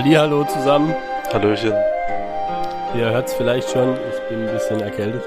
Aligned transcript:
Hallo 0.00 0.44
zusammen. 0.44 0.94
Hallöchen. 1.32 1.72
Ihr 2.94 3.10
hört 3.10 3.26
es 3.26 3.34
vielleicht 3.34 3.68
schon, 3.68 3.94
ich 3.94 4.28
bin 4.28 4.46
ein 4.46 4.54
bisschen 4.54 4.78
erkältet. 4.80 5.24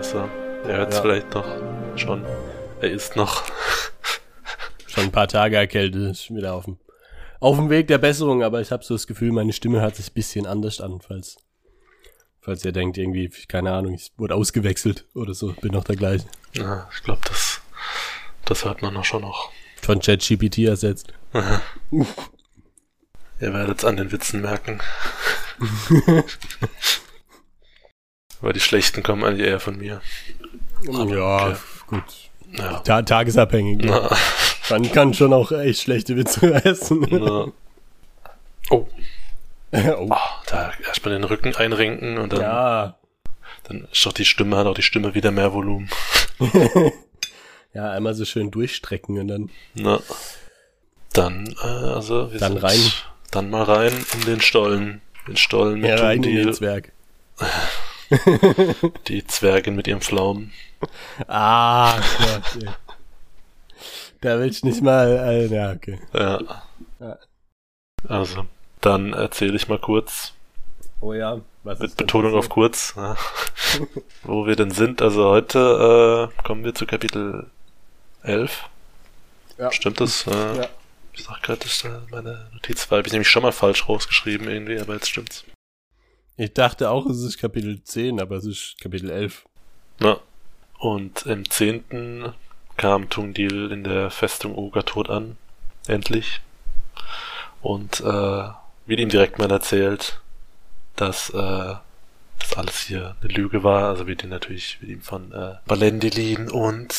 So, 0.00 0.28
er 0.68 0.76
hört 0.76 0.90
es 0.92 0.98
Ja. 0.98 1.02
vielleicht 1.02 1.34
noch 1.34 1.44
schon. 1.96 2.24
Er 2.80 2.90
ist 2.92 3.16
noch. 3.16 3.42
Schon 4.86 5.04
ein 5.04 5.10
paar 5.12 5.26
Tage 5.26 5.56
erkältet, 5.56 6.12
ist 6.12 6.32
wieder 6.32 6.54
auf 6.54 6.66
dem, 6.66 6.78
auf 7.40 7.56
dem 7.56 7.68
Weg 7.68 7.88
der 7.88 7.98
Besserung, 7.98 8.44
aber 8.44 8.60
ich 8.60 8.70
habe 8.70 8.84
so 8.84 8.94
das 8.94 9.08
Gefühl, 9.08 9.32
meine 9.32 9.52
Stimme 9.52 9.80
hört 9.80 9.96
sich 9.96 10.08
ein 10.10 10.14
bisschen 10.14 10.46
anders 10.46 10.80
an, 10.80 11.00
falls, 11.00 11.36
falls 12.40 12.64
ihr 12.64 12.70
denkt, 12.70 12.96
irgendwie, 12.96 13.28
keine 13.48 13.72
Ahnung, 13.72 13.94
ich 13.94 14.12
wurde 14.16 14.36
ausgewechselt 14.36 15.04
oder 15.16 15.34
so, 15.34 15.52
bin 15.60 15.72
noch 15.72 15.82
der 15.82 15.96
gleiche. 15.96 16.26
Ja, 16.52 16.88
ich 16.94 17.02
glaube, 17.02 17.22
das, 17.26 17.60
das 18.44 18.64
hört 18.64 18.82
man 18.82 18.94
noch 18.94 19.04
schon 19.04 19.22
noch. 19.22 19.50
Von 19.82 19.98
ChatGPT 19.98 20.58
ersetzt. 20.58 21.12
Ihr 23.44 23.52
werdet 23.52 23.80
es 23.80 23.84
an 23.84 23.98
den 23.98 24.10
Witzen 24.10 24.40
merken. 24.40 24.80
Aber 28.40 28.54
die 28.54 28.60
schlechten 28.60 29.02
kommen 29.02 29.22
eigentlich 29.22 29.46
eher 29.46 29.60
von 29.60 29.76
mir. 29.76 30.00
ja, 30.82 31.48
okay. 31.48 31.56
gut. 31.86 32.04
Ja. 32.52 32.78
Ta 32.78 33.02
tagesabhängig. 33.02 33.80
Na, 33.84 34.08
Man 34.70 34.90
kann 34.90 35.12
schon 35.12 35.34
auch 35.34 35.52
echt 35.52 35.82
schlechte 35.82 36.16
Witze 36.16 36.54
essen. 36.64 37.06
na. 37.10 37.48
Oh, 38.70 38.88
oh. 39.72 40.08
ah, 40.10 40.40
da 40.46 40.72
erstmal 40.86 41.12
den 41.12 41.24
Rücken 41.24 41.54
einrenken 41.54 42.16
und 42.16 42.32
dann, 42.32 42.40
Ja, 42.40 42.98
dann 43.64 43.86
ist 43.92 44.06
doch 44.06 44.14
die 44.14 44.24
Stimme, 44.24 44.56
hat 44.56 44.66
auch 44.66 44.74
die 44.74 44.80
Stimme 44.80 45.14
wieder 45.14 45.32
mehr 45.32 45.52
Volumen. 45.52 45.90
ja, 47.74 47.90
einmal 47.90 48.14
so 48.14 48.24
schön 48.24 48.50
durchstrecken 48.50 49.18
und 49.18 49.28
dann. 49.28 49.50
Na. 49.74 50.00
Dann, 51.12 51.54
äh, 51.62 51.66
also, 51.66 52.32
wir 52.32 52.40
Dann 52.40 52.52
sind 52.54 52.62
rein. 52.62 52.80
Dann 53.34 53.50
mal 53.50 53.64
rein 53.64 53.92
in 54.14 54.20
den 54.26 54.40
Stollen. 54.40 55.00
Den 55.26 55.36
Stollen 55.36 55.80
mit 55.80 55.90
Ja, 55.90 55.96
rein 55.96 56.22
in 56.22 56.36
den 56.36 56.54
Zwerg. 56.54 56.92
die 59.08 59.26
Zwergin 59.26 59.74
mit 59.74 59.88
ihrem 59.88 60.00
Pflaumen. 60.00 60.52
Ah, 61.26 61.96
okay. 61.98 62.68
Da 64.20 64.38
will 64.38 64.48
ich 64.50 64.62
nicht 64.62 64.82
mal, 64.82 65.08
äh, 65.08 65.46
ja, 65.46 65.72
okay. 65.72 65.98
Ja. 66.12 66.38
Ja. 67.00 67.18
Also, 68.06 68.46
dann 68.80 69.14
erzähle 69.14 69.56
ich 69.56 69.66
mal 69.66 69.80
kurz, 69.80 70.32
Oh 71.00 71.12
ja, 71.12 71.40
was 71.64 71.80
mit 71.80 71.96
Betonung 71.96 72.34
auf 72.34 72.48
kurz, 72.48 72.94
ja, 72.96 73.16
wo 74.22 74.46
wir 74.46 74.54
denn 74.54 74.70
sind. 74.70 75.02
Also 75.02 75.28
heute 75.28 76.30
äh, 76.38 76.42
kommen 76.46 76.62
wir 76.62 76.74
zu 76.74 76.86
Kapitel 76.86 77.50
11. 78.22 78.64
Ja. 79.58 79.72
Stimmt 79.72 80.00
das? 80.00 80.24
Äh, 80.28 80.56
Ja. 80.58 80.68
Ich 81.16 81.24
sag 81.24 81.42
gerade, 81.42 81.60
das 81.60 81.72
ist 81.72 81.84
äh, 81.84 81.90
meine 82.10 82.48
Notiz 82.52 82.90
war, 82.90 82.98
hab 82.98 83.06
ich 83.06 83.12
nämlich 83.12 83.28
schon 83.30 83.42
mal 83.42 83.52
falsch 83.52 83.88
rausgeschrieben 83.88 84.48
irgendwie, 84.48 84.78
aber 84.78 84.94
jetzt 84.94 85.08
stimmt's. 85.10 85.44
Ich 86.36 86.52
dachte 86.52 86.90
auch, 86.90 87.06
es 87.06 87.20
ist 87.22 87.38
Kapitel 87.38 87.82
10, 87.82 88.20
aber 88.20 88.36
es 88.36 88.44
ist 88.44 88.76
Kapitel 88.80 89.10
11. 89.10 89.44
Na. 90.00 90.18
Und 90.78 91.24
im 91.26 91.48
10. 91.48 92.32
kam 92.76 93.08
Tungdil 93.08 93.70
in 93.70 93.84
der 93.84 94.10
Festung 94.10 94.56
Ogatot 94.56 95.08
an. 95.08 95.36
Endlich. 95.86 96.40
Und 97.62 98.00
äh, 98.00 98.04
wird 98.86 99.00
ihm 99.00 99.08
direkt 99.08 99.38
mal 99.38 99.50
erzählt, 99.50 100.20
dass 100.96 101.30
äh, 101.30 101.74
das 102.38 102.56
alles 102.56 102.80
hier 102.80 103.14
eine 103.22 103.32
Lüge 103.32 103.62
war. 103.62 103.88
Also 103.90 104.06
wird 104.08 104.24
ihm 104.24 104.30
natürlich 104.30 104.80
wird 104.82 104.90
ihm 104.90 105.02
von 105.02 105.30
äh, 105.32 105.54
Balendilin 105.66 106.50
und 106.50 106.92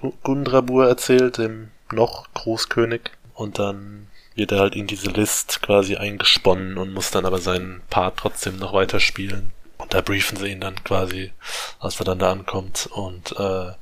Gu- 0.00 0.12
Gundrabur 0.24 0.88
erzählt, 0.88 1.38
dem 1.38 1.70
noch 1.92 2.32
Großkönig. 2.34 3.02
Und 3.34 3.58
dann 3.58 4.08
wird 4.34 4.52
er 4.52 4.60
halt 4.60 4.74
in 4.74 4.86
diese 4.86 5.10
List 5.10 5.62
quasi 5.62 5.96
eingesponnen 5.96 6.78
und 6.78 6.92
muss 6.92 7.10
dann 7.10 7.26
aber 7.26 7.38
seinen 7.38 7.82
Part 7.90 8.18
trotzdem 8.18 8.56
noch 8.56 8.72
weiterspielen. 8.72 9.50
Und 9.78 9.94
da 9.94 10.00
briefen 10.00 10.36
sie 10.36 10.48
ihn 10.48 10.60
dann 10.60 10.82
quasi, 10.84 11.32
als 11.80 11.98
er 11.98 12.04
dann 12.04 12.18
da 12.18 12.30
ankommt. 12.32 12.88
Und 12.92 13.34
äh, 13.38 13.72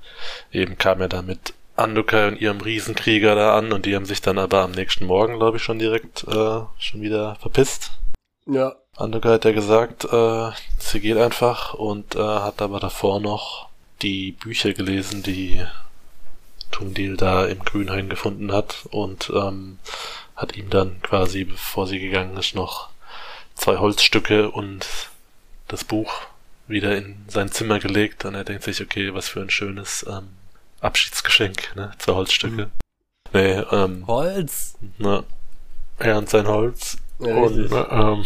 eben 0.53 0.79
kam 0.79 1.01
er 1.01 1.09
da 1.09 1.23
mit 1.23 1.55
Andukai 1.77 2.29
und 2.29 2.41
ihrem 2.41 2.61
Riesenkrieger 2.61 3.35
da 3.35 3.57
an 3.57 3.73
und 3.73 3.87
die 3.87 3.97
haben 3.97 4.05
sich 4.05 4.21
dann 4.21 4.39
aber 4.39 4.61
am 4.61 4.73
nächsten 4.73 5.07
Morgen, 5.07 5.39
glaube 5.39 5.57
ich, 5.57 5.63
schon 5.63 5.79
direkt 5.79 6.25
äh, 6.25 6.61
schon 6.79 7.01
wieder 7.01 7.37
verpisst. 7.37 7.93
Ja. 8.47 8.75
Andukai 8.97 9.35
hat 9.35 9.45
ja 9.47 9.53
gesagt, 9.53 10.05
äh, 10.05 10.51
sie 10.79 11.01
geht 11.01 11.17
einfach 11.17 11.75
und 11.75 12.17
äh, 12.17 12.19
hat 12.19 12.61
aber 12.61 12.81
davor 12.81 13.21
noch 13.21 13.69
die 14.03 14.33
Bücher 14.33 14.73
gelesen, 14.75 15.23
die 15.23 15.65
Tungdil 16.81 17.19
da 17.19 17.45
im 17.45 17.63
Grünhain 17.63 18.09
gefunden 18.09 18.53
hat 18.53 18.87
und 18.91 19.31
ähm, 19.35 19.79
hat 20.35 20.57
ihm 20.57 20.71
dann 20.71 21.03
quasi, 21.03 21.45
bevor 21.45 21.87
sie 21.87 22.01
gegangen 22.01 22.39
ist, 22.39 22.55
noch 22.55 22.89
zwei 23.55 23.77
Holzstücke 23.77 24.51
und 24.51 24.87
das 25.69 25.85
Buch 25.85 26.11
wieder 26.67 26.97
in 26.97 27.17
sein 27.29 27.53
Zimmer 27.53 27.81
gelegt 27.81 28.25
und 28.25 28.35
er 28.35 28.45
denkt 28.45 28.63
sich, 28.65 28.81
okay, 28.81 29.13
was 29.13 29.29
für 29.29 29.43
ein 29.43 29.51
schönes 29.51 30.07
ähm, 30.09 30.29
Abschiedsgeschenk, 30.81 31.77
ne? 31.77 31.93
Zwei 31.99 32.15
Holzstücke. 32.15 32.67
Mhm. 32.67 32.71
Nee, 33.35 33.63
ähm, 33.71 34.07
Holz. 34.07 34.79
ne, 34.97 35.25
er 35.99 36.17
und 36.17 36.31
sein 36.31 36.49
Holz. 36.49 36.97
Ja, 37.19 37.35
und, 37.35 37.71
ähm, 37.71 38.25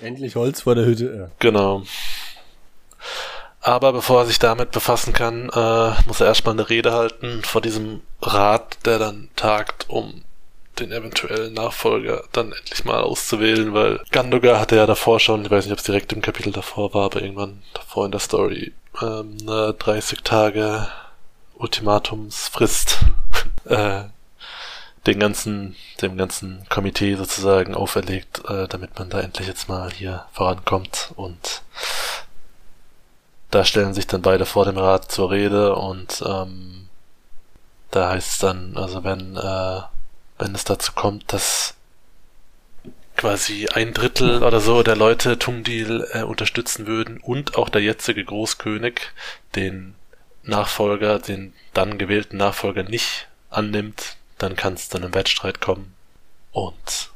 Endlich 0.00 0.34
Holz 0.34 0.62
vor 0.62 0.74
der 0.74 0.86
Hütte. 0.86 1.30
Genau. 1.40 1.84
Aber 3.66 3.92
bevor 3.92 4.20
er 4.20 4.26
sich 4.26 4.38
damit 4.38 4.70
befassen 4.70 5.12
kann, 5.12 5.48
äh, 5.48 5.90
muss 6.06 6.20
er 6.20 6.28
erstmal 6.28 6.54
eine 6.54 6.70
Rede 6.70 6.92
halten 6.92 7.42
vor 7.42 7.60
diesem 7.60 8.00
Rat, 8.22 8.78
der 8.84 9.00
dann 9.00 9.28
tagt, 9.34 9.86
um 9.90 10.22
den 10.78 10.92
eventuellen 10.92 11.52
Nachfolger 11.52 12.22
dann 12.30 12.52
endlich 12.52 12.84
mal 12.84 13.00
auszuwählen, 13.00 13.74
weil 13.74 13.98
Gandogar 14.12 14.60
hatte 14.60 14.76
ja 14.76 14.86
davor 14.86 15.18
schon, 15.18 15.44
ich 15.44 15.50
weiß 15.50 15.64
nicht, 15.64 15.72
ob 15.72 15.80
es 15.80 15.84
direkt 15.84 16.12
im 16.12 16.22
Kapitel 16.22 16.52
davor 16.52 16.94
war, 16.94 17.06
aber 17.06 17.20
irgendwann 17.20 17.64
davor 17.74 18.04
in 18.04 18.12
der 18.12 18.20
Story, 18.20 18.72
ähm, 19.02 19.36
eine 19.42 19.74
30 19.74 20.22
Tage 20.22 20.86
Ultimatumsfrist 21.54 22.98
äh, 23.64 24.02
den 25.08 25.18
ganzen, 25.18 25.74
dem 26.02 26.16
ganzen 26.16 26.64
Komitee 26.68 27.16
sozusagen 27.16 27.74
auferlegt, 27.74 28.48
äh, 28.48 28.68
damit 28.68 28.96
man 28.96 29.10
da 29.10 29.18
endlich 29.18 29.48
jetzt 29.48 29.68
mal 29.68 29.90
hier 29.90 30.24
vorankommt 30.32 31.10
und 31.16 31.62
da 33.56 33.64
stellen 33.64 33.94
sich 33.94 34.06
dann 34.06 34.20
beide 34.20 34.44
vor 34.44 34.66
dem 34.66 34.76
Rat 34.76 35.10
zur 35.10 35.30
Rede 35.30 35.76
und 35.76 36.22
ähm, 36.26 36.90
da 37.90 38.10
heißt 38.10 38.32
es 38.32 38.38
dann, 38.38 38.76
also 38.76 39.02
wenn, 39.02 39.34
äh, 39.34 39.80
wenn 40.36 40.54
es 40.54 40.64
dazu 40.64 40.92
kommt, 40.92 41.32
dass 41.32 41.74
quasi 43.16 43.66
ein 43.68 43.94
Drittel 43.94 44.42
oder 44.42 44.60
so 44.60 44.82
der 44.82 44.94
Leute 44.94 45.38
Tungdil 45.38 46.06
äh, 46.12 46.22
unterstützen 46.22 46.86
würden 46.86 47.16
und 47.16 47.56
auch 47.56 47.70
der 47.70 47.80
jetzige 47.80 48.26
Großkönig 48.26 49.00
den 49.54 49.94
Nachfolger, 50.42 51.18
den 51.18 51.54
dann 51.72 51.96
gewählten 51.96 52.36
Nachfolger 52.36 52.82
nicht 52.82 53.26
annimmt, 53.48 54.16
dann 54.36 54.54
kann 54.54 54.74
es 54.74 54.90
dann 54.90 55.02
im 55.02 55.14
Wettstreit 55.14 55.62
kommen. 55.62 55.94
Und 56.52 57.08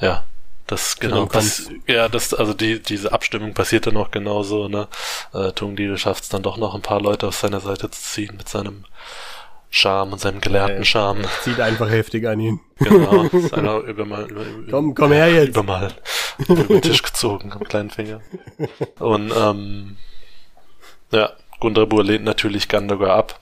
ja, 0.00 0.24
das 0.72 0.98
genau, 0.98 1.26
kann's- 1.26 1.66
pass 1.66 1.74
ja, 1.86 2.08
das, 2.08 2.34
also 2.34 2.54
die, 2.54 2.80
diese 2.82 3.12
Abstimmung 3.12 3.54
passiert 3.54 3.86
dann 3.86 3.96
auch 3.96 4.10
genauso, 4.10 4.68
ne? 4.68 4.88
Äh, 5.32 5.52
Tungdil 5.52 5.96
schafft 5.98 6.24
es 6.24 6.28
dann 6.28 6.42
doch 6.42 6.56
noch 6.56 6.74
ein 6.74 6.82
paar 6.82 7.00
Leute 7.00 7.28
auf 7.28 7.36
seine 7.36 7.60
Seite 7.60 7.90
zu 7.90 8.00
ziehen 8.02 8.36
mit 8.36 8.48
seinem 8.48 8.84
Charme 9.70 10.12
und 10.12 10.18
seinem 10.20 10.40
gelehrten 10.40 10.82
Äh, 10.82 10.84
Charme. 10.84 11.22
Zieht 11.42 11.58
einfach 11.60 11.88
heftig 11.88 12.26
an 12.26 12.40
ihn. 12.40 12.60
Genau, 12.78 13.22
ist 13.32 13.54
einer 13.54 13.78
über 13.78 14.04
mal, 14.04 14.24
über, 14.30 14.42
über, 14.42 14.70
Komm, 14.70 14.94
komm 14.94 15.12
her 15.12 15.32
jetzt. 15.32 15.48
über 15.48 15.62
mal 15.62 15.92
über 16.38 16.62
den 16.64 16.82
Tisch 16.82 17.02
gezogen 17.02 17.52
am 17.52 17.64
kleinen 17.64 17.90
Finger. 17.90 18.20
Und 18.98 19.32
ähm, 19.36 19.96
ja, 21.10 21.32
Gundrabur 21.60 22.04
lehnt 22.04 22.24
natürlich 22.24 22.68
Gandogar 22.68 23.16
ab. 23.16 23.38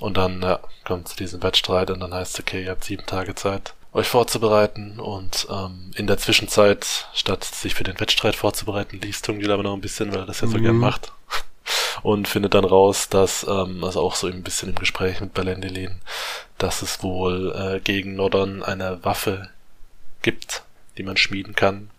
Und 0.00 0.16
dann 0.16 0.42
ja, 0.42 0.58
kommt 0.84 1.06
zu 1.08 1.16
diesem 1.16 1.42
Wettstreit 1.44 1.90
und 1.90 2.00
dann 2.00 2.12
heißt 2.12 2.34
es, 2.34 2.40
okay, 2.40 2.64
ihr 2.64 2.70
habt 2.70 2.82
sieben 2.82 3.06
Tage 3.06 3.36
Zeit, 3.36 3.74
euch 3.92 4.08
vorzubereiten. 4.08 4.98
Und 5.00 5.46
ähm, 5.50 5.90
in 5.94 6.06
der 6.06 6.18
Zwischenzeit, 6.18 7.08
statt 7.14 7.44
sich 7.44 7.74
für 7.74 7.84
den 7.84 7.98
Wettstreit 8.00 8.36
vorzubereiten, 8.36 9.00
liest 9.00 9.24
Tungdil 9.24 9.50
aber 9.52 9.62
noch 9.62 9.74
ein 9.74 9.80
bisschen, 9.80 10.12
weil 10.12 10.20
er 10.20 10.26
das 10.26 10.40
ja 10.40 10.48
so 10.48 10.58
Mhm. 10.58 10.62
gern 10.62 10.76
macht. 10.76 11.12
Und 12.02 12.26
findet 12.26 12.54
dann 12.54 12.64
raus, 12.64 13.08
dass, 13.08 13.46
ähm, 13.48 13.84
also 13.84 14.00
auch 14.00 14.16
so 14.16 14.26
ein 14.26 14.42
bisschen 14.42 14.70
im 14.70 14.74
Gespräch 14.74 15.20
mit 15.20 15.34
Balendilin, 15.34 16.00
dass 16.58 16.82
es 16.82 17.02
wohl 17.02 17.52
äh, 17.54 17.80
gegen 17.80 18.16
Nordon 18.16 18.62
eine 18.64 19.04
Waffe 19.04 19.50
gibt, 20.22 20.62
die 20.98 21.02
man 21.04 21.16
schmieden 21.16 21.54
kann, 21.54 21.90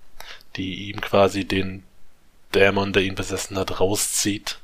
die 0.58 0.90
ihm 0.90 1.00
quasi 1.00 1.46
den 1.46 1.84
Dämon, 2.54 2.92
der 2.94 3.04
ihn 3.04 3.16
besessen 3.16 3.58
hat, 3.58 3.80
rauszieht. 3.80 4.60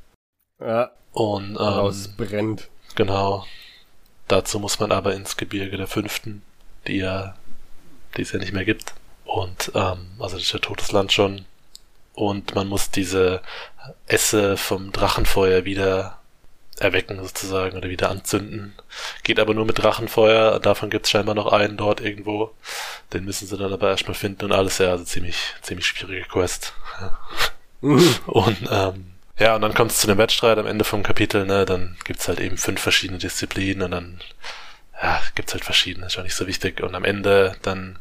Ja, 0.59 0.91
Und 1.13 1.51
ähm, 1.51 1.55
rausbrennt. 1.57 2.67
genau. 2.95 3.45
Dazu 4.27 4.59
muss 4.59 4.79
man 4.79 4.91
aber 4.91 5.13
ins 5.15 5.37
Gebirge 5.37 5.77
der 5.77 5.87
Fünften, 5.87 6.41
die 6.87 6.97
ja, 6.97 7.35
die 8.17 8.21
es 8.23 8.31
ja 8.31 8.39
nicht 8.39 8.53
mehr 8.53 8.65
gibt. 8.65 8.93
Und 9.25 9.71
ähm, 9.75 10.07
also 10.19 10.35
das 10.35 10.45
ist 10.45 10.53
ja 10.53 10.59
totes 10.59 10.91
Land 10.91 11.11
schon. 11.11 11.45
Und 12.13 12.55
man 12.55 12.67
muss 12.67 12.91
diese 12.91 13.41
Esse 14.07 14.57
vom 14.57 14.91
Drachenfeuer 14.91 15.65
wieder 15.65 16.19
erwecken 16.79 17.21
sozusagen 17.21 17.77
oder 17.77 17.89
wieder 17.89 18.09
anzünden. 18.09 18.73
Geht 19.23 19.39
aber 19.39 19.53
nur 19.53 19.65
mit 19.65 19.79
Drachenfeuer. 19.79 20.59
Davon 20.59 20.89
gibt's 20.89 21.09
scheinbar 21.09 21.35
noch 21.35 21.51
einen 21.51 21.77
dort 21.77 22.01
irgendwo. 22.01 22.51
Den 23.13 23.25
müssen 23.25 23.47
sie 23.47 23.57
dann 23.57 23.73
aber 23.73 23.89
erstmal 23.89 24.15
finden 24.15 24.45
und 24.45 24.51
alles 24.51 24.77
ja, 24.77 24.91
also 24.91 25.03
ziemlich, 25.03 25.53
ziemlich 25.61 25.85
schwierige 25.85 26.27
Quest. 26.27 26.73
und 27.81 28.57
ähm, 28.71 29.11
ja, 29.39 29.55
und 29.55 29.61
dann 29.61 29.73
kommt 29.73 29.91
es 29.91 29.99
zu 29.99 30.07
dem 30.07 30.17
Wettstreit 30.17 30.57
am 30.57 30.67
Ende 30.67 30.83
vom 30.83 31.01
Kapitel, 31.01 31.45
ne, 31.45 31.65
dann 31.65 31.95
gibt's 32.03 32.27
halt 32.27 32.41
eben 32.41 32.57
fünf 32.57 32.81
verschiedene 32.81 33.19
Disziplinen 33.19 33.83
und 33.83 33.91
dann 33.91 34.19
ja, 35.01 35.21
gibt's 35.35 35.53
halt 35.53 35.63
verschiedene, 35.63 36.07
ist 36.07 36.13
schon 36.13 36.23
nicht 36.23 36.35
so 36.35 36.47
wichtig. 36.47 36.81
Und 36.81 36.95
am 36.95 37.05
Ende 37.05 37.55
dann 37.61 37.99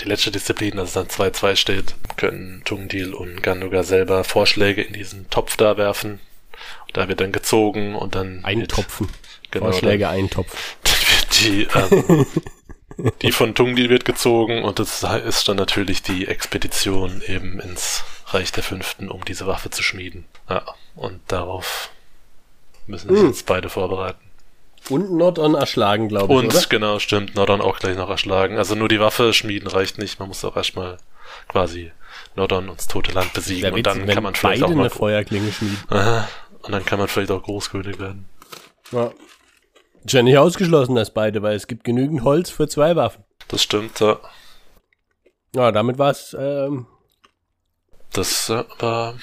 die 0.00 0.06
letzte 0.06 0.30
Disziplin, 0.30 0.76
dass 0.76 0.88
es 0.88 0.94
dann 0.94 1.08
2-2 1.08 1.56
steht, 1.56 1.94
können 2.16 2.62
Tungdil 2.64 3.14
und 3.14 3.42
Ganduga 3.42 3.82
selber 3.82 4.24
Vorschläge 4.24 4.82
in 4.82 4.92
diesen 4.92 5.28
Topf 5.30 5.56
da 5.56 5.76
werfen. 5.76 6.20
Und 6.86 6.96
da 6.96 7.08
wird 7.08 7.20
dann 7.20 7.32
gezogen 7.32 7.94
und 7.94 8.14
dann. 8.14 8.44
Eintopfen. 8.44 9.08
Wird, 9.08 9.18
genau, 9.50 9.66
Vorschläge 9.66 10.04
dann, 10.04 10.14
eintopfen. 10.14 10.58
Dann 10.84 10.94
wird 11.10 11.40
die, 11.40 11.68
ähm, 11.74 13.12
die 13.22 13.32
von 13.32 13.54
Tungdil 13.54 13.88
wird 13.88 14.04
gezogen 14.04 14.62
und 14.64 14.78
das 14.78 15.02
ist 15.02 15.48
dann 15.48 15.56
natürlich 15.56 16.02
die 16.02 16.26
Expedition 16.26 17.22
eben 17.26 17.60
ins 17.60 18.04
Reich 18.26 18.52
der 18.52 18.62
Fünften, 18.62 19.10
um 19.10 19.24
diese 19.24 19.46
Waffe 19.46 19.70
zu 19.70 19.82
schmieden. 19.82 20.24
Ja, 20.48 20.64
und 20.96 21.20
darauf 21.28 21.90
müssen 22.86 23.10
sich 23.10 23.20
hm. 23.20 23.28
jetzt 23.28 23.46
beide 23.46 23.68
vorbereiten. 23.68 24.29
Und 24.88 25.12
Nordon 25.12 25.54
erschlagen, 25.54 26.08
glaube 26.08 26.32
ich. 26.32 26.38
Und 26.40 26.54
oder? 26.54 26.64
genau, 26.68 26.98
stimmt, 26.98 27.34
Nordon 27.34 27.60
auch 27.60 27.78
gleich 27.78 27.96
noch 27.96 28.10
erschlagen. 28.10 28.56
Also 28.56 28.74
nur 28.74 28.88
die 28.88 28.98
Waffe 28.98 29.32
schmieden 29.32 29.68
reicht 29.68 29.98
nicht, 29.98 30.18
man 30.18 30.28
muss 30.28 30.44
auch 30.44 30.56
erstmal 30.56 30.96
quasi 31.48 31.92
Nordon 32.34 32.68
ins 32.68 32.88
tote 32.88 33.12
Land 33.12 33.32
besiegen 33.32 33.72
und 33.72 33.86
dann 33.86 34.06
kann 34.06 34.22
man 34.22 34.34
vielleicht 34.34 34.62
auch 34.62 34.70
mal 34.70 34.80
eine 34.80 34.90
Feuerklinge 34.90 35.52
schmieden. 35.52 35.78
Aha, 35.90 36.28
und 36.62 36.72
dann 36.72 36.84
kann 36.84 36.98
man 36.98 37.08
vielleicht 37.08 37.30
auch 37.30 37.42
Großkönig 37.42 37.98
werden. 37.98 38.28
Ja. 38.92 39.12
Ist 40.04 40.14
ja 40.14 40.22
nicht 40.22 40.38
ausgeschlossen, 40.38 40.94
dass 40.94 41.12
beide, 41.12 41.42
weil 41.42 41.54
es 41.54 41.66
gibt 41.66 41.84
genügend 41.84 42.24
Holz 42.24 42.50
für 42.50 42.68
zwei 42.68 42.96
Waffen. 42.96 43.24
Das 43.48 43.62
stimmt, 43.62 44.00
ja. 44.00 44.18
Ja, 45.54 45.72
damit 45.72 45.98
war 45.98 46.10
es. 46.10 46.34
Ähm, 46.38 46.86
das 48.12 48.48
äh, 48.50 48.64
war 48.78 49.14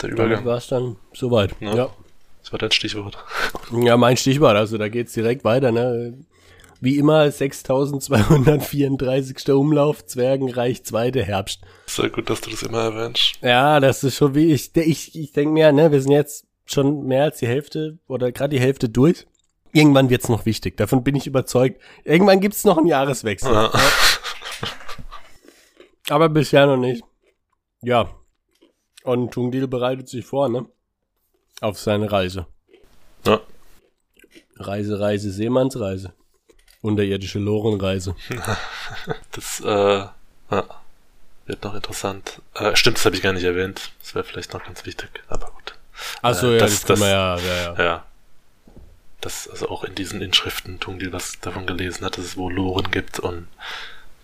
der 0.00 0.10
Übergang. 0.10 0.30
Damit 0.30 0.46
war 0.46 0.56
es 0.58 0.68
dann 0.68 0.96
soweit. 1.12 1.54
Ja. 1.60 1.74
ja. 1.74 1.90
Das 2.48 2.52
war 2.54 2.60
dein 2.60 2.72
Stichwort. 2.72 3.18
Ja, 3.72 3.98
mein 3.98 4.16
Stichwort. 4.16 4.56
Also 4.56 4.78
da 4.78 4.88
geht's 4.88 5.12
direkt 5.12 5.44
weiter. 5.44 5.70
Ne? 5.70 6.18
Wie 6.80 6.96
immer 6.96 7.30
6234. 7.30 9.50
Umlauf, 9.50 10.06
Zwergenreich, 10.06 10.82
zweite 10.82 11.22
Herbst. 11.22 11.60
Sehr 11.84 12.08
gut, 12.08 12.30
dass 12.30 12.40
du 12.40 12.48
das 12.48 12.62
immer 12.62 12.84
erwähnst. 12.84 13.34
Ja, 13.42 13.80
das 13.80 14.02
ist 14.02 14.16
schon 14.16 14.34
wie 14.34 14.50
ich, 14.50 14.74
ich, 14.74 15.14
ich 15.14 15.32
denke 15.32 15.52
mir, 15.52 15.72
ne, 15.72 15.92
wir 15.92 16.00
sind 16.00 16.12
jetzt 16.12 16.46
schon 16.64 17.04
mehr 17.04 17.24
als 17.24 17.36
die 17.36 17.46
Hälfte 17.46 17.98
oder 18.08 18.32
gerade 18.32 18.56
die 18.56 18.62
Hälfte 18.62 18.88
durch. 18.88 19.26
Irgendwann 19.74 20.08
wird's 20.08 20.30
noch 20.30 20.46
wichtig. 20.46 20.78
Davon 20.78 21.04
bin 21.04 21.16
ich 21.16 21.26
überzeugt. 21.26 21.82
Irgendwann 22.04 22.40
gibt's 22.40 22.64
noch 22.64 22.78
einen 22.78 22.86
Jahreswechsel. 22.86 23.52
Ja. 23.52 23.70
Aber 26.08 26.30
bisher 26.30 26.66
noch 26.66 26.78
nicht. 26.78 27.04
Ja. 27.82 28.08
Und 29.04 29.34
Tungdil 29.34 29.68
bereitet 29.68 30.08
sich 30.08 30.24
vor, 30.24 30.48
ne? 30.48 30.64
Auf 31.60 31.78
seine 31.78 32.10
Reise. 32.10 32.46
Ja. 33.26 33.40
Reise, 34.56 35.00
Reise, 35.00 35.30
Seemannsreise. 35.30 36.12
Unterirdische 36.80 37.38
Lorenreise. 37.38 38.14
das, 39.32 39.60
äh, 39.60 40.06
ja, 40.50 40.64
wird 41.46 41.64
noch 41.64 41.74
interessant. 41.74 42.40
Äh, 42.54 42.76
stimmt, 42.76 42.98
das 42.98 43.04
habe 43.04 43.16
ich 43.16 43.22
gar 43.22 43.32
nicht 43.32 43.44
erwähnt. 43.44 43.90
Das 44.00 44.14
wäre 44.14 44.24
vielleicht 44.24 44.52
noch 44.52 44.64
ganz 44.64 44.86
wichtig, 44.86 45.08
aber 45.28 45.50
gut. 45.50 45.74
Achso, 46.22 46.48
äh, 46.48 46.54
ja, 46.54 46.58
das, 46.60 46.84
das, 46.84 46.84
das 46.84 47.00
ja, 47.00 47.36
ja, 47.36 47.62
ja. 47.62 47.82
Ja. 47.82 48.04
Das, 49.20 49.48
also 49.48 49.68
auch 49.68 49.82
in 49.82 49.96
diesen 49.96 50.22
Inschriften 50.22 50.78
tun 50.78 51.00
die 51.00 51.12
was 51.12 51.40
davon 51.40 51.66
gelesen 51.66 52.04
hat, 52.04 52.18
dass 52.18 52.24
es 52.24 52.36
wohl 52.36 52.52
Loren 52.52 52.90
gibt 52.92 53.18
und 53.18 53.48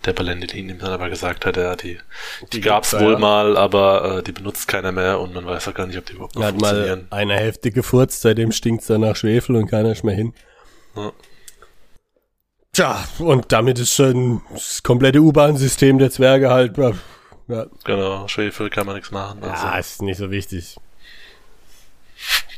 der 0.05 0.13
Balendin 0.13 0.69
ihm 0.69 0.79
dann 0.79 0.91
aber 0.91 1.09
gesagt 1.09 1.45
hat, 1.45 1.57
ja, 1.57 1.75
die, 1.75 1.97
die, 2.41 2.49
die 2.49 2.61
gab's 2.61 2.93
wohl 2.93 3.13
ja. 3.13 3.19
mal, 3.19 3.57
aber 3.57 4.19
äh, 4.19 4.23
die 4.23 4.31
benutzt 4.31 4.67
keiner 4.67 4.91
mehr 4.91 5.19
und 5.19 5.33
man 5.33 5.45
weiß 5.45 5.67
auch 5.67 5.73
gar 5.73 5.87
nicht, 5.87 5.97
ob 5.97 6.05
die 6.05 6.13
überhaupt 6.13 6.35
noch 6.35 6.43
hat 6.43 6.51
funktionieren. 6.51 7.07
mal 7.09 7.17
eine 7.17 7.35
Hälfte 7.35 7.71
gefurzt, 7.71 8.21
seitdem 8.21 8.51
stinkt's 8.51 8.87
dann 8.87 9.01
nach 9.01 9.15
Schwefel 9.15 9.55
und 9.55 9.67
keiner 9.67 9.91
ist 9.91 10.03
mehr 10.03 10.15
hin. 10.15 10.33
Ja. 10.95 11.11
Tja, 12.73 13.05
und 13.19 13.51
damit 13.53 13.79
ist 13.79 13.93
schon 13.93 14.41
das 14.51 14.83
komplette 14.83 15.19
U-Bahn-System 15.19 15.97
der 15.97 16.11
Zwerge 16.11 16.49
halt. 16.49 16.77
Ja. 17.47 17.67
Genau, 17.85 18.27
Schwefel 18.27 18.69
kann 18.69 18.85
man 18.85 18.95
nichts 18.95 19.11
machen. 19.11 19.41
Also. 19.43 19.65
Ja, 19.65 19.77
ist 19.77 20.01
nicht 20.01 20.17
so 20.17 20.29
wichtig. 20.29 20.75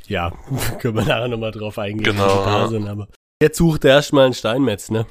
Ja, 0.07 0.31
können 0.79 0.95
wir 0.95 1.03
nachher 1.03 1.27
nochmal 1.27 1.51
drauf 1.51 1.77
eingehen, 1.77 2.03
genau, 2.03 2.45
ja. 2.45 2.67
sind, 2.67 2.87
aber. 2.87 3.07
Jetzt 3.41 3.57
sucht 3.57 3.85
er 3.85 3.95
erstmal 3.95 4.25
einen 4.25 4.33
Steinmetz, 4.33 4.89
ne? 4.89 5.05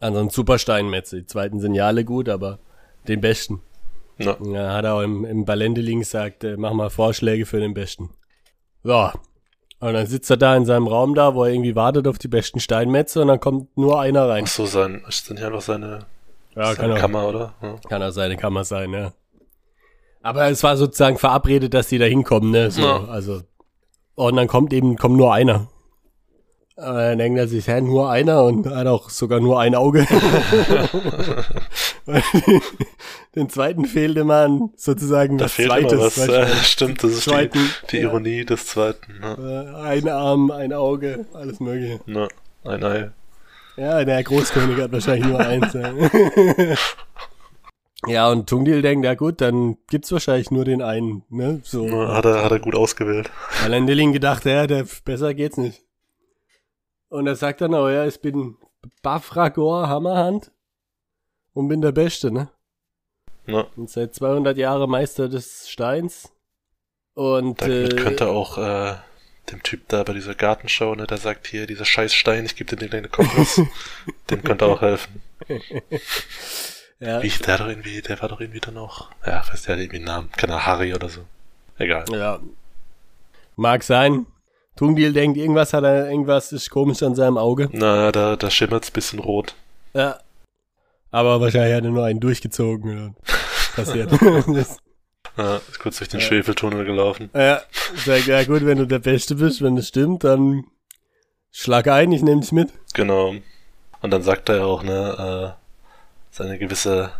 Also 0.00 0.20
ein 0.20 0.30
super 0.30 0.58
Steinmetz. 0.58 1.10
Die 1.10 1.26
zweiten 1.26 1.60
sind 1.60 1.74
ja 1.74 1.86
alle 1.86 2.04
gut, 2.04 2.28
aber 2.28 2.58
den 3.08 3.20
besten. 3.20 3.60
Ja. 4.18 4.36
ja 4.42 4.72
hat 4.72 4.84
er 4.84 4.94
auch 4.94 5.02
im, 5.02 5.24
im 5.24 5.44
Balendeling 5.44 6.00
gesagt, 6.00 6.44
äh, 6.44 6.56
mach 6.56 6.72
mal 6.72 6.90
Vorschläge 6.90 7.46
für 7.46 7.60
den 7.60 7.74
besten. 7.74 8.10
Ja. 8.84 9.14
Und 9.80 9.92
dann 9.92 10.06
sitzt 10.06 10.30
er 10.30 10.36
da 10.36 10.56
in 10.56 10.64
seinem 10.64 10.86
Raum 10.86 11.14
da, 11.14 11.34
wo 11.34 11.44
er 11.44 11.52
irgendwie 11.52 11.76
wartet 11.76 12.06
auf 12.06 12.18
die 12.18 12.28
besten 12.28 12.60
Steinmetze 12.60 13.20
und 13.20 13.28
dann 13.28 13.40
kommt 13.40 13.76
nur 13.76 14.00
einer 14.00 14.28
rein. 14.28 14.44
Ach 14.46 14.50
so, 14.50 14.66
sein, 14.66 15.02
ist 15.08 15.28
denn 15.28 15.36
hier 15.36 15.48
einfach 15.48 15.60
seine, 15.60 16.06
ja, 16.54 16.66
seine 16.66 16.76
kann 16.76 16.92
auch, 16.92 16.98
Kammer, 16.98 17.28
oder? 17.28 17.54
Ja. 17.60 17.76
Kann 17.88 18.02
auch 18.02 18.10
seine 18.10 18.36
Kammer 18.36 18.64
sein, 18.64 18.92
ja. 18.92 19.12
Aber 20.22 20.48
es 20.48 20.62
war 20.62 20.78
sozusagen 20.78 21.18
verabredet, 21.18 21.74
dass 21.74 21.88
die 21.88 21.98
da 21.98 22.06
hinkommen, 22.06 22.50
ne? 22.50 22.70
So, 22.70 22.82
ja. 22.82 23.04
Also. 23.04 23.42
Und 24.14 24.36
dann 24.36 24.48
kommt 24.48 24.72
eben, 24.72 24.96
kommt 24.96 25.16
nur 25.16 25.34
einer. 25.34 25.68
Denkt 26.76 27.38
er 27.38 27.46
sich, 27.46 27.68
hä, 27.68 27.80
nur 27.80 28.10
einer 28.10 28.42
und 28.42 28.66
hat 28.66 28.88
auch 28.88 29.08
sogar 29.08 29.38
nur 29.40 29.60
ein 29.60 29.74
Auge. 29.74 30.06
Den 33.34 33.48
zweiten 33.48 33.84
fehlt 33.84 34.16
immer 34.16 34.70
sozusagen 34.76 35.38
da 35.38 35.46
das 35.46 35.58
was. 35.58 36.28
Äh, 36.28 36.46
stimmt, 36.62 37.02
das 37.02 37.12
ist 37.12 37.24
zweiten, 37.24 37.58
die, 37.58 37.86
die 37.90 37.96
ja. 37.98 38.02
Ironie 38.04 38.44
des 38.44 38.66
zweiten. 38.66 39.20
Ne? 39.20 39.74
Ein 39.82 40.08
Arm, 40.08 40.50
ein 40.50 40.72
Auge, 40.72 41.26
alles 41.32 41.60
mögliche. 41.60 42.00
Ne, 42.06 42.28
ein 42.64 42.84
Ei. 42.84 43.10
Ja, 43.76 44.04
der 44.04 44.22
Großkönig 44.22 44.78
hat 44.78 44.92
wahrscheinlich 44.92 45.26
nur 45.26 45.40
eins. 45.40 45.72
ja, 48.06 48.28
und 48.30 48.48
Tungdil 48.48 48.82
denkt, 48.82 49.04
ja 49.04 49.14
gut, 49.14 49.40
dann 49.40 49.78
gibt's 49.88 50.12
wahrscheinlich 50.12 50.52
nur 50.52 50.64
den 50.64 50.80
einen. 50.80 51.24
Ne? 51.28 51.60
So. 51.64 51.90
Hat, 52.08 52.24
er, 52.24 52.44
hat 52.44 52.52
er 52.52 52.60
gut 52.60 52.76
ausgewählt. 52.76 53.30
Weil 53.62 53.72
Endeling 53.72 54.12
gedacht, 54.12 54.44
ja, 54.44 54.68
der, 54.68 54.86
besser 55.04 55.34
geht's 55.34 55.56
nicht. 55.56 55.82
Und 57.14 57.28
er 57.28 57.36
sagt 57.36 57.60
dann 57.60 57.76
auch, 57.76 57.88
ja, 57.88 58.04
ich 58.06 58.20
bin 58.20 58.56
Bafragor 59.00 59.88
Hammerhand 59.88 60.50
und 61.52 61.68
bin 61.68 61.80
der 61.80 61.92
Beste, 61.92 62.32
ne? 62.32 62.48
Ja. 63.46 63.68
Und 63.76 63.88
seit 63.88 64.16
200 64.16 64.58
Jahren 64.58 64.90
Meister 64.90 65.28
des 65.28 65.70
Steins. 65.70 66.32
Und 67.14 67.60
Damit 67.60 67.92
äh, 67.92 67.96
könnte 67.96 68.26
auch 68.26 68.58
äh, 68.58 68.96
dem 69.52 69.62
Typ 69.62 69.86
da 69.86 70.02
bei 70.02 70.12
dieser 70.12 70.34
Gartenshow, 70.34 70.96
ne, 70.96 71.06
der 71.06 71.18
sagt 71.18 71.46
hier, 71.46 71.68
dieser 71.68 71.84
scheiß 71.84 72.12
Stein, 72.12 72.46
ich 72.46 72.56
gebe 72.56 72.70
dir 72.70 72.78
den 72.78 72.90
kleinen 72.90 73.12
Kompass, 73.12 73.60
dem 74.30 74.42
könnte 74.42 74.66
auch 74.66 74.80
helfen. 74.80 75.22
ja. 76.98 77.22
Wie, 77.22 77.28
der, 77.28 77.58
doch 77.58 77.68
irgendwie, 77.68 78.02
der 78.02 78.20
war 78.22 78.28
doch 78.28 78.40
irgendwie 78.40 78.58
dann 78.58 78.76
auch, 78.76 79.08
ja, 79.24 79.40
weiß 79.52 79.62
der 79.62 79.76
hat 79.76 79.80
irgendwie 79.80 79.98
einen 79.98 80.06
Namen, 80.06 80.32
keine 80.32 80.66
Harry 80.66 80.92
oder 80.92 81.08
so. 81.08 81.20
Egal. 81.78 82.06
Ja. 82.10 82.40
Mag 83.54 83.84
sein. 83.84 84.26
Tungdil 84.76 85.12
denkt, 85.12 85.38
irgendwas 85.38 85.72
hat 85.72 85.84
er, 85.84 86.10
irgendwas 86.10 86.52
ist 86.52 86.70
komisch 86.70 87.02
an 87.02 87.14
seinem 87.14 87.38
Auge. 87.38 87.68
Na, 87.72 88.10
da, 88.10 88.36
da 88.36 88.50
schimmert's 88.50 88.90
bisschen 88.90 89.20
rot. 89.20 89.54
Ja. 89.92 90.18
Aber 91.10 91.40
wahrscheinlich 91.40 91.74
hat 91.74 91.84
er 91.84 91.90
nur 91.90 92.04
einen 92.04 92.20
durchgezogen. 92.20 93.14
Passiert. 93.76 94.10
ja, 95.36 95.56
ist 95.56 95.78
kurz 95.78 95.98
durch 95.98 96.08
den 96.08 96.20
ja. 96.20 96.26
Schwefeltunnel 96.26 96.84
gelaufen. 96.84 97.30
Ja, 97.34 97.62
sag, 98.04 98.26
ja 98.26 98.42
gut, 98.44 98.66
wenn 98.66 98.78
du 98.78 98.86
der 98.86 98.98
Beste 98.98 99.36
bist, 99.36 99.62
wenn 99.62 99.76
das 99.76 99.88
stimmt, 99.88 100.24
dann 100.24 100.64
schlag 101.52 101.86
ein, 101.86 102.10
ich 102.10 102.22
nehme 102.22 102.40
dich 102.40 102.52
mit. 102.52 102.70
Genau. 102.94 103.34
Und 104.00 104.10
dann 104.10 104.22
sagt 104.22 104.48
er 104.48 104.56
ja 104.56 104.64
auch, 104.64 104.82
ne, 104.82 105.54
äh, 105.56 105.64
seine 106.30 106.58
gewisse 106.58 107.12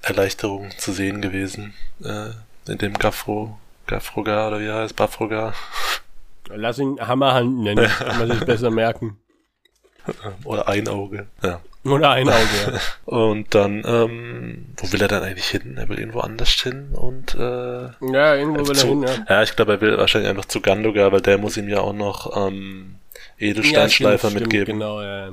Erleichterung 0.00 0.70
zu 0.78 0.92
sehen 0.92 1.20
gewesen, 1.20 1.74
äh, 2.02 2.30
in 2.70 2.78
dem 2.78 2.94
Gaffro, 2.94 3.58
Gaffrogar 3.86 4.48
oder 4.48 4.60
wie 4.60 4.70
heißt, 4.70 4.96
Baffrogar. 4.96 5.52
Lass 6.48 6.78
ihn 6.78 6.98
Hammerhand 7.00 7.58
nennen, 7.58 7.88
kann 7.98 8.18
man 8.18 8.30
sich 8.30 8.44
besser 8.44 8.70
merken. 8.70 9.18
Oder 10.44 10.68
ein 10.68 10.86
Auge, 10.88 11.26
ja. 11.42 11.60
Oder 11.84 12.10
ein 12.10 12.28
Auge, 12.28 12.38
ja. 12.66 12.80
Und 13.04 13.54
dann, 13.54 13.82
ähm, 13.86 14.66
wo 14.76 14.92
will 14.92 15.02
er 15.02 15.08
dann 15.08 15.22
eigentlich 15.22 15.48
hin? 15.48 15.76
Er 15.76 15.88
will 15.88 15.98
irgendwo 15.98 16.20
anders 16.20 16.50
hin 16.50 16.90
und, 16.92 17.34
äh, 17.34 17.38
Ja, 17.38 18.34
irgendwo 18.34 18.66
will 18.68 18.76
er 18.76 18.84
hin, 18.86 19.02
ja. 19.02 19.26
Ja, 19.28 19.42
ich 19.42 19.54
glaube, 19.56 19.74
er 19.74 19.80
will 19.80 19.96
wahrscheinlich 19.98 20.28
einfach 20.30 20.44
zu 20.46 20.60
Gandogar, 20.60 21.12
weil 21.12 21.20
der 21.20 21.38
muss 21.38 21.56
ihm 21.56 21.68
ja 21.68 21.80
auch 21.80 21.92
noch, 21.92 22.36
ähm, 22.36 22.96
Edelsteinschleifer 23.38 24.28
ja, 24.28 24.34
mitgeben. 24.34 24.78
genau, 24.78 25.02
ja. 25.02 25.32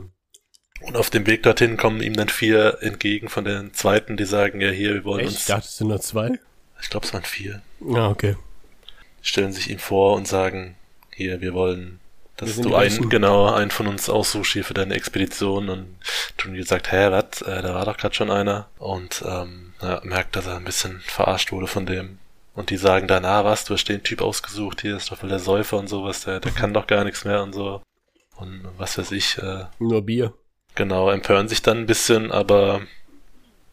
Und 0.81 0.97
auf 0.97 1.09
dem 1.09 1.25
Weg 1.27 1.43
dorthin 1.43 1.77
kommen 1.77 2.01
ihm 2.01 2.13
dann 2.13 2.29
vier 2.29 2.77
entgegen 2.81 3.29
von 3.29 3.45
den 3.45 3.73
zweiten, 3.73 4.17
die 4.17 4.25
sagen, 4.25 4.59
ja, 4.59 4.69
hier, 4.69 4.93
wir 4.95 5.05
wollen 5.05 5.21
Echt? 5.21 5.29
uns. 5.29 5.39
Ich 5.39 5.45
dachte, 5.45 5.65
es 5.65 5.77
sind 5.77 5.87
nur 5.87 6.01
zwei. 6.01 6.39
Ich 6.81 6.89
glaube, 6.89 7.05
es 7.05 7.13
waren 7.13 7.23
vier. 7.23 7.61
Ja, 7.79 8.09
okay. 8.09 8.35
Stellen 9.21 9.53
sich 9.53 9.69
ihm 9.69 9.79
vor 9.79 10.15
und 10.15 10.27
sagen, 10.27 10.75
hier, 11.15 11.41
wir 11.41 11.53
wollen, 11.53 11.99
dass 12.37 12.57
Wir 12.57 12.63
du 12.63 12.75
einen, 12.75 13.09
genau, 13.09 13.51
einen 13.51 13.71
von 13.71 13.87
uns 13.87 14.09
aussuchst 14.09 14.53
hier 14.53 14.63
für 14.63 14.73
deine 14.73 14.95
Expedition 14.95 15.69
und 15.69 15.95
Tundil 16.37 16.65
sagt, 16.65 16.91
hä, 16.91 17.11
was, 17.11 17.41
äh, 17.41 17.61
da 17.61 17.73
war 17.73 17.85
doch 17.85 17.97
gerade 17.97 18.15
schon 18.15 18.31
einer 18.31 18.67
und 18.79 19.23
ähm, 19.27 19.73
ja, 19.81 20.01
merkt, 20.03 20.35
dass 20.35 20.47
er 20.47 20.57
ein 20.57 20.65
bisschen 20.65 21.01
verarscht 21.01 21.51
wurde 21.51 21.67
von 21.67 21.85
dem. 21.85 22.19
Und 22.55 22.69
die 22.69 22.77
sagen 22.77 23.07
dann, 23.07 23.25
ah, 23.25 23.43
was, 23.43 23.65
du 23.65 23.73
hast 23.73 23.85
den 23.85 24.03
Typ 24.03 24.21
ausgesucht, 24.21 24.81
hier 24.81 24.97
ist 24.97 25.11
doch 25.11 25.17
voll 25.17 25.29
der 25.29 25.39
Säufer 25.39 25.77
und 25.77 25.89
sowas, 25.89 26.23
der, 26.25 26.39
der 26.39 26.51
kann 26.51 26.73
doch 26.73 26.85
gar 26.87 27.03
nichts 27.03 27.25
mehr 27.25 27.41
und 27.41 27.53
so. 27.53 27.81
Und 28.35 28.67
was 28.77 28.97
weiß 28.97 29.11
ich, 29.11 29.37
äh, 29.39 29.65
Nur 29.79 30.03
Bier. 30.03 30.33
Genau, 30.75 31.09
empören 31.09 31.47
sich 31.47 31.61
dann 31.61 31.79
ein 31.79 31.85
bisschen, 31.85 32.31
aber 32.31 32.81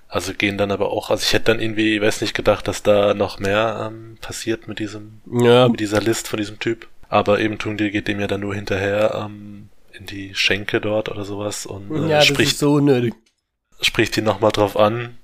also 0.09 0.35
gehen 0.35 0.59
dann 0.59 0.71
aber 0.71 0.91
auch, 0.91 1.11
also 1.11 1.23
ich 1.23 1.33
hätte 1.33 1.47
dann 1.47 1.61
irgendwie, 1.61 1.97
ich 1.97 2.03
weiß 2.03 2.21
nicht, 2.21 2.35
gedacht, 2.35 2.67
dass 2.67 2.83
da 2.83 3.15
noch 3.15 3.39
mehr 3.39 3.91
ähm, 3.91 4.19
passiert 4.21 4.67
mit 4.67 4.81
diesem, 4.81 5.21
Ja, 5.31 5.69
mit 5.69 5.81
dieser 5.81 6.01
List 6.01 6.29
von 6.29 6.39
diesem 6.39 6.59
Typ. 6.59 6.89
Aber 7.11 7.41
eben 7.41 7.59
Tungdil 7.59 7.91
geht 7.91 8.09
dem 8.09 8.21
ja 8.21 8.27
dann 8.27 8.41
nur 8.41 8.55
hinterher 8.55 9.15
ähm, 9.27 9.69
in 9.93 10.07
die 10.07 10.35
Schenke 10.35 10.81
dort 10.81 11.11
oder 11.11 11.25
sowas 11.25 11.67
und 11.67 11.91
äh, 11.91 12.09
ja 12.09 12.19
das 12.19 12.27
spricht, 12.27 12.57
so 12.57 12.75
unnötig. 12.75 13.13
spricht 13.83 14.17
ihn 14.17 14.25
nochmal 14.25 14.53
drauf 14.53 14.79
an. 14.79 15.17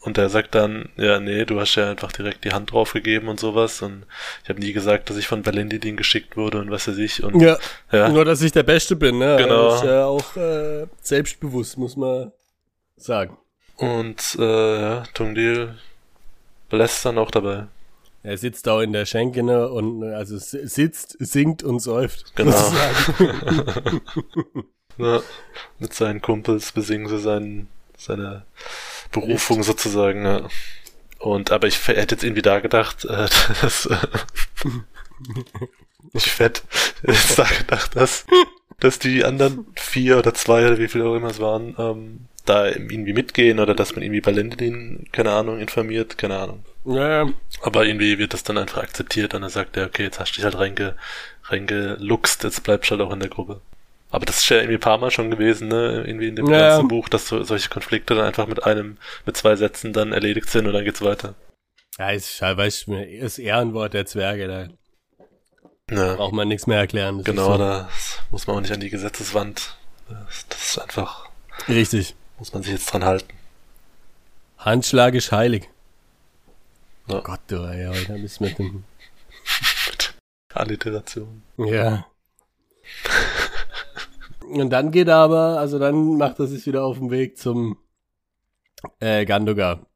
Und 0.00 0.18
er 0.18 0.28
sagt 0.28 0.54
dann, 0.54 0.90
ja, 0.98 1.18
nee, 1.18 1.46
du 1.46 1.58
hast 1.58 1.76
ja 1.76 1.90
einfach 1.90 2.12
direkt 2.12 2.44
die 2.44 2.52
Hand 2.52 2.72
drauf 2.72 2.92
gegeben 2.92 3.28
und 3.28 3.40
sowas. 3.40 3.80
Und 3.80 4.04
ich 4.42 4.50
habe 4.50 4.60
nie 4.60 4.74
gesagt, 4.74 5.08
dass 5.08 5.16
ich 5.16 5.26
von 5.26 5.46
Valendidin 5.46 5.96
geschickt 5.96 6.36
wurde 6.36 6.58
und 6.58 6.70
was 6.70 6.86
weiß 6.86 6.98
ich. 6.98 7.22
Und 7.24 7.40
Ja, 7.40 7.56
ja, 7.90 8.10
nur 8.10 8.26
dass 8.26 8.42
ich 8.42 8.52
der 8.52 8.64
Beste 8.64 8.96
bin, 8.96 9.16
ne? 9.18 9.36
Genau. 9.38 9.74
Ist 9.74 9.84
ja 9.84 10.04
auch 10.04 10.36
äh, 10.36 10.86
selbstbewusst, 11.00 11.78
muss 11.78 11.96
man 11.96 12.32
sagen. 12.96 13.38
und 13.76 14.36
äh, 14.38 14.80
ja, 14.80 15.04
Tungdil 15.14 15.74
lässt 16.70 17.04
dann 17.06 17.16
auch 17.16 17.30
dabei. 17.30 17.64
Er 18.24 18.36
sitzt 18.38 18.68
auch 18.68 18.80
in 18.80 18.92
der 18.92 19.06
Schenke, 19.06 19.44
ne? 19.44 19.68
Und 19.68 20.02
also 20.02 20.36
sitzt, 20.38 21.16
singt 21.20 21.62
und 21.62 21.78
säuft. 21.78 22.34
Genau. 22.34 22.72
Ja, 24.98 25.22
mit 25.78 25.92
seinen 25.92 26.20
Kumpels 26.20 26.72
besingen 26.72 27.08
sie 27.08 27.18
seinen, 27.18 27.68
seine 27.96 28.44
Berufung 29.10 29.62
sozusagen, 29.62 30.24
ja. 30.24 30.48
Und, 31.18 31.50
aber 31.50 31.66
ich 31.66 31.86
hätte 31.88 32.14
jetzt 32.14 32.24
irgendwie 32.24 32.42
da 32.42 32.60
gedacht, 32.60 33.04
äh, 33.04 33.26
dass, 33.62 33.86
äh, 33.86 33.96
ich 36.12 36.30
fett, 36.30 36.62
jetzt 37.02 37.38
da 37.38 37.44
gedacht, 37.44 37.96
dass, 37.96 38.26
dass 38.78 38.98
die 38.98 39.24
anderen 39.24 39.66
vier 39.74 40.18
oder 40.18 40.34
zwei 40.34 40.66
oder 40.66 40.78
wie 40.78 40.88
viele 40.88 41.06
auch 41.06 41.16
immer 41.16 41.30
es 41.30 41.40
waren, 41.40 41.74
ähm, 41.78 42.28
da 42.44 42.66
irgendwie 42.66 43.14
mitgehen 43.14 43.58
oder 43.58 43.74
dass 43.74 43.94
man 43.94 44.02
irgendwie 44.02 44.20
Balendin, 44.20 45.08
keine 45.12 45.32
Ahnung, 45.32 45.58
informiert, 45.58 46.18
keine 46.18 46.38
Ahnung. 46.38 46.64
Ja. 46.84 47.26
Aber 47.62 47.84
irgendwie 47.86 48.18
wird 48.18 48.32
das 48.34 48.42
dann 48.42 48.58
einfach 48.58 48.82
akzeptiert 48.82 49.34
und 49.34 49.42
dann 49.42 49.50
sagt 49.50 49.76
er, 49.76 49.86
okay, 49.86 50.04
jetzt 50.04 50.20
hast 50.20 50.32
du 50.32 50.36
dich 50.36 50.44
halt 50.44 50.58
reinge, 50.58 50.96
reingeluchst, 51.44 52.44
jetzt 52.44 52.62
bleibst 52.62 52.90
du 52.90 52.96
halt 52.96 53.02
auch 53.08 53.12
in 53.12 53.20
der 53.20 53.28
Gruppe. 53.30 53.60
Aber 54.10 54.24
das 54.26 54.38
ist 54.38 54.48
ja 54.48 54.58
irgendwie 54.58 54.76
ein 54.76 54.80
paar 54.80 54.98
Mal 54.98 55.10
schon 55.10 55.30
gewesen, 55.30 55.68
ne, 55.68 56.04
irgendwie 56.06 56.28
in 56.28 56.36
dem 56.36 56.48
Ja, 56.48 56.56
ganzen. 56.58 56.88
Buch, 56.88 57.08
dass 57.08 57.26
so, 57.28 57.42
solche 57.42 57.68
Konflikte 57.68 58.14
dann 58.14 58.24
einfach 58.26 58.46
mit 58.46 58.64
einem, 58.64 58.98
mit 59.26 59.36
zwei 59.36 59.56
Sätzen 59.56 59.92
dann 59.92 60.12
erledigt 60.12 60.48
sind 60.48 60.66
und 60.66 60.72
dann 60.72 60.84
geht's 60.84 61.02
weiter. 61.02 61.34
Ja, 61.98 62.10
ist, 62.10 62.40
du, 62.40 62.94
ist 63.02 63.38
Ehrenwort 63.38 63.94
der 63.94 64.06
Zwerge, 64.06 64.46
da 64.48 64.68
Ja, 65.90 66.16
braucht 66.16 66.32
man 66.34 66.48
nichts 66.48 66.66
mehr 66.66 66.78
erklären. 66.78 67.18
Das 67.18 67.24
genau, 67.24 67.54
ist 67.54 67.58
da 67.58 67.88
muss 68.30 68.46
man 68.46 68.56
auch 68.56 68.60
nicht 68.60 68.72
an 68.72 68.80
die 68.80 68.90
Gesetzeswand. 68.90 69.76
Das, 70.08 70.46
das 70.48 70.62
ist 70.70 70.78
einfach, 70.78 71.28
so. 71.66 71.72
Richtig. 71.72 72.16
muss 72.38 72.52
man 72.52 72.62
sich 72.62 72.72
jetzt 72.72 72.86
dran 72.92 73.04
halten. 73.04 73.28
Handschlag 74.58 75.14
ist 75.14 75.30
heilig. 75.30 75.68
Ja. 77.08 77.18
Oh 77.18 77.22
Gott, 77.22 77.40
du, 77.48 77.56
ja, 77.56 77.90
heute 77.90 78.18
bist 78.18 78.40
mit 78.40 78.58
dem, 78.58 78.84
Mit 79.90 80.14
Alliteration. 80.54 81.42
ja. 81.58 82.06
Und 84.48 84.70
dann 84.70 84.90
geht 84.90 85.08
er 85.08 85.16
aber, 85.16 85.58
also 85.58 85.78
dann 85.78 86.16
macht 86.18 86.38
er 86.38 86.46
sich 86.46 86.66
wieder 86.66 86.84
auf 86.84 86.98
den 86.98 87.10
Weg 87.10 87.38
zum 87.38 87.78
äh, 89.00 89.24
Gandogar, 89.24 89.86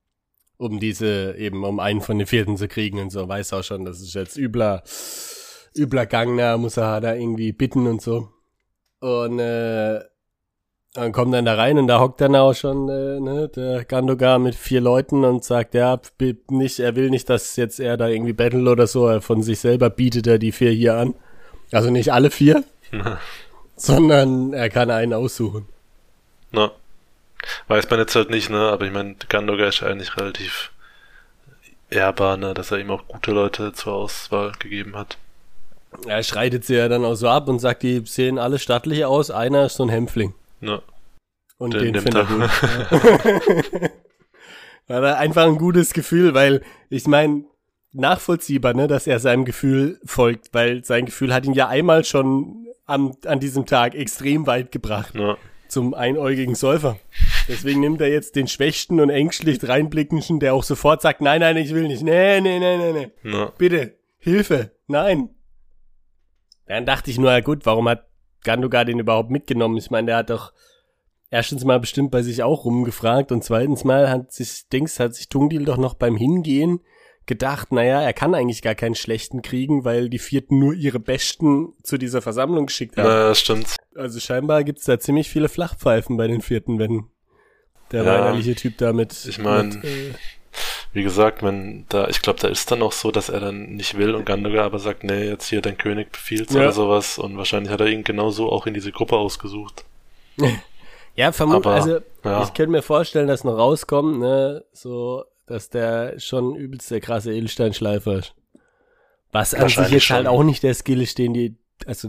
um 0.57 0.81
diese, 0.81 1.35
eben 1.37 1.65
um 1.65 1.81
einen 1.81 2.01
von 2.01 2.19
den 2.19 2.27
vierten 2.27 2.57
zu 2.57 2.67
kriegen 2.67 2.99
und 2.99 3.11
so. 3.11 3.29
Weiß 3.29 3.53
auch 3.53 3.63
schon, 3.63 3.85
das 3.85 4.01
ist 4.01 4.15
jetzt 4.15 4.37
übler, 4.37 4.83
übler 5.77 6.07
Gang, 6.07 6.37
da 6.39 6.57
muss 6.57 6.77
er 6.79 7.01
da 7.01 7.15
irgendwie 7.15 7.53
bitten 7.53 7.87
und 7.87 8.01
so. 8.03 8.31
Und 9.01 9.39
äh, 9.39 10.01
dann 10.95 11.13
kommt 11.13 11.35
dann 11.35 11.45
da 11.45 11.55
rein 11.55 11.79
und 11.79 11.87
da 11.87 12.01
hockt 12.01 12.21
dann 12.21 12.35
auch 12.35 12.55
schon 12.55 12.89
äh, 12.89 13.21
ne, 13.21 13.49
der 13.49 13.85
Gandogar 13.85 14.39
mit 14.39 14.55
vier 14.55 14.81
Leuten 14.81 15.25
und 15.25 15.45
sagt, 15.45 15.75
ja, 15.75 16.01
nicht, 16.51 16.81
er 16.81 16.97
will 16.97 17.11
nicht, 17.11 17.29
dass 17.29 17.57
jetzt 17.57 17.79
er 17.79 17.97
da 17.97 18.09
irgendwie 18.09 18.33
battle 18.33 18.71
oder 18.71 18.87
so, 18.87 19.07
er 19.07 19.21
von 19.21 19.43
sich 19.43 19.61
selber 19.61 19.91
bietet 19.91 20.27
er 20.27 20.39
die 20.39 20.53
vier 20.53 20.71
hier 20.71 20.97
an. 20.97 21.15
Also 21.71 21.91
nicht 21.91 22.13
alle 22.13 22.31
vier, 22.31 22.65
sondern 23.77 24.53
er 24.55 24.71
kann 24.71 24.91
einen 24.91 25.13
aussuchen. 25.13 25.67
Na. 26.53 26.73
Weiß 27.69 27.89
man 27.89 28.01
jetzt 28.01 28.17
halt 28.17 28.31
nicht, 28.31 28.51
ne, 28.51 28.59
aber 28.59 28.87
ich 28.87 28.93
meine, 28.93 29.15
Gandoga 29.29 29.69
ist 29.69 29.81
ja 29.81 29.89
eigentlich 29.89 30.17
relativ 30.17 30.73
ehrbar, 31.91 32.37
ne, 32.37 32.55
dass 32.55 32.71
er 32.73 32.79
ihm 32.79 32.91
auch 32.91 33.07
gute 33.07 33.31
Leute 33.31 33.73
zur 33.73 33.93
Auswahl 33.93 34.53
gegeben 34.59 34.97
hat. 34.97 35.19
Er 36.07 36.23
schreitet 36.23 36.65
sie 36.65 36.75
ja 36.75 36.89
dann 36.89 37.05
auch 37.05 37.15
so 37.15 37.29
ab 37.29 37.49
und 37.49 37.61
sagt, 37.61 37.83
die 37.83 38.03
sehen 38.05 38.39
alle 38.39 38.59
stattlich 38.59 39.05
aus, 39.05 39.31
einer 39.31 39.67
ist 39.67 39.77
so 39.77 39.85
ein 39.85 39.89
Hämpfling. 39.89 40.35
Ja. 40.61 40.83
Und 41.59 41.75
Den 41.75 41.93
den, 41.93 42.05
er 42.07 42.15
er. 42.17 42.25
gut. 42.27 42.51
War 44.87 45.01
da 45.03 45.15
einfach 45.17 45.45
ein 45.47 45.59
gutes 45.59 45.93
Gefühl, 45.93 46.35
weil 46.35 46.63
ich 46.89 47.07
meine, 47.07 47.45
nachvollziehbar, 47.93 48.75
ne, 48.75 48.87
dass 48.87 49.07
er 49.07 49.19
seinem 49.19 49.45
Gefühl 49.45 50.01
folgt, 50.05 50.55
weil 50.55 50.85
sein 50.85 51.07
Gefühl 51.07 51.35
hat 51.35 51.45
ihn 51.47 51.53
ja 51.55 51.69
einmal 51.69 52.05
schon 52.05 52.67
am, 52.87 53.15
an 53.27 53.41
diesem 53.41 53.67
Tag 53.67 53.95
extrem 53.95 54.47
weit 54.47 54.73
gebracht 54.73 55.15
Ja. 55.15 55.37
zum 55.69 55.93
einäugigen 55.95 56.55
Säufer. 56.55 56.99
Deswegen 57.49 57.81
nimmt 57.81 58.01
er 58.01 58.09
jetzt 58.09 58.37
den 58.37 58.47
schwächsten 58.49 59.01
und 59.01 59.11
ängstlich 59.11 59.59
reinblickenden, 59.67 60.41
der 60.41 60.55
auch 60.55 60.63
sofort 60.63 61.03
sagt, 61.03 61.21
nein, 61.21 61.41
nein, 61.41 61.57
ich 61.57 61.75
will 61.75 61.89
nicht. 61.89 62.03
Nee, 62.03 62.41
nee, 62.41 62.59
nee, 62.59 62.77
nee, 62.79 62.93
nee. 63.25 63.31
Ja. 63.31 63.53
Bitte, 63.59 63.95
Hilfe, 64.19 64.71
nein. 64.87 65.31
Dann 66.67 66.87
dachte 66.87 67.11
ich 67.11 67.19
nur, 67.19 67.31
ja 67.31 67.41
gut, 67.41 67.65
warum 67.67 67.89
hat 67.89 68.07
Gandogar 68.45 68.85
den 68.85 68.99
überhaupt 69.01 69.31
mitgenommen? 69.31 69.77
Ich 69.77 69.91
meine, 69.91 70.07
der 70.07 70.17
hat 70.19 70.31
doch 70.31 70.53
erstens 71.31 71.65
mal 71.65 71.79
bestimmt 71.81 72.11
bei 72.11 72.23
sich 72.23 72.43
auch 72.43 72.65
rumgefragt 72.65 73.33
und 73.33 73.45
zweitens 73.45 73.85
mal 73.85 74.09
hat 74.11 74.33
sich 74.33 74.69
Dings, 74.69 74.99
hat 75.01 75.15
sich 75.15 75.29
Tungdil 75.29 75.65
doch 75.65 75.77
noch 75.77 75.95
beim 75.95 76.17
Hingehen 76.17 76.81
gedacht, 77.27 77.73
naja, 77.73 78.01
er 78.01 78.15
kann 78.15 78.35
eigentlich 78.35 78.63
gar 78.63 78.75
keinen 78.75 78.95
schlechten 78.95 79.43
kriegen, 79.43 79.85
weil 79.85 80.09
die 80.09 80.19
Vierten 80.19 80.59
nur 80.59 80.73
ihre 80.73 80.99
Besten 80.99 81.75
zu 81.83 81.99
dieser 81.99 82.23
Versammlung 82.23 82.67
geschickt 82.67 82.97
haben. 82.97 83.07
ja, 83.07 83.35
stimmt. 83.35 83.77
Also 83.95 84.19
scheinbar 84.19 84.65
gibt's 84.65 84.85
da 84.87 84.99
ziemlich 84.99 85.29
viele 85.29 85.51
Flachpfeifen 85.51 86.17
bei 86.17 86.27
den 86.27 86.41
Vierten, 86.41 86.79
wenn 86.79 87.05
der 87.93 88.05
Ja, 88.05 88.15
weinerliche 88.15 88.55
Typ 88.55 88.79
damit. 88.79 89.27
ich 89.27 89.39
mein, 89.39 89.69
mit, 89.69 89.85
äh, 89.85 90.15
Wie 90.93 91.03
gesagt, 91.03 91.43
wenn 91.43 91.85
da, 91.91 92.09
ich 92.09 92.23
glaube, 92.23 92.41
da 92.41 92.49
ist 92.49 92.71
dann 92.71 92.83
auch 92.83 92.93
so, 92.93 93.11
dass 93.11 93.29
er 93.29 93.41
dann 93.41 93.75
nicht 93.75 93.97
will 93.99 94.15
und 94.15 94.25
Gandogar 94.25 94.65
aber 94.65 94.79
sagt, 94.79 95.05
nee, 95.05 95.29
jetzt 95.29 95.49
hier 95.49 95.61
dein 95.61 95.77
König 95.77 96.11
befiehlt 96.11 96.51
Ja. 96.51 96.61
oder 96.61 96.73
sowas 96.73 97.19
und 97.19 97.37
wahrscheinlich 97.37 97.71
hat 97.73 97.81
er 97.81 97.89
ihn 97.89 98.05
genauso 98.05 98.51
auch 98.51 98.67
in 98.67 98.75
diese 98.75 98.91
Gruppe 98.91 99.17
ausgesucht. 99.17 99.85
ja, 101.15 101.31
vermutlich, 101.33 101.73
also 101.73 101.99
ja. 102.25 102.43
ich 102.43 102.55
könnte 102.55 102.71
mir 102.73 102.83
vorstellen, 102.83 103.29
dass 103.29 103.45
noch 103.45 103.57
rauskommt, 103.59 104.19
ne, 104.19 104.65
so, 104.73 105.25
dass 105.47 105.69
der 105.69 106.19
schon 106.19 106.55
übelst 106.55 106.91
der 106.91 107.01
krasse 107.01 107.33
Edelsteinschleifer 107.35 108.15
ist. 108.21 108.35
Was 109.31 109.53
an 109.53 109.69
sich 109.69 109.77
jetzt 109.91 110.11
halt 110.11 110.25
schon. 110.25 110.27
auch 110.27 110.43
nicht 110.43 110.63
der 110.63 110.75
Skill 110.75 111.03
ist, 111.03 111.19
den 111.19 111.35
die, 111.35 111.55
also, 111.87 112.09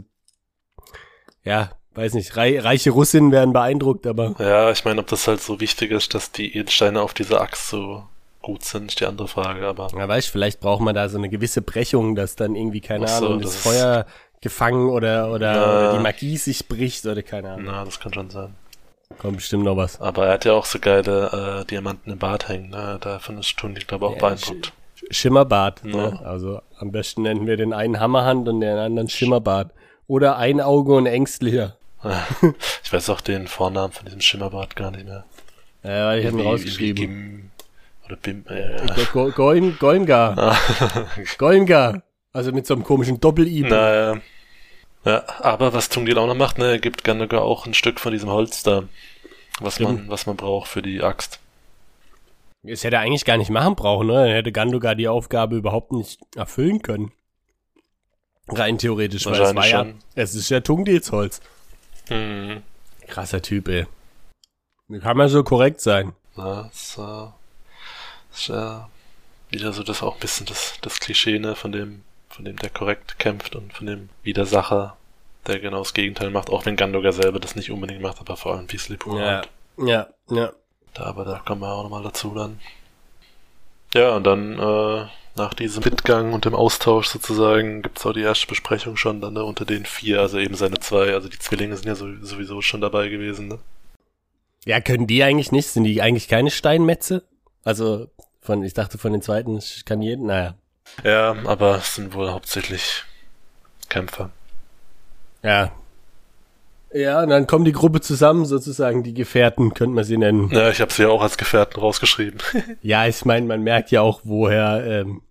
ja, 1.44 1.72
weiß 1.96 2.14
nicht, 2.14 2.38
rei 2.38 2.60
reiche 2.60 2.92
Russinnen 2.92 3.32
werden 3.34 3.52
beeindruckt, 3.52 4.08
aber 4.08 4.36
Ja, 4.40 4.72
ich 4.72 4.86
meine, 4.86 5.02
ob 5.02 5.08
das 5.08 5.28
halt 5.28 5.42
so 5.42 5.60
wichtig 5.60 5.92
ist, 5.92 6.14
dass 6.14 6.32
die 6.32 6.56
Edelsteine 6.56 7.02
auf 7.02 7.14
dieser 7.14 7.42
Axt 7.42 7.68
so 7.70 8.04
gut 8.42 8.64
sind, 8.64 8.90
ist 8.90 9.00
die 9.00 9.06
andere 9.06 9.28
Frage, 9.28 9.68
aber 9.68 9.88
Ja, 9.98 10.08
weißt, 10.08 10.30
vielleicht 10.30 10.60
braucht 10.60 10.82
man 10.82 10.96
da 10.96 11.10
so 11.10 11.18
eine 11.18 11.30
gewisse 11.30 11.62
Brechung, 11.62 12.16
dass 12.16 12.36
dann 12.36 12.56
irgendwie, 12.56 12.82
keine 12.82 13.08
so, 13.08 13.26
Ahnung, 13.28 13.42
das 13.42 13.52
das 13.54 13.62
Feuer 13.62 14.06
gefangen 14.42 14.90
oder, 14.90 15.32
oder, 15.32 15.54
Na. 15.54 15.66
oder 15.66 15.94
die 15.98 16.04
Magie 16.04 16.38
sich 16.38 16.68
bricht 16.68 17.06
oder 17.06 17.22
keine 17.24 17.52
Ahnung. 17.52 17.66
na, 17.66 17.84
das 17.86 18.00
kann 18.00 18.14
schon 18.14 18.30
sein. 18.30 18.56
Kommt 19.18 19.38
bestimmt 19.38 19.64
noch 19.64 19.76
was. 19.76 20.00
Aber 20.00 20.28
er 20.28 20.34
hat 20.34 20.46
ja 20.46 20.54
auch 20.54 20.66
so 20.66 20.80
geile 20.80 21.62
äh, 21.62 21.66
Diamanten 21.66 22.12
im 22.14 22.20
Bart 22.20 22.48
hängen, 22.48 22.70
ne? 22.70 22.98
Davon 23.02 23.40
ist 23.40 23.58
Tundi, 23.58 23.82
glaube 23.82 24.06
ich, 24.06 24.12
auch 24.12 24.16
Ja, 24.16 24.20
beeindruckt. 24.30 24.72
Schimmerbart. 25.12 25.82
Ja. 25.84 25.90
Ne? 26.12 26.20
Also 26.24 26.62
am 26.78 26.92
besten 26.92 27.24
nennen 27.24 27.48
wir 27.48 27.58
den 27.58 27.74
einen 27.74 28.00
Hammerhand 28.00 28.48
und 28.48 28.62
den 28.62 28.78
anderen 28.78 29.10
Schimmerbart. 29.10 29.72
Oder 30.08 30.38
ein 30.38 30.62
Auge 30.62 30.94
und 30.96 31.06
ängstlicher. 31.08 31.76
ich 32.84 32.94
weiß 32.94 33.10
auch 33.10 33.22
den 33.22 33.48
Vornamen 33.48 33.92
von 33.92 34.06
diesem 34.06 34.22
Schimmerbart 34.22 34.76
gar 34.76 34.92
nicht 34.92 35.06
mehr. 35.06 35.26
Ja, 35.84 36.08
weil 36.08 36.20
ich 36.20 36.26
habe 36.28 36.38
ihn 36.40 36.48
rausgeschrieben. 36.48 37.39
Oder 38.10 38.18
Bim, 38.18 38.44
äh, 38.50 38.78
Go- 39.14 39.30
Go- 39.30 39.32
Goim, 39.32 39.78
Goimgar. 39.80 40.58
Goimgar. 41.38 42.04
Also 42.34 42.52
mit 42.52 42.66
so 42.68 42.74
einem 42.74 42.84
komischen 42.84 43.20
Doppel-I. 43.20 43.62
naja. 43.62 44.20
Ja, 45.06 45.24
aber 45.40 45.74
was 45.74 45.88
Tungdil 45.90 46.18
auch 46.18 46.28
noch 46.28 46.36
macht, 46.36 46.58
ne, 46.58 46.72
er 46.72 46.80
gibt 46.80 47.04
Gandogar 47.06 47.42
auch 47.42 47.66
ein 47.66 47.74
Stück 47.74 48.00
von 48.02 48.12
diesem 48.12 48.30
Holz 48.30 48.64
da, 48.64 48.84
was 49.62 49.80
man, 49.80 49.94
Stimmt. 49.96 50.10
was 50.10 50.26
man 50.26 50.36
braucht 50.36 50.68
für 50.68 50.82
die 50.82 51.02
Axt. 51.02 51.40
Das 52.64 52.84
hätte 52.84 52.98
er 52.98 53.02
eigentlich 53.04 53.24
gar 53.24 53.38
nicht 53.38 53.50
machen 53.50 53.76
brauchen, 53.76 54.08
ne? 54.08 54.28
Er 54.30 54.36
hätte 54.38 54.52
Gandogar 54.52 54.96
die 54.96 55.08
Aufgabe 55.08 55.56
überhaupt 55.56 55.94
nicht 55.94 56.20
erfüllen 56.36 56.82
können. 56.82 57.14
Rein 58.50 58.78
theoretisch, 58.78 59.26
weil 59.26 59.34
es 59.34 59.40
war 59.40 59.56
Wahrscheinlich 59.56 59.72
ja, 59.72 59.80
schon. 59.86 59.94
es 60.16 60.36
ist 60.36 60.50
ja 60.50 60.60
Tungdils-Holz. 60.60 61.40
Hm. 62.10 62.62
Krasser 63.08 63.42
Typ, 63.42 63.70
ey. 63.70 63.86
Wie 64.90 65.00
kann 65.00 65.16
man 65.16 65.30
so 65.30 65.44
korrekt 65.44 65.80
sein? 65.80 66.10
Äh, 66.36 66.42
das 66.42 67.00
ist 68.34 68.48
ja 68.48 68.90
wieder 69.50 69.74
so 69.74 69.84
das 69.84 70.04
auch 70.04 70.16
ein 70.16 70.20
bisschen 70.20 70.46
das, 70.46 70.76
das 70.82 71.00
Klischee, 71.00 71.40
ne, 71.40 71.56
von 71.56 71.72
dem, 71.72 72.04
von 72.30 72.46
dem 72.46 72.58
der 72.58 72.70
korrekt 72.70 73.18
kämpft 73.20 73.56
und 73.56 73.74
von 73.74 73.88
dem 73.88 74.10
Widersacher, 74.24 74.96
der 75.48 75.60
genau 75.60 75.80
das 75.80 75.94
Gegenteil 75.94 76.30
macht, 76.30 76.50
auch 76.50 76.66
wenn 76.66 76.76
Gandoga 76.76 77.12
selber 77.12 77.40
das 77.40 77.56
nicht 77.56 77.72
unbedingt 77.72 78.02
macht, 78.02 78.20
aber 78.20 78.38
vor 78.38 78.56
allem 78.56 78.68
Beasley 78.68 78.98
Pur. 78.98 79.20
Ja, 79.20 79.42
ja, 79.78 80.08
ja. 80.30 80.52
Da, 80.94 81.04
aber 81.04 81.26
da 81.26 81.40
kommen 81.40 81.62
wir 81.62 81.72
auch 81.72 81.84
nochmal 81.84 82.04
dazu 82.04 82.34
dann. 82.36 82.60
Ja, 83.94 84.16
und 84.16 84.24
dann 84.24 84.60
äh, 84.60 85.08
nach 85.36 85.54
diesem 85.54 85.84
Mitgang 85.84 86.34
und 86.34 86.46
dem 86.46 86.54
Austausch 86.54 87.08
sozusagen 87.08 87.82
gibt's 87.82 88.06
auch 88.06 88.14
die 88.14 88.22
erste 88.22 88.46
Besprechung 88.48 88.98
schon 88.98 89.22
dann 89.22 89.34
ne, 89.34 89.44
unter 89.44 89.66
den 89.66 89.86
vier, 89.86 90.20
also 90.22 90.38
eben 90.38 90.56
seine 90.56 90.80
zwei, 90.80 91.14
also 91.14 91.28
die 91.28 91.40
Zwillinge 91.40 91.76
sind 91.76 91.88
ja 91.88 91.96
so, 91.96 92.08
sowieso 92.22 92.62
schon 92.62 92.82
dabei 92.82 93.10
gewesen, 93.10 93.48
ne? 93.48 93.60
Ja, 94.66 94.82
können 94.82 95.08
die 95.08 95.24
eigentlich 95.24 95.52
nicht? 95.52 95.70
Sind 95.70 95.86
die 95.86 96.02
eigentlich 96.02 96.28
keine 96.28 96.52
Steinmetze? 96.52 97.24
Also, 97.64 98.10
von, 98.50 98.64
ich 98.64 98.74
dachte 98.74 98.98
von 98.98 99.12
den 99.12 99.22
zweiten 99.22 99.60
kann 99.86 100.02
jeden, 100.02 100.26
naja. 100.26 100.56
Ja, 101.04 101.36
aber 101.46 101.78
es 101.78 101.94
sind 101.94 102.16
wohl 102.16 102.32
hauptsächlich 102.32 103.04
Kämpfer. 103.90 104.32
Ja. 105.44 105.72
Ja, 106.92 107.22
und 107.22 107.30
dann 107.30 107.46
kommt 107.46 107.68
die 107.68 107.74
Gruppe 107.74 108.02
zusammen, 108.02 108.46
sozusagen, 108.46 109.04
die 109.04 109.14
Gefährten, 109.14 109.76
könnte 109.76 109.94
man 109.94 110.04
sie 110.04 110.18
nennen. 110.18 110.50
Ja, 110.50 110.72
ich 110.72 110.82
habe 110.82 110.92
sie 110.92 111.04
ja 111.04 111.10
auch 111.10 111.22
als 111.22 111.38
Gefährten 111.38 111.80
rausgeschrieben. 111.80 112.40
Ja, 112.82 113.06
ich 113.06 113.24
meine, 113.24 113.46
man 113.46 113.62
merkt 113.62 113.92
ja 113.92 114.02
auch, 114.02 114.22
woher 114.24 114.84
ähm, 114.84 115.22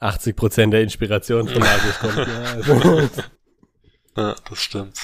80% 0.00 0.70
der 0.70 0.82
Inspiration 0.82 1.46
von 1.46 1.60
Magus 1.60 1.98
kommt. 2.00 2.16
Ja, 2.26 2.42
also, 2.52 3.08
ja, 4.16 4.34
das 4.50 4.58
stimmt. 4.58 4.98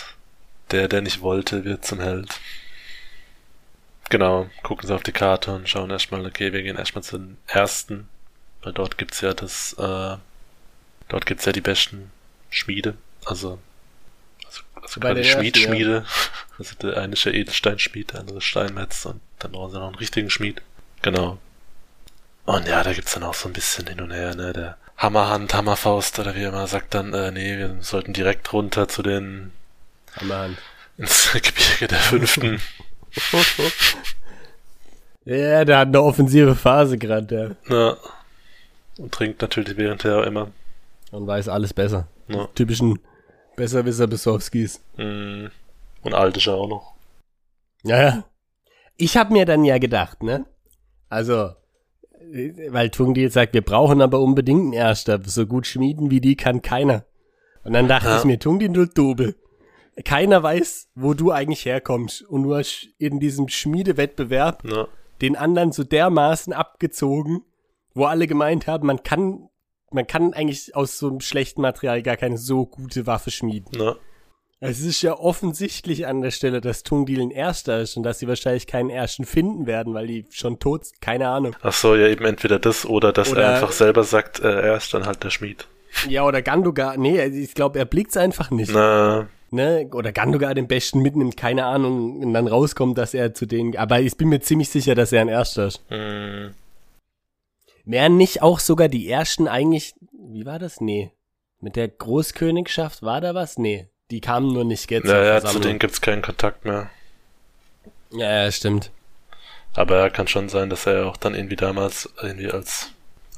Der, 0.72 0.88
der 0.88 1.02
nicht 1.02 1.20
wollte, 1.20 1.64
wird 1.64 1.84
zum 1.84 2.00
Held. 2.00 2.40
Genau, 4.08 4.48
gucken 4.62 4.86
sie 4.86 4.94
auf 4.94 5.02
die 5.02 5.12
Karte 5.12 5.54
und 5.54 5.68
schauen 5.68 5.90
erstmal, 5.90 6.24
okay, 6.24 6.52
wir 6.52 6.62
gehen 6.62 6.76
erstmal 6.76 7.02
zu 7.02 7.18
den 7.18 7.36
ersten, 7.46 8.08
weil 8.62 8.72
dort 8.72 8.96
gibt's 8.96 9.20
ja 9.20 9.34
das, 9.34 9.74
äh, 9.74 10.16
dort 11.08 11.26
gibt's 11.26 11.44
ja 11.44 11.52
die 11.52 11.60
besten 11.60 12.10
Schmiede, 12.48 12.94
also, 13.26 13.58
also, 14.46 14.62
also 14.80 15.00
quasi 15.00 15.14
den 15.14 15.24
ersten, 15.24 15.40
Schmied, 15.40 15.58
Schmiede, 15.58 16.06
also 16.58 16.74
der 16.76 16.96
eine 16.96 17.12
ist 17.12 17.24
ja 17.24 17.32
Edelsteinschmied, 17.32 18.12
der 18.12 18.20
andere 18.20 18.38
ist 18.38 18.44
Steinmetz 18.44 19.04
und 19.04 19.20
dann 19.40 19.52
brauchen 19.52 19.72
sie 19.72 19.78
noch 19.78 19.88
einen 19.88 19.96
richtigen 19.96 20.30
Schmied. 20.30 20.62
Genau. 21.02 21.38
Und 22.46 22.66
ja, 22.66 22.82
da 22.82 22.94
gibt's 22.94 23.12
dann 23.12 23.24
auch 23.24 23.34
so 23.34 23.46
ein 23.46 23.52
bisschen 23.52 23.86
hin 23.86 24.00
und 24.00 24.10
her, 24.10 24.34
ne, 24.34 24.54
der 24.54 24.78
Hammerhand, 24.96 25.52
Hammerfaust 25.52 26.18
oder 26.18 26.34
wie 26.34 26.42
er 26.42 26.48
immer 26.48 26.66
sagt 26.66 26.94
dann, 26.94 27.12
äh, 27.12 27.30
nee, 27.30 27.58
wir 27.58 27.76
sollten 27.82 28.14
direkt 28.14 28.54
runter 28.54 28.88
zu 28.88 29.02
den, 29.02 29.52
Hammerhand. 30.16 30.56
ins 30.96 31.30
Gebirge 31.32 31.88
der 31.88 32.00
Fünften. 32.00 32.62
Ja, 35.24 35.64
der 35.64 35.78
hat 35.78 35.88
eine 35.88 36.02
offensive 36.02 36.54
Phase 36.54 36.96
gerade, 36.98 37.56
ja. 37.68 37.76
Ja. 37.76 37.96
Und 38.98 39.12
trinkt 39.12 39.42
natürlich 39.42 39.76
währendher 39.76 40.24
immer. 40.26 40.50
Und 41.10 41.26
weiß 41.26 41.48
alles 41.48 41.74
besser. 41.74 42.08
Ja. 42.28 42.48
Typischen 42.54 42.98
Besserwisser 43.56 44.06
Besowskis. 44.06 44.80
Mm. 44.96 45.46
Und 46.02 46.14
alt 46.14 46.36
ist 46.36 46.46
er 46.46 46.54
auch 46.54 46.68
noch. 46.68 46.94
Ja, 47.82 48.02
ja. 48.02 48.24
Ich 48.96 49.16
habe 49.16 49.32
mir 49.32 49.44
dann 49.44 49.64
ja 49.64 49.78
gedacht, 49.78 50.22
ne? 50.22 50.46
Also, 51.08 51.50
weil 52.70 52.90
Tungdi 52.90 53.22
jetzt 53.22 53.34
sagt, 53.34 53.54
wir 53.54 53.62
brauchen 53.62 54.00
aber 54.02 54.20
unbedingt 54.20 54.60
einen 54.62 54.72
Erster. 54.72 55.20
So 55.24 55.46
gut 55.46 55.66
schmieden 55.66 56.10
wie 56.10 56.20
die 56.20 56.36
kann 56.36 56.62
keiner. 56.62 57.04
Und 57.64 57.72
dann 57.72 57.88
dachte 57.88 58.08
Ja. 58.08 58.18
ich 58.18 58.24
mir, 58.24 58.38
Tungdi, 58.38 58.68
du 58.68 58.86
Dobe. 58.86 59.34
Keiner 60.04 60.42
weiß, 60.42 60.88
wo 60.94 61.14
du 61.14 61.30
eigentlich 61.32 61.64
herkommst. 61.64 62.22
Und 62.22 62.44
du 62.44 62.54
hast 62.54 62.88
in 62.98 63.20
diesem 63.20 63.48
Schmiedewettbewerb 63.48 64.62
Ja. 64.64 64.88
den 65.20 65.36
anderen 65.36 65.72
so 65.72 65.84
dermaßen 65.84 66.52
abgezogen, 66.52 67.42
wo 67.94 68.04
alle 68.04 68.26
gemeint 68.26 68.66
haben, 68.66 68.86
man 68.86 69.02
kann, 69.02 69.48
man 69.90 70.06
kann 70.06 70.34
eigentlich 70.34 70.76
aus 70.76 70.98
so 70.98 71.08
einem 71.08 71.20
schlechten 71.20 71.62
Material 71.62 72.02
gar 72.02 72.16
keine 72.16 72.38
so 72.38 72.66
gute 72.66 73.06
Waffe 73.06 73.30
schmieden. 73.30 73.78
Ja. 73.80 73.96
Es 74.60 74.80
ist 74.80 75.02
ja 75.02 75.16
offensichtlich 75.16 76.08
an 76.08 76.20
der 76.20 76.32
Stelle, 76.32 76.60
dass 76.60 76.82
Tungdil 76.82 77.20
ein 77.20 77.30
Erster 77.30 77.80
ist 77.80 77.96
und 77.96 78.02
dass 78.02 78.18
sie 78.18 78.26
wahrscheinlich 78.26 78.66
keinen 78.66 78.90
Ersten 78.90 79.24
finden 79.24 79.66
werden, 79.66 79.94
weil 79.94 80.08
die 80.08 80.26
schon 80.30 80.58
tot 80.58 80.86
sind. 80.86 81.00
Keine 81.00 81.28
Ahnung. 81.28 81.54
Ach 81.62 81.72
so, 81.72 81.94
ja, 81.94 82.08
eben 82.08 82.24
entweder 82.24 82.58
das 82.58 82.84
oder 82.84 83.12
dass 83.12 83.30
Oder- 83.30 83.42
er 83.42 83.54
einfach 83.54 83.70
selber 83.70 84.02
sagt, 84.02 84.40
äh, 84.40 84.48
er 84.62 84.76
ist 84.76 84.92
dann 84.92 85.06
halt 85.06 85.22
der 85.22 85.30
Schmied. 85.30 85.68
Ja, 86.08 86.24
oder 86.24 86.42
Gandogar. 86.42 86.96
Nee, 86.96 87.22
ich 87.24 87.54
glaube, 87.54 87.78
er 87.78 87.84
blickt's 87.84 88.16
einfach 88.16 88.50
nicht. 88.50 88.72
Na, 88.72 89.28
Ne? 89.50 89.88
Oder 89.92 90.12
Gandogar 90.12 90.54
den 90.54 90.68
Besten 90.68 91.00
mitnimmt, 91.00 91.36
keine 91.36 91.64
Ahnung, 91.64 92.20
und 92.20 92.34
dann 92.34 92.46
rauskommt, 92.46 92.98
dass 92.98 93.14
er 93.14 93.32
zu 93.34 93.46
denen. 93.46 93.76
Aber 93.76 94.00
ich 94.00 94.16
bin 94.16 94.28
mir 94.28 94.40
ziemlich 94.40 94.68
sicher, 94.68 94.94
dass 94.94 95.12
er 95.12 95.22
ein 95.22 95.28
Erster 95.28 95.66
ist. 95.68 95.80
mm, 95.90 96.48
Wären 97.84 98.16
nicht 98.18 98.42
auch 98.42 98.60
sogar 98.60 98.88
die 98.88 99.08
Ersten 99.08 99.48
eigentlich. 99.48 99.94
Wie 100.12 100.44
war 100.44 100.58
das? 100.58 100.80
Nee. 100.80 101.10
Mit 101.60 101.76
der 101.76 101.88
Großkönigschaft 101.88 103.02
war 103.02 103.20
da 103.22 103.34
was? 103.34 103.56
Nee. 103.58 103.88
Die 104.10 104.20
kamen 104.20 104.52
nur 104.52 104.64
nicht 104.64 104.90
jetzt. 104.90 105.06
ja, 105.06 105.10
zur 105.12 105.24
ja, 105.24 105.40
zu 105.40 105.58
denen 105.60 105.78
gibt's 105.78 106.00
keinen 106.00 106.22
Kontakt 106.22 106.64
mehr. 106.64 106.90
ja, 108.10 108.44
ja, 108.44 108.52
stimmt. 108.52 108.90
Aber 109.74 109.96
er 109.98 110.10
kann 110.10 110.28
schon 110.28 110.48
sein, 110.48 110.70
dass 110.70 110.86
er 110.86 111.06
auch 111.06 111.16
dann 111.16 111.34
irgendwie 111.34 111.56
damals 111.56 112.08
irgendwie 112.22 112.50
als 112.50 112.90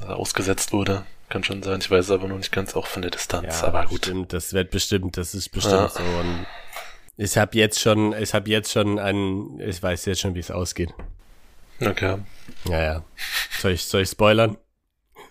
ausgesetzt 0.07 0.73
wurde. 0.73 1.05
Kann 1.31 1.45
schon 1.45 1.63
sein. 1.63 1.79
Ich 1.81 1.91
weiß 1.91 2.07
es 2.07 2.11
aber 2.11 2.29
noch 2.29 2.37
nicht 2.37 2.53
ganz 2.53 2.75
auch 2.75 2.87
von 2.87 3.03
der 3.03 3.11
Distanz. 3.13 3.61
Ja, 3.63 3.69
aber 3.69 3.87
gut. 3.87 4.05
Stimmt, 4.05 4.33
das 4.33 4.53
wird 4.53 4.71
bestimmt, 4.71 5.17
das 5.17 5.33
ist 5.35 5.49
bestimmt 5.51 5.75
Ja. 5.75 5.89
so. 5.89 6.03
Und 6.03 6.47
ich 7.17 7.39
habe 7.39 7.57
jetzt 7.57 7.81
schon, 7.81 8.13
ich 8.13 8.35
habe 8.35 8.51
jetzt 8.51 8.73
schon 8.73 8.99
einen, 8.99 9.59
ich 9.61 9.83
weiß 9.83 10.05
jetzt 10.07 10.21
schon, 10.21 10.35
wie 10.35 10.41
es 10.41 10.51
ausgeht. 10.51 10.93
Okay. 11.81 12.19
Ja, 12.69 12.83
ja. 12.83 13.05
Soll 13.61 13.73
ich, 13.73 13.85
soll 13.85 14.03
ich 14.03 14.11
spoilern? 14.11 14.59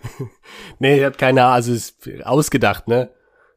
nee, 0.78 0.98
ich 0.98 1.04
habe 1.04 1.16
keine 1.16 1.42
Ahnung, 1.42 1.54
also 1.54 1.72
ist 1.72 2.08
ausgedacht, 2.24 2.88
ne? 2.88 3.10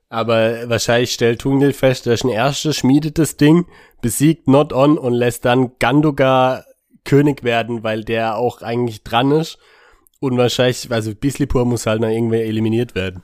Aber 0.09 0.69
wahrscheinlich 0.69 1.13
stellt 1.13 1.41
Tungil 1.41 1.73
fest, 1.73 2.05
der 2.05 2.13
ist 2.13 2.23
ein 2.23 2.29
Erster, 2.29 2.73
schmiedet 2.73 3.17
das 3.17 3.37
Ding, 3.37 3.65
besiegt 4.01 4.47
Not 4.47 4.73
On 4.73 4.97
und 4.99 5.13
lässt 5.13 5.45
dann 5.45 5.71
Gandogar 5.79 6.65
König 7.03 7.43
werden, 7.43 7.83
weil 7.83 8.03
der 8.03 8.35
auch 8.35 8.61
eigentlich 8.61 9.03
dran 9.03 9.31
ist. 9.31 9.57
Und 10.23 10.37
wahrscheinlich, 10.37 10.89
also 10.89 11.13
Bislipur 11.13 11.65
muss 11.65 11.85
halt 11.85 11.99
noch 11.99 12.07
irgendwer 12.07 12.45
eliminiert 12.45 12.95
werden. 12.95 13.23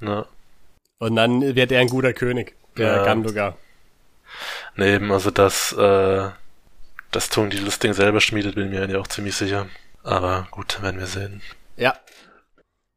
Na, 0.00 0.24
Und 0.98 1.16
dann 1.16 1.42
wird 1.54 1.70
er 1.70 1.80
ein 1.80 1.88
guter 1.88 2.14
König, 2.14 2.54
der 2.78 2.96
Ja. 2.96 3.04
Gandogar. 3.04 3.58
nee, 4.76 4.94
eben, 4.94 5.12
also 5.12 5.30
dass, 5.30 5.72
äh, 5.74 6.28
dass 7.10 7.28
Tungdil 7.28 7.66
das 7.66 7.78
Ding 7.80 7.92
selber 7.92 8.20
schmiedet, 8.22 8.54
bin 8.54 8.70
mir 8.70 8.88
ja 8.88 8.98
auch 8.98 9.08
ziemlich 9.08 9.36
sicher. 9.36 9.66
Aber 10.04 10.48
gut, 10.50 10.82
werden 10.82 10.98
wir 11.00 11.06
sehen. 11.06 11.42
Ja. 11.76 11.94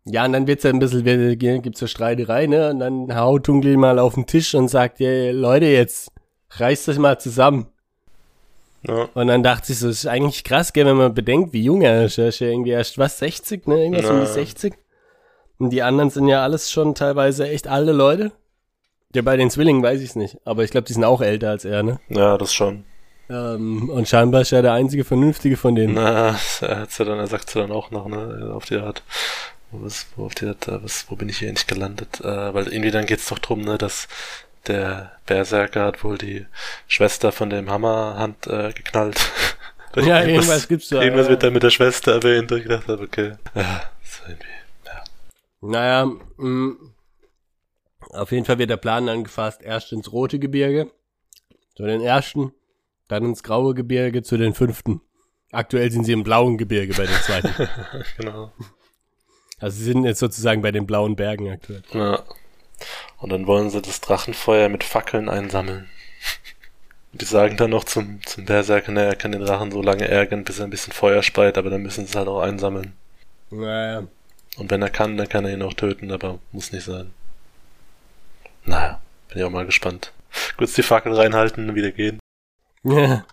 Ja, 0.06 0.24
und 0.24 0.32
dann 0.32 0.48
wird's 0.48 0.64
ja 0.64 0.70
ein 0.70 0.80
bisschen, 0.80 1.04
wird- 1.04 1.40
gibt's 1.64 1.82
ja 1.82 1.88
Streiterei, 1.88 2.48
ne? 2.48 2.70
Und 2.70 2.80
dann 2.80 3.16
haut 3.18 3.44
Tungli 3.48 3.76
mal 3.76 4.00
auf 4.00 4.14
den 4.14 4.28
Tisch 4.28 4.56
und 4.56 4.70
sagt, 4.70 5.02
ja, 5.02 5.32
Leute, 5.32 5.66
jetzt 5.66 6.10
reißt 6.52 6.88
euch 6.88 7.00
mal 7.00 7.20
zusammen. 7.20 7.68
Ja, 8.88 9.10
Und 9.14 9.28
dann 9.28 9.44
dachte 9.44 9.72
ich 9.72 9.80
so, 9.80 9.90
ist 9.90 10.06
eigentlich 10.08 10.44
krass, 10.44 10.74
gell, 10.74 10.86
wenn 10.86 10.98
man 10.98 11.14
bedenkt, 11.14 11.54
wie 11.54 11.64
jung 11.64 11.82
er 11.82 12.06
ist. 12.06 12.18
Er 12.18 12.28
ist 12.30 12.40
ja 12.40 12.48
irgendwie 12.48 12.72
erst, 12.72 12.98
was, 12.98 13.20
60, 13.20 13.68
ne? 13.68 13.84
Irgendwas 13.84 14.10
um 14.10 14.18
die 14.18 14.26
Ja. 14.26 14.32
60. 14.32 14.74
Und 15.58 15.70
die 15.72 15.82
anderen 15.84 16.10
sind 16.10 16.28
ja 16.28 16.44
alles 16.44 16.72
schon 16.72 16.96
teilweise 16.96 17.48
echt 17.48 17.68
alte 17.68 17.92
Leute. 17.94 18.32
Ja, 19.14 19.22
bei 19.22 19.38
den 19.38 19.50
Zwillingen 19.50 19.82
weiß 19.82 20.02
ich's 20.02 20.16
nicht. 20.16 20.38
Aber 20.44 20.64
ich 20.64 20.72
glaube, 20.72 20.86
die 20.88 20.94
sind 20.94 21.06
auch 21.06 21.22
älter 21.22 21.50
als 21.50 21.64
er, 21.66 21.84
ne? 21.84 22.00
ja 22.10 22.38
das 22.38 22.54
schon. 22.54 22.84
Ähm, 23.30 23.90
und 23.90 24.08
scheinbar 24.08 24.42
ist 24.42 24.52
er 24.52 24.62
der 24.62 24.74
einzige 24.74 25.04
Vernünftige 25.04 25.58
von 25.58 25.74
denen. 25.76 25.94
Na, 25.96 26.36
er 26.62 26.80
hat's 26.82 26.98
ja 27.00 27.06
dann, 27.06 27.18
er 27.18 27.28
sagt's 27.28 27.54
ja 27.56 27.62
dann 27.62 27.72
auch 27.72 27.90
noch, 27.92 28.08
ne, 28.08 28.52
auf 28.54 28.66
die 28.66 28.76
Art. 28.76 29.02
Wo, 29.72 29.84
was, 29.84 30.06
wo, 30.16 30.26
auf 30.26 30.36
die 30.36 30.46
Art, 30.46 30.68
was, 30.68 31.06
wo 31.10 31.16
bin 31.16 31.30
ich 31.30 31.40
hier 31.40 31.48
endlich 31.50 31.66
gelandet? 31.66 32.20
Äh, 32.22 32.54
weil 32.54 32.68
irgendwie 32.68 32.92
dann 32.92 33.06
geht's 33.08 33.28
doch 33.30 33.40
drum, 33.40 33.62
ne, 33.62 33.78
dass 33.80 34.08
der 34.68 35.14
Berserker 35.26 35.86
hat 35.86 36.04
wohl 36.04 36.18
die 36.18 36.46
Schwester 36.88 37.32
von 37.32 37.50
dem 37.50 37.70
Hammerhand 37.70 38.48
äh, 38.48 38.72
geknallt. 38.74 39.20
Ja, 39.98 40.22
irgendwas 40.24 40.68
gibt's 40.68 40.90
da. 40.90 41.02
Irgendwas 41.02 41.28
ja. 41.28 41.30
wird 41.30 41.44
da 41.44 41.50
mit 41.52 41.64
der 41.64 41.70
Schwester 41.70 42.16
erwähnt 42.16 42.52
und 42.52 42.58
ich 42.58 42.64
gedacht 42.66 42.86
habe, 42.90 43.02
okay. 43.02 43.36
Ja, 43.54 43.82
so 44.04 44.24
irgendwie. 44.28 44.46
Naja, 45.62 46.12
mh, 46.36 46.76
auf 48.12 48.32
jeden 48.32 48.46
Fall 48.46 48.60
wird 48.60 48.70
der 48.70 48.78
Plan 48.78 49.10
angefasst, 49.10 49.62
erst 49.62 49.92
ins 49.92 50.12
rote 50.12 50.40
Gebirge, 50.40 50.92
zu 51.76 51.84
den 51.84 52.02
ersten, 52.02 52.54
dann 53.08 53.26
ins 53.26 53.44
graue 53.44 53.74
Gebirge, 53.74 54.24
zu 54.24 54.38
den 54.38 54.54
fünften. 54.54 55.02
Aktuell 55.52 55.92
sind 55.92 56.04
sie 56.04 56.14
im 56.14 56.24
blauen 56.24 56.58
Gebirge 56.58 56.94
bei 56.94 57.06
den 57.06 57.16
zweiten. 57.16 57.54
genau. 58.18 58.52
also 59.60 59.78
sie 59.78 59.84
sind 59.86 60.04
jetzt 60.04 60.20
sozusagen 60.20 60.62
bei 60.62 60.72
den 60.72 60.86
blauen 60.86 61.16
Bergen 61.16 61.50
aktuell. 61.50 61.84
Ja. 61.94 62.24
Und 63.18 63.32
dann 63.32 63.48
wollen 63.48 63.70
sie 63.70 63.82
das 63.82 64.02
Drachenfeuer 64.02 64.70
mit 64.70 64.84
Fackeln 64.84 65.30
einsammeln. 65.30 65.90
Und 67.12 67.22
die 67.22 67.26
sagen 67.26 67.58
dann 67.58 67.70
noch 67.72 67.86
zum, 67.86 68.20
zum 68.26 68.46
Berserker, 68.46 68.92
ne, 68.92 69.06
er 69.06 69.16
kann 69.16 69.32
den 69.32 69.42
Drachen 69.42 69.72
so 69.72 69.82
lange 69.82 70.08
ärgern, 70.08 70.44
bis 70.44 70.60
er 70.60 70.66
ein 70.66 70.70
bisschen 70.70 70.94
Feuer 70.94 71.24
speit, 71.24 71.58
aber 71.58 71.70
dann 71.70 71.82
müssen 71.82 72.06
sie 72.06 72.12
es 72.12 72.16
halt 72.16 72.28
auch 72.28 72.42
einsammeln. 72.42 72.94
Naja. 73.52 74.04
Und 74.58 74.72
wenn 74.72 74.82
er 74.82 74.90
kann, 74.90 75.18
dann 75.18 75.30
kann 75.30 75.46
er 75.46 75.54
ihn 75.54 75.62
auch 75.62 75.74
töten, 75.74 76.12
aber 76.12 76.40
muss 76.52 76.72
nicht 76.72 76.86
sein. 76.86 77.12
Naja, 78.66 79.02
bin 79.30 79.38
ich 79.38 79.44
auch 79.44 79.50
mal 79.50 79.66
gespannt. 79.66 80.12
Kurz 80.58 80.74
die 80.74 80.84
Fackel 80.84 81.14
reinhalten 81.14 81.70
und 81.70 81.76
wieder 81.76 81.92
gehen. 81.92 82.20
Ja. 82.84 83.26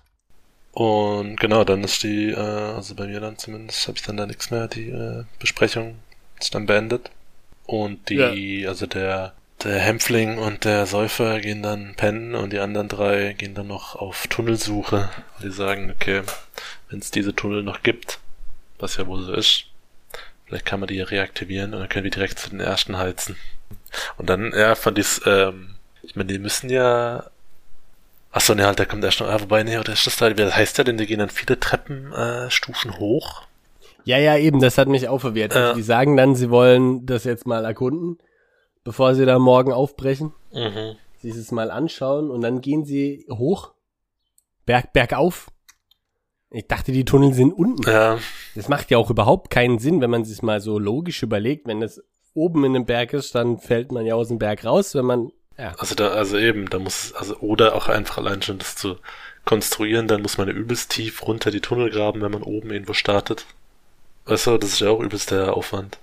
Und 0.73 1.39
genau, 1.39 1.65
dann 1.65 1.85
ist 1.85 2.03
die, 2.03 2.31
äh, 2.31 2.37
also 2.37 2.95
bei 2.95 3.07
mir 3.07 3.21
dann 3.21 3.37
zumindest, 3.37 3.87
habe 3.89 3.99
ich 3.99 4.05
dann 4.05 4.17
da 4.17 4.27
nichts 4.27 4.51
mehr, 4.51 4.69
die 4.69 4.89
äh, 4.89 5.25
Besprechung 5.39 5.97
ist 6.41 6.55
dann 6.55 6.67
beendet. 6.67 7.11
Und 7.67 8.09
die, 8.09 8.67
also 8.67 8.87
der, 8.87 9.35
der 9.63 9.79
Hämpfling 9.79 10.39
und 10.39 10.65
der 10.65 10.87
Säufer 10.87 11.41
gehen 11.41 11.63
dann 11.63 11.95
pennen 11.95 12.35
und 12.35 12.53
die 12.53 12.59
anderen 12.59 12.89
drei 12.89 13.35
gehen 13.35 13.55
dann 13.55 13.69
noch 13.69 13.97
auf 13.97 14.27
Tunnelsuche. 14.27 15.11
Die 15.43 15.51
sagen, 15.51 15.91
okay, 15.91 16.23
wenn 16.91 16.99
es 16.99 17.11
diese 17.11 17.35
Tunnel 17.35 17.63
noch 17.63 17.83
gibt, 17.83 18.19
was 18.79 18.97
ja 18.97 19.07
wohl 19.07 19.23
so 19.23 19.33
ist, 19.33 19.67
vielleicht 20.47 20.67
kann 20.67 20.81
man 20.81 20.89
die 20.89 20.97
ja 20.97 21.05
reaktivieren 21.05 21.73
und 21.73 21.81
dann 21.81 21.89
können 21.89 22.05
wir 22.05 22.11
direkt 22.11 22.39
zu 22.39 22.51
den 22.51 22.61
ersten 22.61 22.99
heizen. 22.99 23.37
Und 24.17 24.29
dann, 24.29 24.53
ja, 24.53 24.75
von 24.75 24.95
dies, 24.95 25.21
ähm, 25.27 25.77
ich 26.03 26.17
meine, 26.17 26.33
die 26.33 26.39
müssen 26.39 26.69
ja 26.69 27.31
Achso, 28.33 28.55
ne, 28.55 28.65
halt, 28.65 28.79
da 28.81 28.87
kommt 28.87 29.05
erst 29.05 29.21
noch, 29.21 29.29
ah, 29.29 29.41
wobei, 29.41 29.63
ne, 29.63 29.79
oder 29.79 29.93
ist 29.93 30.07
das 30.07 30.17
da, 30.17 30.37
wie 30.37 30.43
heißt 30.43 30.79
der 30.79 30.87
denn, 30.87 30.97
die 30.97 31.07
gehen 31.07 31.19
dann 31.19 31.29
viele 31.29 31.61
Treppenstufen 31.61 32.47
äh, 32.47 32.51
Stufen 32.51 32.99
hoch? 32.99 33.43
Ja, 34.05 34.19
ja, 34.19 34.37
eben, 34.37 34.61
das 34.61 34.79
hat 34.79 34.89
mich 34.89 35.09
auch 35.09 35.19
verwirrt. 35.21 35.55
Also 35.55 35.69
Ja. 35.69 35.75
die 35.75 35.83
sagen 35.83 36.17
dann, 36.17 36.35
sie 36.35 36.51
wollen 36.51 37.07
das 37.07 37.25
jetzt 37.25 37.47
mal 37.47 37.65
erkunden, 37.65 38.19
bevor 38.85 39.15
sie 39.15 39.27
da 39.27 39.39
morgen 39.39 39.73
aufbrechen, 39.73 40.33
Mhm. 40.53 40.97
sich 41.21 41.35
es 41.37 41.53
mal 41.53 41.71
anschauen 41.71 42.31
und 42.31 42.41
dann 42.41 42.61
gehen 42.61 42.85
sie 42.85 43.27
hoch, 43.31 43.73
berg, 44.67 44.93
bergauf. 44.93 45.49
Ich 46.51 46.67
dachte, 46.67 46.93
die 46.93 47.05
Tunnel 47.07 47.33
sind 47.33 47.53
unten. 47.53 47.89
Ja, 47.91 48.19
Das 48.55 48.69
macht 48.69 48.91
ja 48.91 48.99
auch 48.99 49.09
überhaupt 49.09 49.49
keinen 49.51 49.79
Sinn, 49.79 50.01
wenn 50.03 50.11
man 50.11 50.25
sich 50.25 50.43
mal 50.43 50.61
so 50.61 50.79
logisch 50.79 51.23
überlegt. 51.23 51.67
Wenn 51.67 51.81
das 51.81 52.03
oben 52.35 52.65
in 52.65 52.75
dem 52.75 52.85
Berg 52.85 53.13
ist, 53.15 53.35
dann 53.35 53.59
fällt 53.59 53.91
man 53.93 54.05
ja 54.05 54.15
aus 54.17 54.29
dem 54.29 54.39
Berg 54.39 54.65
raus, 54.65 54.95
wenn 54.95 55.07
man, 55.07 55.31
ja. 55.59 55.75
also 55.79 55.95
da, 55.95 56.09
also 56.09 56.37
eben, 56.37 56.69
da 56.69 56.79
muss, 56.79 57.15
also, 57.15 57.37
oder 57.39 57.75
auch 57.75 57.89
einfach 57.89 58.19
allein 58.19 58.43
schon 58.43 58.59
das 58.59 58.75
zu 58.77 58.97
konstruieren, 59.47 60.09
dann 60.09 60.21
muss 60.23 60.37
man 60.39 60.49
ja 60.49 60.55
übelst 60.55 60.91
tief 60.91 61.27
runter 61.27 61.51
die 61.51 61.61
Tunnel 61.61 61.89
graben, 61.91 62.21
wenn 62.21 62.33
man 62.33 62.43
oben 62.43 62.71
irgendwo 62.71 62.93
startet. 62.93 63.47
Weißt 64.25 64.47
du, 64.47 64.59
das 64.59 64.71
ist 64.75 64.81
ja 64.81 64.91
auch 64.91 65.01
übelst 65.01 65.31
der 65.31 65.55
Aufwand. 65.57 65.99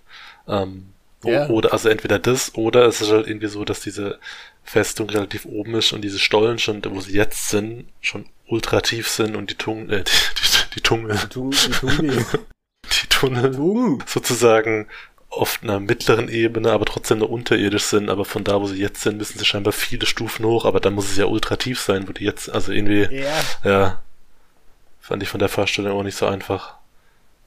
Ähm, 0.47 0.87
Ja. 1.23 1.49
Oder, 1.49 1.73
also 1.73 1.89
entweder 1.89 2.17
das, 2.17 2.55
oder 2.55 2.85
es 2.85 3.01
ist 3.01 3.11
halt 3.11 3.27
irgendwie 3.27 3.47
so, 3.47 3.65
dass 3.65 3.81
diese 3.81 4.19
Festung 4.63 5.09
relativ 5.09 5.45
oben 5.45 5.75
ist 5.75 5.91
und 5.91 6.01
diese 6.01 6.17
Stollen 6.19 6.59
schon, 6.59 6.81
wo 6.85 7.01
sie 7.01 7.13
jetzt 7.13 7.49
sind, 7.49 7.87
schon 8.01 8.25
ultra 8.47 8.79
tief 8.81 9.09
sind 9.09 9.35
und 9.35 9.49
die 9.49 9.55
Tunnel, 9.55 9.99
äh, 9.99 10.03
die, 10.03 10.11
die, 10.11 10.75
die 10.75 10.81
Tunnel, 10.81 11.17
Tung, 11.29 11.51
die 11.51 11.71
Tung, 11.71 11.97
die 13.03 13.07
Tunnel 13.09 13.51
Tung. 13.55 14.03
sozusagen 14.07 14.87
auf 15.29 15.59
einer 15.61 15.79
mittleren 15.79 16.29
Ebene, 16.29 16.71
aber 16.71 16.85
trotzdem 16.85 17.19
noch 17.19 17.29
unterirdisch 17.29 17.83
sind, 17.83 18.09
aber 18.09 18.23
von 18.25 18.43
da, 18.45 18.59
wo 18.61 18.65
sie 18.67 18.79
jetzt 18.79 19.01
sind, 19.01 19.17
müssen 19.17 19.37
sie 19.37 19.45
scheinbar 19.45 19.73
viele 19.73 20.05
Stufen 20.07 20.45
hoch, 20.45 20.65
aber 20.65 20.79
dann 20.79 20.93
muss 20.95 21.11
es 21.11 21.17
ja 21.17 21.25
ultra 21.25 21.57
tief 21.57 21.79
sein, 21.81 22.07
wo 22.07 22.13
die 22.13 22.23
jetzt, 22.23 22.49
also 22.49 22.71
irgendwie, 22.71 23.07
Ja. 23.13 23.43
ja, 23.63 24.01
fand 25.01 25.21
ich 25.21 25.29
von 25.29 25.39
der 25.39 25.49
Vorstellung 25.49 25.99
auch 25.99 26.03
nicht 26.03 26.17
so 26.17 26.25
einfach. 26.25 26.78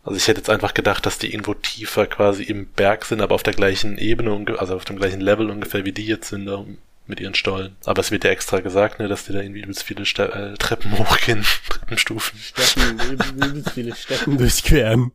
Also 0.05 0.17
ich 0.17 0.27
hätte 0.27 0.41
jetzt 0.41 0.51
einfach 0.51 0.75
gedacht, 0.75 1.07
dass 1.07 1.19
die 1.19 1.33
irgendwo 1.33 1.55
tiefer 1.55 2.07
quasi 2.07 2.43
im 2.43 2.67
Berg 2.67 3.05
sind, 3.05 3.21
aber 3.21 3.35
auf 3.37 3.43
der 3.45 3.55
gleichen 3.55 3.99
Ebene, 3.99 4.45
also 4.59 4.75
auf 4.75 4.85
dem 4.85 4.97
gleichen 4.97 5.21
Level 5.21 5.49
ungefähr, 5.51 5.85
wie 5.85 5.93
die 5.93 6.07
jetzt 6.07 6.29
sind, 6.31 6.47
da 6.47 6.65
mit 7.07 7.21
ihren 7.21 7.35
Stollen. 7.35 7.77
Aber 7.85 8.01
es 8.01 8.11
wird 8.11 8.25
ja 8.25 8.31
extra 8.31 8.61
gesagt, 8.61 8.99
ne, 8.99 9.07
dass 9.09 9.27
die 9.27 9.33
da 9.33 9.41
irgendwie 9.41 9.61
übelst 9.61 9.83
viele 9.85 10.05
Ste 10.05 10.33
äh, 10.33 10.57
Treppen 10.59 10.99
hochgehen, 10.99 11.45
Treppenstufen. 11.69 12.39
Steppen, 12.39 12.99
üb- 13.01 13.47
übelst 13.47 13.71
viele 13.71 13.95
Steppen 13.95 14.39
durchqueren. 14.39 15.13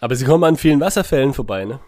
Aber 0.00 0.14
sie 0.14 0.24
kommen 0.24 0.44
an 0.44 0.56
vielen 0.56 0.80
Wasserfällen 0.80 1.34
vorbei, 1.34 1.64
ne? 1.64 1.80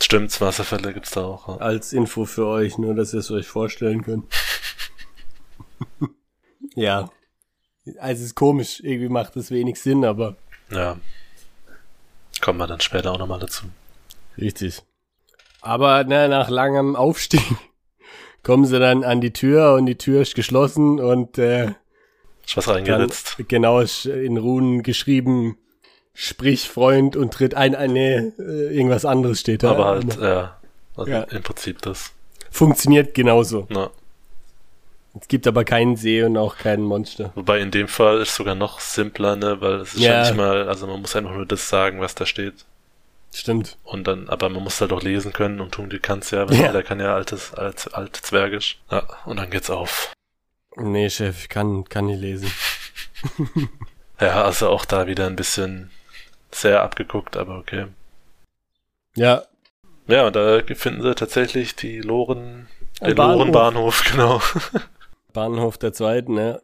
Stimmt, 0.00 0.38
Wasserfälle 0.40 0.92
gibt's 0.92 1.12
da 1.12 1.24
auch. 1.24 1.48
Ja. 1.48 1.56
Als 1.56 1.92
Info 1.92 2.24
für 2.24 2.46
euch, 2.46 2.76
nur 2.78 2.94
dass 2.94 3.12
ihr 3.14 3.20
es 3.20 3.30
euch 3.30 3.46
vorstellen 3.46 4.02
könnt. 4.02 4.24
ja. 6.74 7.10
Also 7.98 8.20
es 8.22 8.26
ist 8.28 8.34
komisch, 8.34 8.80
irgendwie 8.82 9.08
macht 9.08 9.36
es 9.36 9.50
wenig 9.50 9.80
Sinn, 9.80 10.04
aber 10.04 10.36
ja. 10.70 10.96
Kommen 12.42 12.58
wir 12.58 12.66
dann 12.66 12.80
später 12.80 13.12
auch 13.12 13.18
nochmal 13.18 13.40
dazu. 13.40 13.64
richtig. 14.36 14.82
Aber 15.62 16.04
na, 16.06 16.26
nach 16.28 16.50
langem 16.50 16.96
Aufstieg 16.96 17.40
kommen 18.42 18.64
sie 18.66 18.78
dann 18.80 19.04
an 19.04 19.20
die 19.20 19.32
Tür 19.32 19.74
und 19.74 19.86
die 19.86 19.96
Tür 19.96 20.22
ist 20.22 20.34
geschlossen 20.34 20.98
und 21.00 21.38
äh, 21.38 21.66
Ist 22.44 22.56
was 22.56 22.64
dann, 22.66 22.74
reingeritzt. 22.74 23.36
genau 23.48 23.78
ist 23.80 24.04
in 24.06 24.36
Runen 24.38 24.82
geschrieben, 24.82 25.56
sprich 26.14 26.68
Freund 26.68 27.14
und 27.16 27.32
tritt 27.32 27.54
ein, 27.54 27.74
ein 27.76 27.92
nee, 27.92 28.16
äh, 28.16 28.76
irgendwas 28.76 29.04
anderes 29.04 29.38
steht 29.40 29.62
da. 29.62 29.70
Aber 29.70 29.86
halt, 29.86 30.16
ja. 30.20 30.60
Also 30.96 31.10
Ja. 31.10 31.22
im 31.22 31.42
Prinzip 31.42 31.80
das. 31.82 32.10
Funktioniert 32.50 33.14
genauso. 33.14 33.66
Na. 33.70 33.90
Es 35.20 35.28
gibt 35.28 35.46
aber 35.46 35.64
keinen 35.64 35.96
See 35.96 36.22
und 36.22 36.36
auch 36.38 36.56
kein 36.56 36.80
Monster. 36.80 37.32
Wobei 37.34 37.60
in 37.60 37.70
dem 37.70 37.86
Fall 37.88 38.20
ist 38.22 38.34
sogar 38.34 38.54
noch 38.54 38.80
simpler, 38.80 39.36
ne, 39.36 39.60
weil 39.60 39.74
es 39.80 39.94
ist 39.94 40.00
ja. 40.00 40.12
Ja. 40.14 40.22
nicht 40.22 40.36
mal, 40.36 40.68
also 40.68 40.86
man 40.86 41.00
muss 41.00 41.14
einfach 41.14 41.34
nur 41.34 41.44
das 41.46 41.68
sagen, 41.68 42.00
was 42.00 42.14
da 42.14 42.24
steht. 42.24 42.64
Stimmt. 43.34 43.76
Und 43.84 44.06
dann, 44.06 44.28
aber 44.28 44.48
man 44.48 44.62
muss 44.62 44.80
halt 44.80 44.92
auch 44.92 45.02
lesen 45.02 45.32
können 45.32 45.60
und 45.60 45.72
tun 45.72 45.88
die 45.90 45.98
kann's 45.98 46.30
ja, 46.30 46.48
weil 46.48 46.56
Ja. 46.60 46.72
der 46.72 46.82
kann 46.82 47.00
ja 47.00 47.14
altes, 47.14 47.52
alt, 47.54 47.94
alt 47.94 48.16
Zwergisch. 48.16 48.78
Ja, 48.90 49.06
und 49.26 49.38
dann 49.38 49.50
geht's 49.50 49.70
auf. 49.70 50.12
Nee, 50.76 51.08
Chef, 51.10 51.40
ich 51.42 51.48
kann, 51.48 51.84
kann 51.88 52.06
nicht 52.06 52.20
lesen. 52.20 52.50
Ja, 54.20 54.44
also 54.44 54.68
auch 54.68 54.84
da 54.84 55.08
wieder 55.08 55.26
ein 55.26 55.34
bisschen 55.34 55.90
sehr 56.52 56.82
abgeguckt, 56.82 57.36
aber 57.36 57.58
okay. 57.58 57.86
Ja, 59.16 59.42
Ja, 60.06 60.26
und 60.28 60.36
da 60.36 60.60
finden 60.76 61.02
sie 61.02 61.14
tatsächlich 61.16 61.74
die 61.74 62.00
Loren, 62.00 62.68
den 63.00 63.16
Bahnhof. 63.16 63.38
Lorenbahnhof, 63.38 64.04
genau. 64.12 64.40
Bahnhof 65.32 65.78
der 65.78 65.92
Zweiten, 65.92 66.34
ne? 66.34 66.60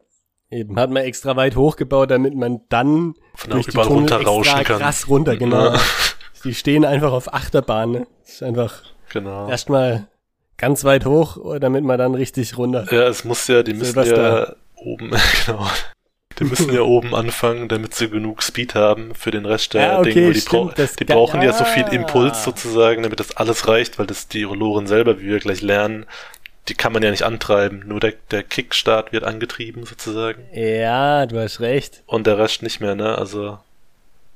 Eben, 0.50 0.78
hat 0.78 0.90
man 0.90 1.02
extra 1.02 1.36
weit 1.36 1.56
hochgebaut, 1.56 2.10
damit 2.10 2.34
man 2.34 2.60
dann 2.70 3.14
Von 3.34 3.50
durch 3.50 3.66
die 3.66 3.72
Tunnel 3.72 3.88
runterrauschen 3.88 4.58
extra 4.58 4.64
kann. 4.64 4.78
krass 4.82 5.08
runter, 5.08 5.36
genau. 5.36 5.74
Ja, 5.74 5.80
Die 6.44 6.54
stehen 6.54 6.84
einfach 6.84 7.12
auf 7.12 7.34
Achterbahn, 7.34 7.90
ne? 7.90 8.06
Das 8.24 8.34
ist 8.34 8.42
einfach 8.42 8.82
genau. 9.10 9.48
erstmal 9.48 10.08
ganz 10.56 10.84
weit 10.84 11.04
hoch, 11.04 11.58
damit 11.60 11.84
man 11.84 11.98
dann 11.98 12.14
richtig 12.14 12.56
runter. 12.56 12.86
Ja, 12.90 13.08
es 13.08 13.24
muss 13.24 13.46
ja, 13.48 13.62
die 13.62 13.74
müssen 13.74 14.04
ja 14.04 14.54
oben, 14.76 15.10
genau. 15.46 15.66
Die 16.38 16.44
müssen 16.44 16.72
ja 16.72 16.82
oben 16.82 17.16
anfangen, 17.16 17.68
damit 17.68 17.94
sie 17.94 18.08
genug 18.08 18.44
Speed 18.44 18.76
haben 18.76 19.12
für 19.16 19.32
den 19.32 19.44
Rest 19.44 19.74
der 19.74 19.82
Ja, 19.82 19.98
okay, 19.98 20.12
Dinge. 20.12 20.32
Die, 20.32 20.40
stimmt, 20.40 20.78
das 20.78 20.94
die 20.94 21.04
brauchen 21.04 21.42
ja 21.42 21.52
so 21.52 21.64
viel 21.64 21.82
Ah. 21.84 21.90
Impuls 21.90 22.44
sozusagen, 22.44 23.02
damit 23.02 23.18
das 23.18 23.36
alles 23.36 23.66
reicht, 23.66 23.98
weil 23.98 24.06
das 24.06 24.28
die 24.28 24.42
Loren 24.42 24.86
selber, 24.86 25.18
wie 25.20 25.26
wir 25.26 25.40
gleich 25.40 25.60
lernen, 25.62 26.06
die 26.68 26.74
kann 26.74 26.92
man 26.92 27.02
ja 27.02 27.10
nicht 27.10 27.22
antreiben. 27.22 27.82
Nur 27.86 28.00
der, 28.00 28.14
der 28.30 28.42
Kickstart 28.42 29.12
wird 29.12 29.24
angetrieben 29.24 29.84
sozusagen. 29.84 30.44
Ja, 30.52 31.26
du 31.26 31.38
hast 31.38 31.60
recht. 31.60 32.02
Und 32.06 32.26
der 32.26 32.38
Rest 32.38 32.62
nicht 32.62 32.80
mehr, 32.80 32.94
ne? 32.94 33.16
Also, 33.16 33.58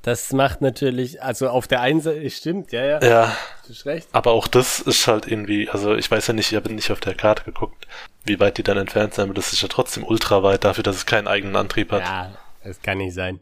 Das 0.01 0.33
macht 0.33 0.61
natürlich, 0.61 1.21
also 1.23 1.47
auf 1.47 1.67
der 1.67 1.79
einen 1.81 2.01
Seite, 2.01 2.29
stimmt, 2.29 2.71
ja, 2.73 2.83
ja, 2.83 3.01
ja. 3.01 3.37
du 3.65 3.69
hast 3.69 3.85
recht. 3.85 4.07
Aber 4.11 4.31
auch 4.31 4.47
das 4.47 4.79
ist 4.81 5.07
halt 5.07 5.27
irgendwie, 5.27 5.69
also 5.69 5.95
ich 5.95 6.11
weiß 6.11 6.27
ja 6.27 6.33
nicht, 6.33 6.51
ich 6.51 6.55
habe 6.57 6.73
nicht 6.73 6.91
auf 6.91 6.99
der 6.99 7.15
Karte 7.15 7.43
geguckt, 7.45 7.87
wie 8.25 8.39
weit 8.39 8.57
die 8.57 8.63
dann 8.63 8.77
entfernt 8.77 9.13
sind, 9.13 9.25
aber 9.25 9.33
das 9.33 9.53
ist 9.53 9.61
ja 9.61 9.69
trotzdem 9.69 10.03
ultra 10.03 10.43
weit 10.43 10.65
dafür, 10.65 10.83
dass 10.83 10.97
es 10.97 11.05
keinen 11.05 11.27
eigenen 11.27 11.55
Antrieb 11.55 11.91
hat. 11.91 12.01
Ja, 12.01 12.33
das 12.63 12.81
kann 12.81 12.97
nicht 12.97 13.13
sein. 13.13 13.39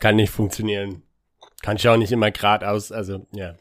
Kann 0.00 0.16
nicht 0.16 0.32
funktionieren. 0.32 1.02
Kann 1.62 1.76
ich 1.76 1.88
auch 1.88 1.96
nicht 1.96 2.12
immer 2.12 2.30
geradeaus, 2.30 2.90
also, 2.90 3.26
ja. 3.32 3.56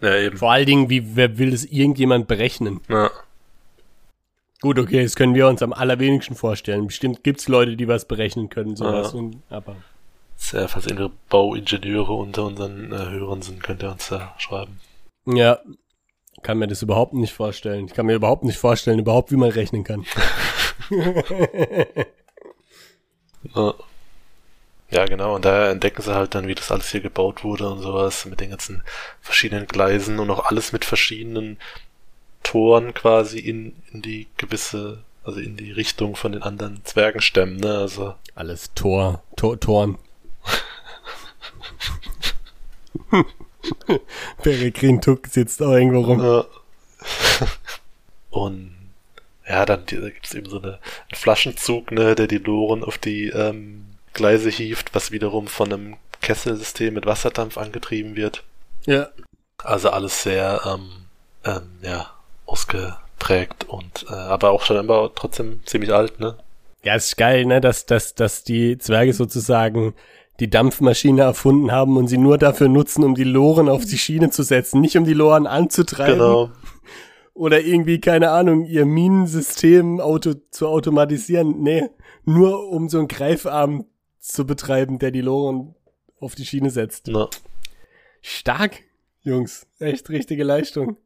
Ja, 0.00 0.14
eben. 0.16 0.36
Vor 0.38 0.52
allen 0.52 0.66
Dingen, 0.66 0.90
wie, 0.90 1.16
wer 1.16 1.38
will 1.38 1.50
das 1.50 1.64
irgendjemand 1.64 2.28
berechnen? 2.28 2.80
Ja. 2.88 3.10
Gut, 4.60 4.78
okay, 4.78 5.02
das 5.02 5.14
können 5.14 5.34
wir 5.34 5.46
uns 5.46 5.62
am 5.62 5.72
allerwenigsten 5.72 6.34
vorstellen. 6.34 6.86
Bestimmt 6.88 7.22
gibt's 7.22 7.48
Leute, 7.48 7.76
die 7.76 7.86
was 7.88 8.06
berechnen 8.06 8.48
können, 8.48 8.74
sowas. 8.76 9.12
Ja. 9.12 9.18
Und, 9.18 9.42
aber 9.50 9.76
Sehr, 10.36 10.68
falls 10.68 10.86
irgendwelche 10.86 11.12
Bauingenieure 11.28 12.12
unter 12.12 12.44
unseren 12.46 12.92
äh, 12.92 12.96
Hörern 12.96 13.42
sind, 13.42 13.62
könnt 13.62 13.82
ihr 13.82 13.90
uns 13.92 14.08
da 14.08 14.34
schreiben. 14.38 14.80
ja, 15.26 15.58
kann 16.42 16.58
mir 16.58 16.68
das 16.68 16.82
überhaupt 16.82 17.14
nicht 17.14 17.32
vorstellen. 17.32 17.86
Ich 17.86 17.94
kann 17.94 18.06
mir 18.06 18.14
überhaupt 18.14 18.44
nicht 18.44 18.58
vorstellen, 18.58 19.00
überhaupt, 19.00 19.32
wie 19.32 19.36
man 19.36 19.50
rechnen 19.50 19.84
kann. 19.84 20.04
Ja. 23.54 23.74
Ja, 24.90 25.04
genau, 25.04 25.34
und 25.34 25.44
da 25.44 25.70
entdecken 25.70 26.00
sie 26.02 26.14
halt 26.14 26.34
dann, 26.34 26.46
wie 26.46 26.54
das 26.54 26.70
alles 26.70 26.90
hier 26.90 27.00
gebaut 27.00 27.44
wurde 27.44 27.68
und 27.68 27.80
sowas, 27.80 28.24
mit 28.24 28.40
den 28.40 28.50
ganzen 28.50 28.82
verschiedenen 29.20 29.66
Gleisen 29.66 30.18
und 30.18 30.30
auch 30.30 30.46
alles 30.46 30.72
mit 30.72 30.84
verschiedenen 30.84 31.58
Toren 32.42 32.94
quasi 32.94 33.38
in, 33.38 33.76
in 33.92 34.00
die 34.00 34.26
gewisse, 34.38 35.04
also 35.24 35.40
in 35.40 35.56
die 35.58 35.72
Richtung 35.72 36.16
von 36.16 36.32
den 36.32 36.42
anderen 36.42 36.82
Zwergenstämmen, 36.84 37.58
ne, 37.58 37.76
also, 37.78 38.14
Alles 38.34 38.72
Tor, 38.74 39.22
Tor, 39.36 39.60
Toren. 39.60 39.98
Peregrin 44.42 45.00
Tuck 45.02 45.26
sitzt 45.26 45.62
auch 45.62 45.72
irgendwo 45.72 46.00
rum. 46.00 46.22
Ja. 46.22 46.46
Und 48.30 48.74
ja, 49.46 49.66
dann 49.66 49.84
da 49.86 50.10
gibt's 50.10 50.34
eben 50.34 50.48
so 50.48 50.60
eine, 50.60 50.72
einen 50.72 51.14
Flaschenzug, 51.14 51.90
ne, 51.90 52.14
der 52.14 52.26
die 52.26 52.38
Loren 52.38 52.84
auf 52.84 52.98
die 52.98 53.28
ähm, 53.28 53.84
Gleise 54.18 54.50
hieft, 54.50 54.94
was 54.94 55.10
wiederum 55.10 55.46
von 55.46 55.72
einem 55.72 55.96
Kesselsystem 56.20 56.94
mit 56.94 57.06
Wasserdampf 57.06 57.56
angetrieben 57.56 58.16
wird. 58.16 58.44
Ja. 58.84 59.08
Also 59.62 59.90
alles 59.90 60.22
sehr, 60.22 60.60
ähm, 60.66 60.90
ähm, 61.44 61.70
ja, 61.82 62.10
ausgeprägt 62.46 63.64
und 63.68 64.06
äh, 64.08 64.14
aber 64.14 64.50
auch 64.50 64.62
schon 64.62 64.76
immer 64.76 65.10
trotzdem 65.14 65.60
ziemlich 65.64 65.92
alt, 65.92 66.20
ne? 66.20 66.36
Ja, 66.82 66.94
ist 66.94 67.16
geil, 67.16 67.44
ne, 67.44 67.60
dass, 67.60 67.86
dass, 67.86 68.14
dass 68.14 68.44
die 68.44 68.78
Zwerge 68.78 69.12
sozusagen 69.12 69.94
die 70.40 70.48
Dampfmaschine 70.48 71.22
erfunden 71.22 71.72
haben 71.72 71.96
und 71.96 72.06
sie 72.06 72.18
nur 72.18 72.38
dafür 72.38 72.68
nutzen, 72.68 73.04
um 73.04 73.14
die 73.14 73.24
Loren 73.24 73.68
auf 73.68 73.84
die 73.84 73.98
Schiene 73.98 74.30
zu 74.30 74.42
setzen, 74.42 74.80
nicht 74.80 74.96
um 74.96 75.04
die 75.04 75.14
Loren 75.14 75.46
anzutreiben. 75.46 76.18
Genau. 76.18 76.50
Oder 77.34 77.60
irgendwie, 77.60 78.00
keine 78.00 78.30
Ahnung, 78.30 78.64
ihr 78.64 78.84
Minensystem 78.84 80.00
auto 80.00 80.34
zu 80.50 80.66
automatisieren. 80.66 81.62
Nee, 81.62 81.88
nur 82.24 82.68
um 82.68 82.88
so 82.88 82.98
einen 82.98 83.08
Greifarm 83.08 83.86
zu 84.20 84.46
betreiben, 84.46 84.98
der 84.98 85.10
die 85.10 85.20
Loren 85.20 85.74
auf 86.20 86.34
die 86.34 86.44
Schiene 86.46 86.70
setzt. 86.70 87.06
Na. 87.08 87.28
Stark, 88.22 88.82
Jungs. 89.22 89.66
Echt 89.78 90.08
richtige 90.10 90.44
Leistung. 90.44 90.96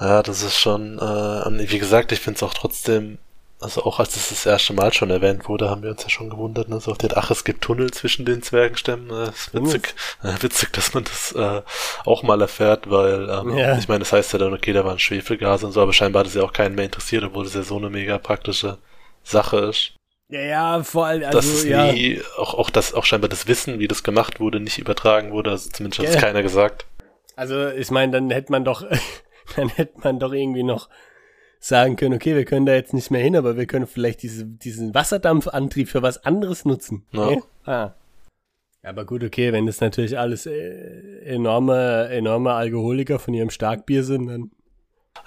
Ja, 0.00 0.22
das 0.22 0.42
ist 0.42 0.58
schon, 0.58 0.98
äh, 0.98 1.70
wie 1.70 1.78
gesagt, 1.78 2.10
ich 2.12 2.20
finde 2.20 2.38
es 2.38 2.42
auch 2.42 2.54
trotzdem, 2.54 3.18
also 3.60 3.84
auch 3.84 4.00
als 4.00 4.16
es 4.16 4.30
das 4.30 4.44
erste 4.44 4.72
Mal 4.72 4.92
schon 4.92 5.10
erwähnt 5.10 5.48
wurde, 5.48 5.70
haben 5.70 5.82
wir 5.82 5.90
uns 5.90 6.02
ja 6.02 6.08
schon 6.08 6.30
gewundert, 6.30 6.68
ne? 6.68 6.80
so 6.80 6.90
auf 6.90 6.98
den, 6.98 7.10
ach, 7.14 7.30
es 7.30 7.44
gibt 7.44 7.62
Tunnel 7.62 7.90
zwischen 7.92 8.24
den 8.24 8.42
Zwergenstämmen. 8.42 9.10
Äh, 9.10 9.28
ist 9.28 9.54
witzig, 9.54 9.94
äh, 10.22 10.34
witzig, 10.40 10.72
dass 10.72 10.94
man 10.94 11.04
das 11.04 11.32
äh, 11.32 11.62
auch 12.04 12.22
mal 12.24 12.40
erfährt, 12.40 12.90
weil 12.90 13.28
ähm, 13.30 13.56
Ja. 13.56 13.78
ich 13.78 13.86
meine, 13.86 14.00
das 14.00 14.12
heißt 14.12 14.32
ja 14.32 14.38
dann, 14.40 14.52
okay, 14.52 14.72
da 14.72 14.84
waren 14.84 14.98
Schwefelgase 14.98 15.66
und 15.66 15.72
so, 15.72 15.80
aber 15.80 15.92
scheinbar 15.92 16.20
hat 16.20 16.26
es 16.26 16.34
ja 16.34 16.42
auch 16.42 16.52
keinen 16.52 16.74
mehr 16.74 16.86
interessiert, 16.86 17.22
obwohl 17.22 17.44
das 17.44 17.54
ja 17.54 17.62
so 17.62 17.76
eine 17.76 17.90
mega 17.90 18.18
praktische 18.18 18.78
Sache 19.22 19.58
ist. 19.58 19.92
Ja, 20.34 20.40
ja, 20.40 20.82
vor 20.82 21.06
allem, 21.06 21.20
dass 21.20 21.36
also, 21.36 21.58
es 21.58 21.64
ja. 21.64 21.92
nie, 21.92 22.20
auch, 22.38 22.54
auch 22.54 22.68
das, 22.68 22.92
auch 22.92 23.04
scheinbar 23.04 23.28
das 23.28 23.46
Wissen, 23.46 23.78
wie 23.78 23.86
das 23.86 24.02
gemacht 24.02 24.40
wurde, 24.40 24.58
nicht 24.58 24.78
übertragen 24.78 25.30
wurde, 25.30 25.52
also 25.52 25.70
zumindest 25.70 26.00
hat 26.00 26.08
es 26.08 26.20
keiner 26.20 26.42
gesagt. 26.42 26.86
Also, 27.36 27.68
ich 27.68 27.92
meine, 27.92 28.10
dann 28.10 28.30
hätte 28.30 28.50
man 28.50 28.64
doch, 28.64 28.84
dann 29.56 29.68
hätte 29.68 30.00
man 30.00 30.18
doch 30.18 30.32
irgendwie 30.32 30.64
noch 30.64 30.88
sagen 31.60 31.94
können, 31.94 32.16
okay, 32.16 32.34
wir 32.34 32.44
können 32.46 32.66
da 32.66 32.74
jetzt 32.74 32.92
nicht 32.94 33.12
mehr 33.12 33.22
hin, 33.22 33.36
aber 33.36 33.56
wir 33.56 33.66
können 33.66 33.86
vielleicht 33.86 34.24
diese, 34.24 34.44
diesen 34.44 34.92
Wasserdampfantrieb 34.92 35.88
für 35.88 36.02
was 36.02 36.24
anderes 36.24 36.64
nutzen. 36.64 37.06
Ja. 37.12 37.26
Nee? 37.26 37.42
Ah. 37.64 37.94
Aber 38.82 39.04
gut, 39.04 39.22
okay, 39.22 39.52
wenn 39.52 39.66
das 39.66 39.80
natürlich 39.80 40.18
alles 40.18 40.46
äh, 40.46 41.20
enorme, 41.26 42.08
enorme 42.08 42.54
Alkoholiker 42.54 43.20
von 43.20 43.34
ihrem 43.34 43.50
Starkbier 43.50 44.02
sind, 44.02 44.26
dann 44.26 44.50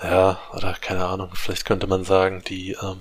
Ja, 0.03 0.37
oder 0.53 0.73
keine 0.73 1.05
Ahnung, 1.05 1.29
vielleicht 1.33 1.63
könnte 1.63 1.87
man 1.87 2.03
sagen, 2.03 2.43
die, 2.45 2.73
ähm, 2.73 2.99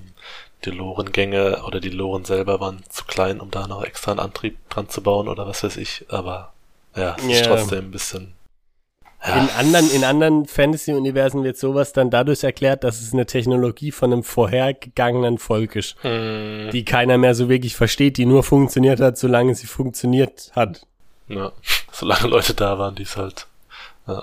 die 0.67 0.71
Lorengänge 0.71 1.63
oder 1.65 1.81
die 1.81 1.89
Loren 1.91 2.25
selber 2.25 2.61
waren 2.61 2.83
zu 2.89 3.05
klein, 3.05 3.41
um 3.41 3.51
da 3.51 3.67
noch 3.67 3.83
extra 3.85 4.11
einen 4.11 4.21
Antrieb 4.21 4.59
dran 4.69 4.89
zu 4.89 5.01
bauen 5.03 5.29
oder 5.29 5.47
was 5.47 5.63
weiß 5.65 5.77
ich, 5.79 6.05
aber 6.09 6.53
ja, 6.95 7.17
es 7.19 7.25
ist 7.25 7.41
Ja. 7.41 7.47
trotzdem 7.57 7.87
ein 7.87 7.91
bisschen. 7.91 8.33
Ja, 9.27 9.39
in 9.43 9.49
anderen, 9.51 9.91
in 9.91 10.05
anderen 10.05 10.47
Fantasy-Universen 10.47 11.43
wird 11.43 11.57
sowas 11.57 11.93
dann 11.93 12.11
dadurch 12.11 12.45
erklärt, 12.45 12.85
dass 12.85 13.01
es 13.01 13.13
eine 13.13 13.27
Technologie 13.27 13.91
von 13.91 14.13
einem 14.13 14.23
vorhergegangenen 14.23 15.39
Volk 15.39 15.75
ist, 15.75 15.97
mm, 16.05 16.71
die 16.71 16.85
keiner 16.85 17.19
mehr 17.19 17.35
so 17.35 17.49
wirklich 17.49 17.75
versteht, 17.75 18.19
die 18.19 18.27
nur 18.27 18.43
funktioniert 18.45 19.01
hat, 19.01 19.19
solange 19.19 19.55
sie 19.55 19.67
funktioniert 19.67 20.53
hat. 20.55 20.87
ja, 21.29 21.51
solange 21.93 22.29
Leute 22.29 22.55
da 22.55 22.79
waren, 22.79 22.95
die 22.95 23.03
es 23.05 23.17
halt, 23.17 23.47
ja, 24.07 24.23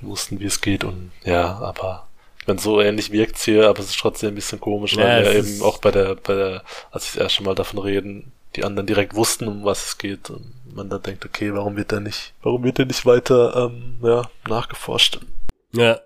die 0.00 0.06
wussten, 0.06 0.40
wie 0.40 0.46
es 0.46 0.60
geht 0.60 0.84
und 0.84 1.10
ja, 1.24 1.56
aber 1.58 2.05
ich 2.46 2.48
meine, 2.48 2.60
so 2.60 2.80
ähnlich 2.80 3.10
wirkt's 3.10 3.44
hier, 3.44 3.68
aber 3.68 3.80
es 3.80 3.86
ist 3.90 3.98
trotzdem 3.98 4.28
ein 4.28 4.34
bisschen 4.36 4.60
komisch, 4.60 4.96
weil 4.96 5.24
Ja, 5.24 5.32
wir 5.32 5.40
es 5.40 5.54
eben 5.56 5.62
auch 5.64 5.78
bei 5.78 5.90
der, 5.90 6.14
bei 6.14 6.34
der, 6.34 6.62
als 6.92 7.06
ich 7.06 7.12
das 7.14 7.22
erste 7.22 7.42
Mal 7.42 7.56
davon 7.56 7.80
reden, 7.80 8.30
die 8.54 8.62
anderen 8.64 8.86
direkt 8.86 9.16
wussten, 9.16 9.48
um 9.48 9.64
was 9.64 9.84
es 9.86 9.98
geht 9.98 10.30
und 10.30 10.52
man 10.72 10.88
dann 10.88 11.02
denkt, 11.02 11.24
okay, 11.24 11.52
warum 11.52 11.76
wird 11.76 11.90
der 11.90 11.98
nicht, 11.98 12.34
warum 12.42 12.62
wird 12.62 12.78
der 12.78 12.86
nicht 12.86 13.04
weiter, 13.04 13.66
ähm, 13.72 13.98
ja, 14.00 14.22
nachgeforscht? 14.48 15.18
Ja. 15.72 15.98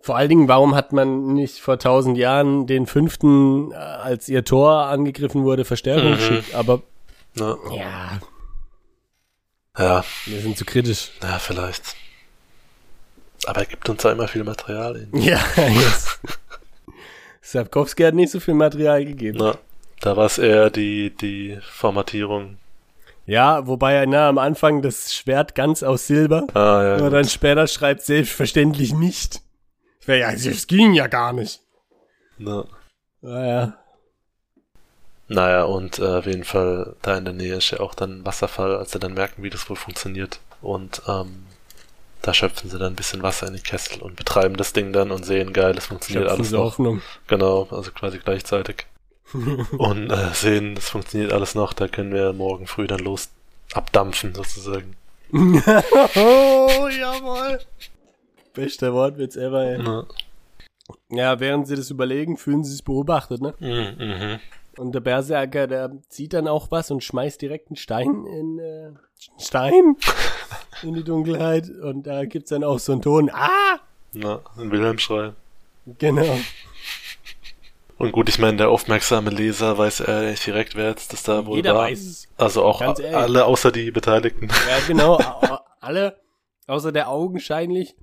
Vor 0.00 0.16
allen 0.16 0.28
Dingen, 0.28 0.46
warum 0.46 0.76
hat 0.76 0.92
man 0.92 1.34
nicht 1.34 1.58
vor 1.58 1.80
tausend 1.80 2.16
Jahren 2.16 2.68
den 2.68 2.86
fünften, 2.86 3.72
äh, 3.72 3.74
als 3.74 4.28
ihr 4.28 4.44
Tor 4.44 4.86
angegriffen 4.86 5.42
wurde, 5.42 5.64
Verstärkung 5.64 6.12
Mhm. 6.12 6.14
geschickt? 6.14 6.54
Aber 6.54 6.82
Ja, 7.34 7.56
ja, 7.74 8.20
ja, 9.76 10.04
wir 10.26 10.40
sind 10.40 10.56
zu 10.56 10.64
kritisch. 10.64 11.10
ja, 11.22 11.38
vielleicht. 11.40 11.96
Aber 13.46 13.60
er 13.60 13.66
gibt 13.66 13.88
uns 13.88 14.02
da 14.02 14.12
immer 14.12 14.28
viel 14.28 14.44
Material. 14.44 14.96
In. 14.96 15.08
Ja, 15.22 15.40
jetzt. 15.56 16.18
Sapkowski 17.42 18.02
hat 18.02 18.14
nicht 18.14 18.32
so 18.32 18.40
viel 18.40 18.54
Material 18.54 19.04
gegeben. 19.04 19.38
Na, 19.40 19.56
da 20.00 20.16
war 20.16 20.26
es 20.26 20.38
eher 20.38 20.70
die, 20.70 21.10
die 21.14 21.58
Formatierung. 21.62 22.58
Ja, 23.24 23.66
wobei 23.66 23.94
er 23.94 24.06
na, 24.06 24.28
am 24.28 24.38
Anfang 24.38 24.82
das 24.82 25.14
Schwert 25.14 25.54
ganz 25.54 25.82
aus 25.82 26.06
Silber, 26.06 26.46
Ah, 26.54 26.82
ja. 26.82 26.94
aber 26.94 27.04
gut. 27.04 27.12
dann 27.12 27.24
später 27.28 27.66
schreibt 27.66 28.02
selbstverständlich 28.02 28.92
nicht. 28.94 29.40
Ja, 30.06 30.30
das 30.32 30.66
ging 30.68 30.92
ja 30.94 31.06
gar 31.08 31.32
nicht. 31.32 31.60
Na. 32.38 32.64
Naja. 33.20 33.76
Naja, 35.28 35.64
und 35.64 35.98
äh, 35.98 36.04
auf 36.18 36.26
jeden 36.26 36.44
Fall 36.44 36.94
da 37.02 37.16
in 37.18 37.24
der 37.24 37.34
Nähe 37.34 37.56
ist 37.56 37.70
ja 37.72 37.80
auch 37.80 37.94
dann 37.96 38.20
ein 38.20 38.24
Wasserfall, 38.26 38.76
als 38.76 38.92
sie 38.92 39.00
dann 39.00 39.14
merken, 39.14 39.42
wie 39.42 39.50
das 39.50 39.68
wohl 39.68 39.74
funktioniert. 39.76 40.38
Und 40.62 41.02
ähm, 41.08 41.46
da 42.26 42.34
schöpfen 42.34 42.68
sie 42.68 42.78
dann 42.78 42.92
ein 42.92 42.96
bisschen 42.96 43.22
Wasser 43.22 43.46
in 43.46 43.54
die 43.54 43.60
Kessel 43.60 44.02
und 44.02 44.16
betreiben 44.16 44.56
das 44.56 44.72
Ding 44.72 44.92
dann 44.92 45.12
und 45.12 45.24
sehen, 45.24 45.52
geil, 45.52 45.76
es 45.78 45.86
funktioniert 45.86 46.24
Schöpfen 46.24 46.40
alles 46.40 46.50
noch. 46.50 46.64
Hoffnung. 46.64 47.02
Genau, 47.28 47.68
also 47.70 47.92
quasi 47.92 48.18
gleichzeitig. 48.18 48.86
und 49.78 50.10
äh, 50.10 50.34
sehen, 50.34 50.76
es 50.76 50.88
funktioniert 50.88 51.32
alles 51.32 51.54
noch, 51.54 51.72
da 51.72 51.86
können 51.86 52.12
wir 52.12 52.32
morgen 52.32 52.66
früh 52.66 52.88
dann 52.88 52.98
los 53.00 53.28
abdampfen 53.72 54.34
sozusagen. 54.34 54.96
oh, 55.32 56.88
jawohl. 56.88 57.60
Bester 58.54 58.92
Wortwitz 58.92 59.36
ever, 59.36 59.64
ey. 59.64 59.78
Na. 59.78 60.06
Ja, 61.10 61.38
während 61.38 61.68
sie 61.68 61.76
das 61.76 61.90
überlegen, 61.90 62.36
fühlen 62.36 62.64
sie 62.64 62.72
sich 62.72 62.84
beobachtet, 62.84 63.40
ne? 63.40 63.54
Mhm, 63.60 64.04
mhm. 64.04 64.40
Und 64.76 64.94
der 64.94 65.00
Berserker, 65.00 65.66
der 65.66 65.96
sieht 66.08 66.34
dann 66.34 66.48
auch 66.48 66.70
was 66.70 66.90
und 66.90 67.02
schmeißt 67.02 67.40
direkt 67.40 67.68
einen 67.68 67.76
Stein 67.76 68.26
in, 68.26 68.58
äh, 68.58 68.90
Stein 69.38 69.96
in 70.82 70.94
die 70.94 71.04
Dunkelheit. 71.04 71.70
Und 71.70 72.06
da 72.06 72.24
gibt's 72.24 72.50
dann 72.50 72.64
auch 72.64 72.78
so 72.78 72.92
einen 72.92 73.02
Ton. 73.02 73.30
Ah! 73.32 73.80
Na, 74.12 74.40
ein 74.56 74.70
Wilhelmschrei. 74.70 75.32
Genau. 75.98 76.38
Und 77.98 78.12
gut, 78.12 78.28
ich 78.28 78.38
meine, 78.38 78.58
der 78.58 78.68
aufmerksame 78.68 79.30
Leser 79.30 79.78
weiß 79.78 80.00
äh, 80.00 80.34
direkt, 80.34 80.74
wer 80.74 80.90
jetzt 80.90 81.12
das 81.12 81.22
da 81.22 81.46
wohl 81.46 81.56
Jeder 81.56 81.74
war. 81.74 81.84
weiß 81.84 82.00
es. 82.00 82.28
Also 82.36 82.62
auch 82.62 82.80
alle 82.82 83.44
außer 83.46 83.72
die 83.72 83.90
Beteiligten. 83.90 84.48
Ja, 84.48 84.86
genau. 84.86 85.18
Alle, 85.80 86.20
außer 86.66 86.90
der 86.90 87.08
augenscheinlich 87.08 87.94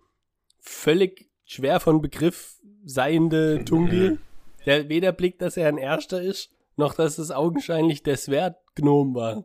völlig 0.62 1.30
schwer 1.44 1.82
von 1.82 2.02
Begriff 2.02 2.56
seiende 2.86 3.66
Tungil, 3.66 4.20
der 4.66 4.88
weder 4.88 5.12
blickt, 5.12 5.42
dass 5.42 5.58
er 5.58 5.68
ein 5.68 5.78
Erster 5.78 6.22
ist, 6.22 6.53
noch 6.76 6.94
dass 6.94 7.18
es 7.18 7.32
augenscheinlich 7.32 8.04
der 8.04 8.18
Swertgnom 8.18 9.14
war. 9.16 9.44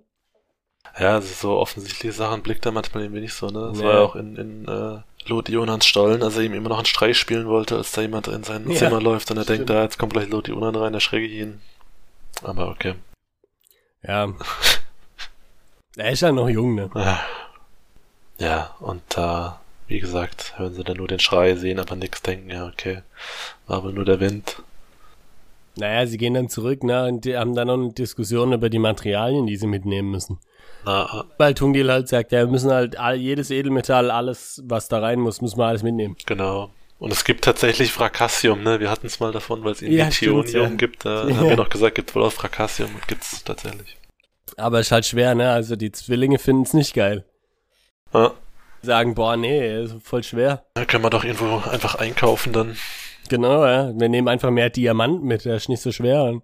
Ja, 0.98 1.14
also 1.16 1.28
so 1.34 1.56
offensichtliche 1.58 2.12
Sachen 2.12 2.42
blickt 2.42 2.64
er 2.64 2.72
manchmal 2.72 3.04
irgendwie 3.04 3.20
nicht 3.20 3.34
so, 3.34 3.48
ne? 3.48 3.68
Das 3.70 3.78
Nee. 3.78 3.84
war 3.84 3.92
ja 3.94 4.00
auch 4.00 4.16
in, 4.16 4.36
in 4.36 4.68
äh, 4.68 5.00
Lord 5.26 5.48
Jonas 5.50 5.84
Stollen, 5.86 6.22
als 6.22 6.36
er 6.36 6.42
ihm 6.44 6.54
immer 6.54 6.70
noch 6.70 6.78
einen 6.78 6.86
Streich 6.86 7.18
spielen 7.18 7.46
wollte, 7.46 7.76
als 7.76 7.92
da 7.92 8.00
jemand 8.00 8.28
in 8.28 8.42
sein 8.44 8.68
Ja, 8.70 8.76
Zimmer 8.78 9.00
läuft 9.00 9.30
und 9.30 9.36
er 9.36 9.44
denkt, 9.44 9.64
stimmt. 9.64 9.70
da 9.70 9.82
jetzt 9.82 9.98
kommt 9.98 10.14
gleich 10.14 10.28
Lord 10.30 10.48
Jonan 10.48 10.74
rein, 10.76 10.94
erschrecke 10.94 11.26
ich 11.26 11.32
ihn. 11.32 11.60
Aber 12.42 12.68
okay. 12.68 12.94
Ja. 14.02 14.32
Er 15.96 16.12
ist 16.12 16.20
ja 16.20 16.30
noch 16.30 16.48
jung, 16.48 16.76
ne? 16.76 16.88
Ah. 16.94 17.18
Ja, 18.38 18.76
und 18.78 19.02
da, 19.08 19.60
wie 19.88 19.98
gesagt, 19.98 20.54
hören 20.56 20.72
sie 20.72 20.84
dann 20.84 20.98
nur 20.98 21.08
den 21.08 21.18
Schrei, 21.18 21.56
sehen 21.56 21.80
aber 21.80 21.96
nichts, 21.96 22.22
denken, 22.22 22.50
ja, 22.50 22.66
okay, 22.68 23.02
war 23.66 23.82
wohl 23.82 23.92
nur 23.92 24.04
der 24.04 24.20
Wind. 24.20 24.62
Naja, 25.78 26.06
sie 26.06 26.18
gehen 26.18 26.34
dann 26.34 26.48
zurück, 26.48 26.82
ne, 26.82 27.04
und 27.06 27.24
die 27.24 27.36
haben 27.36 27.54
dann 27.54 27.68
noch 27.68 27.74
eine 27.74 27.92
Diskussion 27.92 28.52
über 28.52 28.68
die 28.68 28.78
Materialien, 28.80 29.46
die 29.46 29.56
sie 29.56 29.66
mitnehmen 29.66 30.10
müssen. 30.10 30.38
Na, 30.84 31.24
Weil 31.38 31.54
Tungdil 31.54 31.90
halt 31.90 32.08
sagt, 32.08 32.32
ja, 32.32 32.40
wir 32.40 32.46
müssen 32.48 32.70
halt 32.70 32.98
all, 32.98 33.16
jedes 33.16 33.50
Edelmetall, 33.50 34.10
alles, 34.10 34.62
was 34.64 34.88
da 34.88 34.98
rein 35.00 35.20
muss, 35.20 35.40
müssen 35.40 35.58
wir 35.58 35.66
alles 35.66 35.82
mitnehmen. 35.82 36.16
genau. 36.26 36.70
Und 37.00 37.12
es 37.12 37.22
gibt 37.24 37.44
tatsächlich 37.44 37.92
Frakassium, 37.92 38.64
ne? 38.64 38.80
Wir 38.80 38.90
hatten 38.90 39.06
es 39.06 39.20
mal 39.20 39.30
davon, 39.30 39.62
weil 39.62 39.70
es 39.70 39.82
irgendwie 39.82 39.98
Ja, 40.52 40.62
ja. 40.64 40.68
gibt. 40.70 41.04
Da 41.04 41.28
Ja. 41.28 41.36
haben 41.36 41.48
wir 41.50 41.56
noch 41.56 41.68
gesagt, 41.68 41.94
gibt 41.94 42.12
wohl 42.16 42.24
auch 42.24 42.32
Frakassium 42.32 42.92
und 42.92 43.06
gibt's 43.06 43.44
tatsächlich. 43.44 43.96
Aber 44.56 44.80
ist 44.80 44.90
halt 44.90 45.06
schwer, 45.06 45.36
ne? 45.36 45.48
Also 45.52 45.76
die 45.76 45.92
Zwillinge 45.92 46.40
finden 46.40 46.62
es 46.62 46.74
nicht 46.74 46.94
geil. 46.94 47.24
Ja. 48.12 48.32
Sagen, 48.82 49.14
boah, 49.14 49.36
nee, 49.36 49.80
ist 49.84 49.94
voll 50.02 50.24
schwer. 50.24 50.64
Da 50.74 50.84
können 50.86 51.04
wir 51.04 51.10
doch 51.10 51.22
irgendwo 51.22 51.62
einfach 51.70 51.94
einkaufen 51.94 52.52
dann. 52.52 52.76
Genau, 53.28 53.64
ja. 53.66 53.92
Wir 53.98 54.08
nehmen 54.08 54.28
einfach 54.28 54.50
mehr 54.50 54.70
Diamant 54.70 55.22
mit, 55.22 55.44
der 55.44 55.56
ist 55.56 55.68
nicht 55.68 55.82
so 55.82 55.92
schwer. 55.92 56.24
Und 56.24 56.42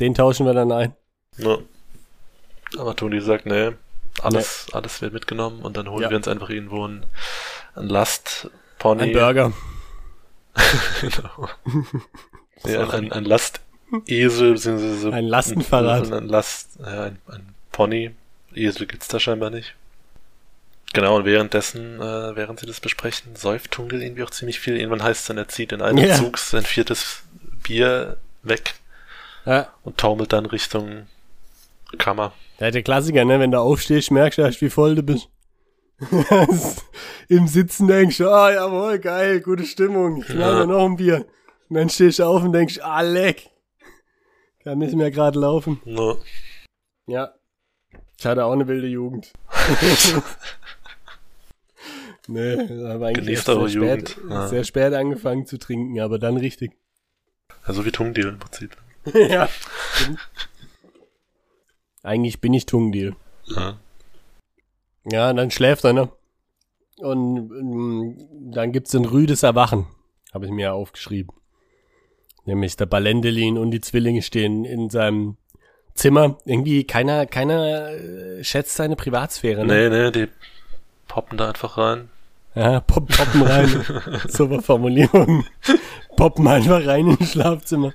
den 0.00 0.14
tauschen 0.14 0.46
wir 0.46 0.52
dann 0.54 0.72
ein. 0.72 0.94
Ja. 1.38 1.58
Aber 2.78 2.96
Toni 2.96 3.20
sagt, 3.20 3.46
nee, 3.46 3.72
alles, 4.22 4.66
alles 4.72 5.00
wird 5.02 5.12
mitgenommen 5.12 5.62
und 5.62 5.76
dann 5.76 5.88
holen 5.90 6.02
Ja. 6.02 6.10
wir 6.10 6.16
uns 6.16 6.28
einfach 6.28 6.50
irgendwo 6.50 6.86
ein, 6.86 7.06
ein 7.74 7.88
Lastpony. 7.88 9.02
Ein 9.02 9.12
Burger. 9.12 9.52
genau. 11.00 11.48
nee, 12.64 12.76
ein, 12.76 12.90
ein, 12.90 13.12
ein 13.12 13.24
Lastesel, 13.24 14.52
beziehungsweise 14.52 15.12
Ein 15.12 15.26
Lastenfahrrad. 15.26 16.06
Ein, 16.06 16.12
ein 16.14 16.28
Last, 16.28 16.78
ja, 16.80 17.04
ein, 17.04 17.18
ein 17.28 17.54
Pony. 17.72 18.10
Esel 18.54 18.86
gibt's 18.86 19.08
da 19.08 19.20
scheinbar 19.20 19.50
nicht. 19.50 19.74
Genau, 20.96 21.16
und 21.16 21.24
währenddessen, 21.26 22.00
äh, 22.00 22.34
während 22.36 22.58
sie 22.58 22.66
das 22.66 22.80
besprechen, 22.80 23.36
säuft 23.36 23.70
Tungel 23.70 24.02
irgendwie 24.02 24.22
auch 24.24 24.30
ziemlich 24.30 24.58
viel. 24.60 24.76
Irgendwann 24.76 25.02
heißt 25.02 25.20
es 25.20 25.26
dann, 25.26 25.36
er 25.38 25.46
zieht 25.48 25.72
in 25.72 25.82
einem 25.82 25.98
Ja. 25.98 26.14
Zug 26.16 26.38
sein 26.38 26.62
viertes 26.64 27.22
Bier 27.62 28.16
weg 28.42 28.74
Ja. 29.44 29.68
und 29.82 29.98
taumelt 29.98 30.32
dann 30.32 30.46
Richtung 30.46 31.06
Kammer. 31.98 32.32
Ja, 32.58 32.70
der 32.70 32.82
Klassiker, 32.82 33.24
ne? 33.24 33.38
Wenn 33.38 33.50
du 33.50 33.58
aufstehst, 33.60 34.10
merkst 34.10 34.38
du 34.38 34.42
erst, 34.42 34.60
wie 34.62 34.70
voll 34.70 34.94
du 34.94 35.02
bist. 35.02 35.28
Im 37.28 37.46
Sitzen 37.46 37.88
denkst 37.88 38.18
du, 38.18 38.28
ah, 38.30 38.52
jawohl, 38.52 38.98
geil, 38.98 39.40
gute 39.40 39.64
Stimmung. 39.64 40.22
Ich 40.22 40.28
Ja. 40.30 40.54
mir 40.60 40.66
noch 40.66 40.84
ein 40.86 40.96
Bier. 40.96 41.26
Und 41.68 41.76
dann 41.76 41.88
stehst 41.90 42.18
du 42.18 42.24
auf 42.24 42.42
und 42.42 42.52
denkst, 42.52 42.78
ah, 42.82 43.00
leck. 43.02 43.50
Kann 44.64 44.78
nicht 44.78 44.94
mehr 44.94 45.10
gerade 45.10 45.38
laufen. 45.38 45.80
No. 45.84 46.18
Ja. 47.06 47.34
Ich 48.18 48.24
hatte 48.24 48.44
auch 48.44 48.52
eine 48.52 48.66
wilde 48.66 48.86
Jugend. 48.88 49.32
nee, 52.32 52.54
aber 52.84 53.06
eigentlich 53.06 53.40
sehr 53.40 53.68
spät, 53.68 54.16
ja. 54.28 54.48
sehr 54.48 54.64
spät 54.64 54.92
angefangen 54.94 55.46
zu 55.46 55.58
trinken, 55.58 56.00
aber 56.00 56.18
dann 56.18 56.36
richtig. 56.36 56.72
Ja, 57.66 57.72
so 57.72 57.84
wie 57.84 57.92
Tungdeal 57.92 58.28
im 58.28 58.38
Prinzip. 58.38 58.76
ja. 59.14 59.48
Eigentlich 62.02 62.40
bin 62.40 62.54
ich 62.54 62.66
Tungendeal. 62.66 63.16
Ja. 63.46 63.78
Ja, 65.10 65.30
und 65.30 65.36
dann 65.36 65.50
schläft 65.50 65.84
er, 65.84 65.92
ne? 65.92 66.08
Und 66.98 67.50
ähm, 67.50 68.28
dann 68.52 68.72
gibt's 68.72 68.94
ein 68.94 69.04
rüdes 69.04 69.42
Erwachen, 69.42 69.86
habe 70.32 70.46
ich 70.46 70.52
mir 70.52 70.72
aufgeschrieben. 70.72 71.34
Nämlich 72.44 72.76
der 72.76 72.86
Balendelin 72.86 73.58
und 73.58 73.70
die 73.70 73.80
Zwillinge 73.80 74.22
stehen 74.22 74.64
in 74.64 74.88
seinem 74.88 75.36
Zimmer. 75.94 76.38
Irgendwie 76.44 76.84
keiner, 76.84 77.26
keiner 77.26 77.90
äh, 77.90 78.44
schätzt 78.44 78.76
seine 78.76 78.96
Privatsphäre, 78.96 79.64
ne? 79.64 79.88
Nee, 79.88 80.04
nee, 80.04 80.10
die 80.10 80.32
poppen 81.08 81.38
da 81.38 81.48
einfach 81.48 81.76
rein. 81.76 82.08
Ja, 82.56 82.80
pop, 82.80 83.06
poppen 83.08 83.42
rein. 83.42 83.84
Super 84.28 84.62
Formulierung. 84.62 85.44
Poppen 86.16 86.48
einfach 86.48 86.86
rein 86.86 87.08
ins 87.08 87.32
Schlafzimmer. 87.32 87.92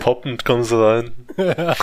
Poppend 0.00 0.44
kommen 0.44 0.62
sie 0.62 0.80
rein. 0.80 1.12
ja, 1.36 1.74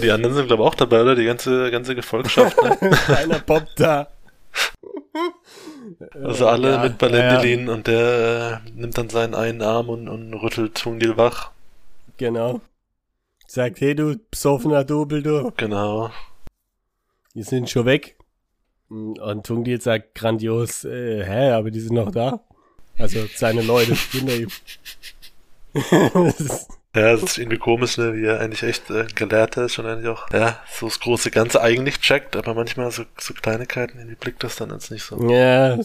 die 0.00 0.10
anderen 0.10 0.34
sind, 0.34 0.46
glaube 0.46 0.62
ich, 0.62 0.68
auch 0.68 0.74
dabei, 0.74 1.02
oder? 1.02 1.14
Die 1.14 1.26
ganze, 1.26 1.70
ganze 1.70 1.94
Gefolgschaft. 1.94 2.56
Ne? 2.62 2.78
Keiner 3.06 3.40
poppt 3.40 3.78
da. 3.78 4.08
Also 6.24 6.46
alle 6.46 6.72
Ja, 6.72 6.82
mit 6.82 6.96
Balendelin 6.96 7.68
und 7.68 7.86
der 7.86 8.62
äh, 8.64 8.70
nimmt 8.70 8.96
dann 8.96 9.10
seinen 9.10 9.34
einen 9.34 9.60
Arm 9.60 9.90
und, 9.90 10.08
und 10.08 10.32
rüttelt 10.32 10.76
Tungdeal 10.76 11.18
wach. 11.18 11.50
Genau. 12.16 12.62
Sagt, 13.46 13.82
hey 13.82 13.94
du 13.94 14.16
besoffener 14.30 14.84
Double, 14.84 15.22
du. 15.22 15.52
Genau. 15.58 16.10
Die 17.34 17.42
sind 17.42 17.68
schon 17.68 17.84
weg. 17.84 18.16
Und 18.92 19.46
Tungdil 19.46 19.80
sagt 19.80 20.14
grandios, 20.14 20.84
äh, 20.84 21.24
hä, 21.24 21.50
aber 21.52 21.70
die 21.70 21.80
sind 21.80 21.94
noch 21.94 22.10
da. 22.10 22.40
Also 22.98 23.20
seine 23.34 23.62
Leute. 23.62 23.96
Das 25.72 26.40
ist- 26.40 26.68
Ja, 26.94 27.12
es 27.14 27.22
ist 27.22 27.38
irgendwie 27.38 27.56
komisch, 27.56 27.96
ne, 27.96 28.12
wie 28.14 28.26
er 28.26 28.40
eigentlich 28.40 28.62
echt 28.62 28.90
äh, 28.90 29.06
Gelehrter 29.14 29.64
ist 29.64 29.78
und 29.78 29.86
eigentlich 29.86 30.08
auch, 30.08 30.30
ja, 30.30 30.60
so 30.70 30.86
das 30.86 31.00
große 31.00 31.30
Ganze 31.30 31.62
eigentlich 31.62 31.98
checkt, 32.00 32.36
aber 32.36 32.52
manchmal 32.52 32.90
so, 32.90 33.04
so 33.18 33.32
Kleinigkeiten, 33.32 33.96
irgendwie 33.98 34.16
blickt 34.16 34.44
das 34.44 34.56
dann 34.56 34.68
jetzt 34.70 34.90
nicht 34.90 35.02
so. 35.02 35.16
ja. 35.30 35.78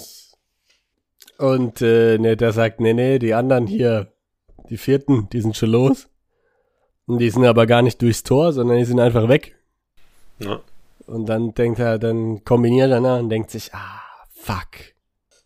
Und 1.37 1.81
äh, 1.81 2.17
ne, 2.17 2.35
der 2.35 2.51
sagt, 2.51 2.79
nee, 2.81 2.93
nee, 2.93 3.19
die 3.19 3.33
anderen 3.35 3.67
hier, 3.67 4.11
die 4.69 4.77
vierten, 4.77 5.29
die 5.29 5.39
sind 5.39 5.55
schon 5.55 5.69
los. 5.69 6.09
Und 7.05 7.19
die 7.19 7.29
sind 7.29 7.45
aber 7.45 7.67
gar 7.67 7.83
nicht 7.83 8.01
durchs 8.01 8.23
Tor, 8.23 8.51
sondern 8.51 8.77
die 8.77 8.85
sind 8.85 8.99
einfach 8.99 9.29
weg. 9.29 9.55
Ja. 10.39 10.59
Und 11.07 11.27
dann 11.27 11.53
denkt 11.53 11.79
er, 11.79 11.97
dann 11.97 12.43
kombiniert 12.43 12.91
er 12.91 12.99
ne, 12.99 13.17
und 13.19 13.29
denkt 13.29 13.49
sich, 13.49 13.73
ah, 13.73 14.01
fuck. 14.29 14.93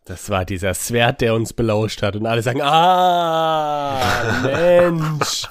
Das 0.05 0.29
war 0.31 0.43
dieser 0.43 0.73
Svert, 0.73 1.21
der 1.21 1.35
uns 1.35 1.53
belauscht 1.53 2.01
hat. 2.01 2.15
Und 2.15 2.25
alle 2.25 2.41
sagen, 2.41 2.61
ah, 2.63 4.01
Mensch. 4.43 5.47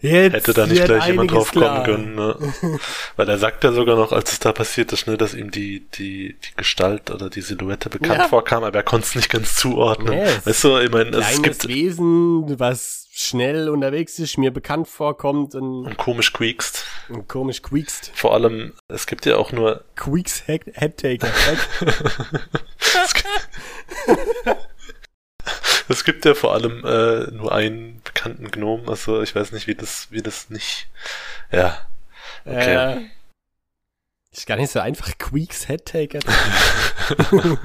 Jetzt 0.00 0.32
Hätte 0.32 0.54
da 0.54 0.66
nicht 0.66 0.84
gleich 0.84 1.08
jemand 1.08 1.32
drauf 1.32 1.50
kommen 1.50 1.64
klar. 1.64 1.82
können, 1.84 2.14
ne? 2.14 2.36
Weil 3.16 3.28
er 3.28 3.38
sagt 3.38 3.64
ja 3.64 3.72
sogar 3.72 3.96
noch, 3.96 4.12
als 4.12 4.30
es 4.32 4.38
da 4.38 4.52
passiert 4.52 4.92
ist, 4.92 5.08
ne, 5.08 5.16
dass 5.16 5.34
ihm 5.34 5.50
die, 5.50 5.88
die, 5.90 6.36
die 6.38 6.56
Gestalt 6.56 7.10
oder 7.10 7.28
die 7.28 7.40
Silhouette 7.40 7.90
bekannt 7.90 8.20
Ja. 8.20 8.28
vorkam, 8.28 8.62
aber 8.62 8.76
er 8.78 8.84
konnte 8.84 9.06
es 9.08 9.14
nicht 9.16 9.28
ganz 9.28 9.56
zuordnen. 9.56 10.12
Yes. 10.12 10.46
Weißt 10.46 10.64
du, 10.64 10.78
ich 10.78 10.90
meine, 10.92 11.16
es 11.16 11.42
gibt 11.42 11.66
Wesen, 11.66 12.60
was 12.60 13.08
schnell 13.10 13.68
unterwegs 13.68 14.20
ist, 14.20 14.38
mir 14.38 14.52
bekannt 14.52 14.86
vorkommt 14.86 15.56
und, 15.56 15.86
und 15.86 15.96
komisch 15.96 16.32
quiekst. 16.32 16.84
und 17.08 17.26
komisch 17.26 17.60
quiekst. 17.62 18.12
Vor 18.14 18.34
allem, 18.34 18.74
es 18.86 19.08
gibt 19.08 19.26
ja 19.26 19.34
auch 19.36 19.50
nur, 19.50 19.82
Queeks 19.96 20.44
Head 20.46 20.62
Headtaker. 20.74 21.26
es 23.04 23.14
gibt, 23.14 23.28
es 25.88 26.04
gibt 26.04 26.24
ja 26.24 26.34
vor 26.34 26.54
allem 26.54 26.84
äh, 26.84 27.30
nur 27.32 27.50
einen 27.52 28.00
bekannten 28.18 28.50
Gnom, 28.50 28.88
also 28.88 29.22
ich 29.22 29.34
weiß 29.34 29.52
nicht, 29.52 29.66
wie 29.66 29.74
das, 29.74 30.08
wie 30.10 30.22
das 30.22 30.50
nicht, 30.50 30.88
ja, 31.52 31.78
Okay. 32.44 32.96
Äh, 32.96 33.00
ist 34.32 34.46
gar 34.46 34.56
nicht 34.56 34.70
so 34.70 34.80
einfach, 34.80 35.16
Queeks 35.18 35.68
Headtaker. 35.68 36.20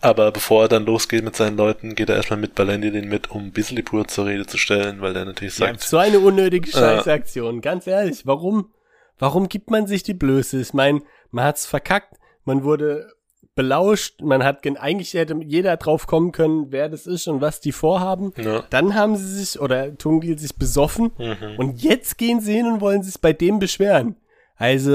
Aber 0.00 0.32
bevor 0.32 0.62
er 0.64 0.68
dann 0.68 0.84
losgeht 0.84 1.24
mit 1.24 1.34
seinen 1.36 1.56
Leuten, 1.56 1.94
geht 1.94 2.10
er 2.10 2.16
erstmal 2.16 2.38
mit 2.38 2.54
Balendilin 2.54 3.08
mit, 3.08 3.30
um 3.30 3.52
Bislipur 3.52 4.06
zur 4.08 4.26
Rede 4.26 4.46
zu 4.46 4.58
stellen, 4.58 5.00
weil 5.00 5.14
der 5.14 5.24
natürlich 5.24 5.58
Ja, 5.58 5.68
sagt, 5.68 5.80
so 5.82 5.96
eine 5.96 6.18
unnötige 6.18 6.68
Ja. 6.70 6.78
Scheißaktion. 6.78 7.62
Ganz 7.62 7.86
ehrlich, 7.86 8.26
warum, 8.26 8.72
warum 9.18 9.48
gibt 9.48 9.70
man 9.70 9.86
sich 9.86 10.02
die 10.02 10.12
Blöße? 10.14 10.60
Ich 10.60 10.74
meine, 10.74 11.00
man 11.30 11.44
hat's 11.46 11.64
verkackt, 11.64 12.18
man 12.44 12.64
wurde 12.64 13.13
belauscht, 13.54 14.20
man 14.22 14.42
hat 14.44 14.62
gen 14.62 14.76
eigentlich 14.76 15.14
hätte 15.14 15.36
jeder 15.44 15.76
drauf 15.76 16.06
kommen 16.06 16.32
können, 16.32 16.66
wer 16.70 16.88
das 16.88 17.06
ist 17.06 17.28
und 17.28 17.40
was 17.40 17.60
die 17.60 17.72
vorhaben. 17.72 18.32
ja, 18.36 18.64
Dann 18.70 18.94
haben 18.94 19.16
sie 19.16 19.26
sich, 19.44 19.60
oder 19.60 19.96
Tungil 19.96 20.38
sich 20.38 20.56
besoffen 20.56 21.12
mhm. 21.18 21.56
und 21.58 21.82
jetzt 21.82 22.18
gehen 22.18 22.40
sie 22.40 22.54
hin 22.54 22.66
und 22.66 22.80
wollen 22.80 23.02
sich 23.02 23.20
bei 23.20 23.32
dem 23.32 23.58
beschweren. 23.58 24.16
Also, 24.56 24.92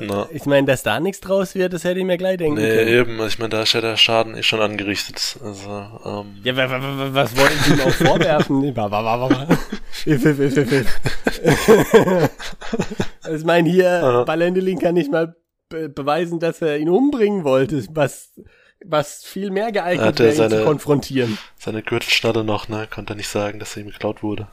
Na. 0.00 0.26
ich 0.32 0.46
meine, 0.46 0.66
dass 0.66 0.82
da 0.82 0.98
nichts 0.98 1.20
draus 1.20 1.54
wird, 1.54 1.74
das 1.74 1.84
hätte 1.84 2.00
ich 2.00 2.06
mir 2.06 2.16
gleich 2.16 2.38
denken 2.38 2.58
nee, 2.58 2.66
können. 2.74 2.88
eben, 2.88 3.12
also 3.20 3.26
ich 3.26 3.38
meine, 3.38 3.50
da 3.50 3.62
ist 3.62 3.74
ja 3.74 3.82
der 3.82 3.98
Schaden 3.98 4.34
eh 4.34 4.42
schon 4.42 4.60
angerichtet, 4.62 5.36
also, 5.44 5.68
ähm, 6.06 6.36
Ja, 6.42 6.56
wa- 6.56 6.70
wa- 6.70 6.80
wa- 6.80 7.08
was 7.12 7.36
wollen 7.36 7.50
sie 7.66 7.82
auch 7.82 7.90
vorwerfen? 7.90 8.62
Ich 13.34 13.44
meine, 13.44 13.68
hier, 13.70 13.90
Aha. 14.02 14.24
Balendelin 14.24 14.78
kann 14.78 14.94
nicht 14.94 15.10
mal 15.12 15.34
be 15.72 15.88
beweisen, 15.88 16.38
dass 16.38 16.62
er 16.62 16.78
ihn 16.78 16.88
umbringen 16.88 17.42
wollte, 17.44 17.84
was, 17.90 18.30
was 18.84 19.24
viel 19.24 19.50
mehr 19.50 19.66
Hat 19.66 19.72
geeignet 19.74 20.20
er 20.20 20.26
wäre, 20.26 20.28
ihn 20.30 20.36
zu 20.36 20.48
seine- 20.50 20.64
konfrontieren. 20.64 21.38
seine 21.58 21.82
Gürtelschnalle 21.82 22.44
noch, 22.44 22.68
ne, 22.68 22.86
konnte 22.88 23.14
er 23.14 23.16
nicht 23.16 23.28
sagen, 23.28 23.58
dass 23.58 23.76
er 23.76 23.82
ihm 23.82 23.90
geklaut 23.90 24.22
wurde. 24.22 24.48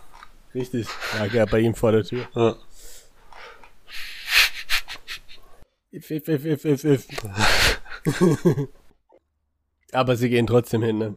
Richtig, 0.56 0.88
lag 1.20 1.32
ja 1.34 1.46
bei 1.46 1.60
ihm 1.60 1.76
vor 1.76 1.92
der 1.92 2.04
Tür. 2.04 2.28
Ja. 2.36 2.56
If, 5.92 6.12
if, 6.12 6.28
if, 6.28 6.46
if, 6.46 6.66
if, 6.66 6.84
if. 6.86 7.08
Aber 9.92 10.16
sie 10.16 10.30
gehen 10.30 10.46
trotzdem 10.48 10.84
hin, 10.84 10.98
ne? 11.00 11.16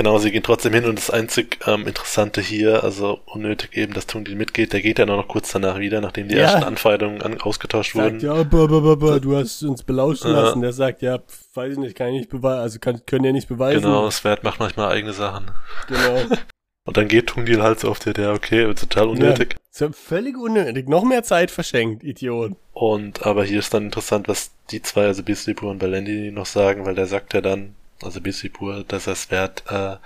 Genau, 0.00 0.16
sie 0.16 0.30
gehen 0.30 0.42
trotzdem 0.42 0.72
hin 0.72 0.86
und 0.86 0.96
das 0.98 1.10
einzig 1.10 1.58
ähm, 1.66 1.86
Interessante 1.86 2.40
hier, 2.40 2.82
also 2.84 3.20
unnötig 3.26 3.76
eben, 3.76 3.92
dass 3.92 4.06
Tungdil 4.06 4.34
mitgeht, 4.34 4.72
der 4.72 4.80
geht 4.80 4.98
ja 4.98 5.04
nur 5.04 5.18
noch 5.18 5.28
kurz 5.28 5.52
danach 5.52 5.78
wieder, 5.78 6.00
nachdem 6.00 6.26
die 6.28 6.36
Ja. 6.36 6.44
ersten 6.44 6.64
Anfeindungen 6.64 7.20
an, 7.20 7.38
ausgetauscht 7.38 7.92
Sagt, 7.92 8.14
wurden. 8.14 8.20
ja, 8.20 8.42
ba, 8.44 8.66
ba, 8.66 8.94
ba, 8.94 9.18
du 9.18 9.36
hast 9.36 9.62
uns 9.62 9.82
belauschen 9.82 10.30
Ja. 10.32 10.40
lassen. 10.40 10.62
Der 10.62 10.72
sagt, 10.72 11.02
ja, 11.02 11.18
pf, 11.18 11.44
weiß 11.52 11.72
ich 11.74 11.78
nicht, 11.78 11.94
kann 11.96 12.08
ich 12.08 12.14
nicht 12.20 12.30
beweisen, 12.30 12.60
also 12.62 12.78
kann, 12.78 13.04
können 13.04 13.26
ja 13.26 13.32
nicht 13.32 13.46
beweisen. 13.46 13.82
Genau, 13.82 14.08
Svert 14.10 14.42
macht 14.42 14.58
manchmal 14.58 14.90
eigene 14.90 15.12
Sachen. 15.12 15.50
Genau. 15.86 16.22
Und 16.86 16.96
dann 16.96 17.06
geht 17.06 17.26
Tungdil 17.26 17.62
halt 17.62 17.80
so 17.80 17.90
auf 17.90 17.98
der, 17.98 18.14
der 18.14 18.32
okay, 18.32 18.72
total 18.72 19.08
unnötig. 19.08 19.56
Ist 19.70 19.82
ja 19.82 19.92
völlig 19.92 20.34
unnötig. 20.38 20.88
Noch 20.88 21.04
mehr 21.04 21.24
Zeit 21.24 21.50
verschenkt, 21.50 22.02
Idiot. 22.04 22.52
Und 22.72 23.26
aber 23.26 23.44
hier 23.44 23.58
ist 23.58 23.74
dann 23.74 23.84
interessant, 23.84 24.28
was 24.28 24.52
die 24.70 24.80
zwei, 24.80 25.04
also 25.04 25.22
Bislipur 25.22 25.70
und 25.70 25.78
Balendi 25.78 26.30
noch 26.30 26.46
sagen, 26.46 26.86
weil 26.86 26.94
der 26.94 27.04
sagt 27.04 27.34
ja 27.34 27.42
dann, 27.42 27.74
also 28.02 28.20
Bislipur, 28.20 28.84
dass 28.86 29.06
er 29.06 29.14
Svert 29.14 29.62
äh, 29.68 29.96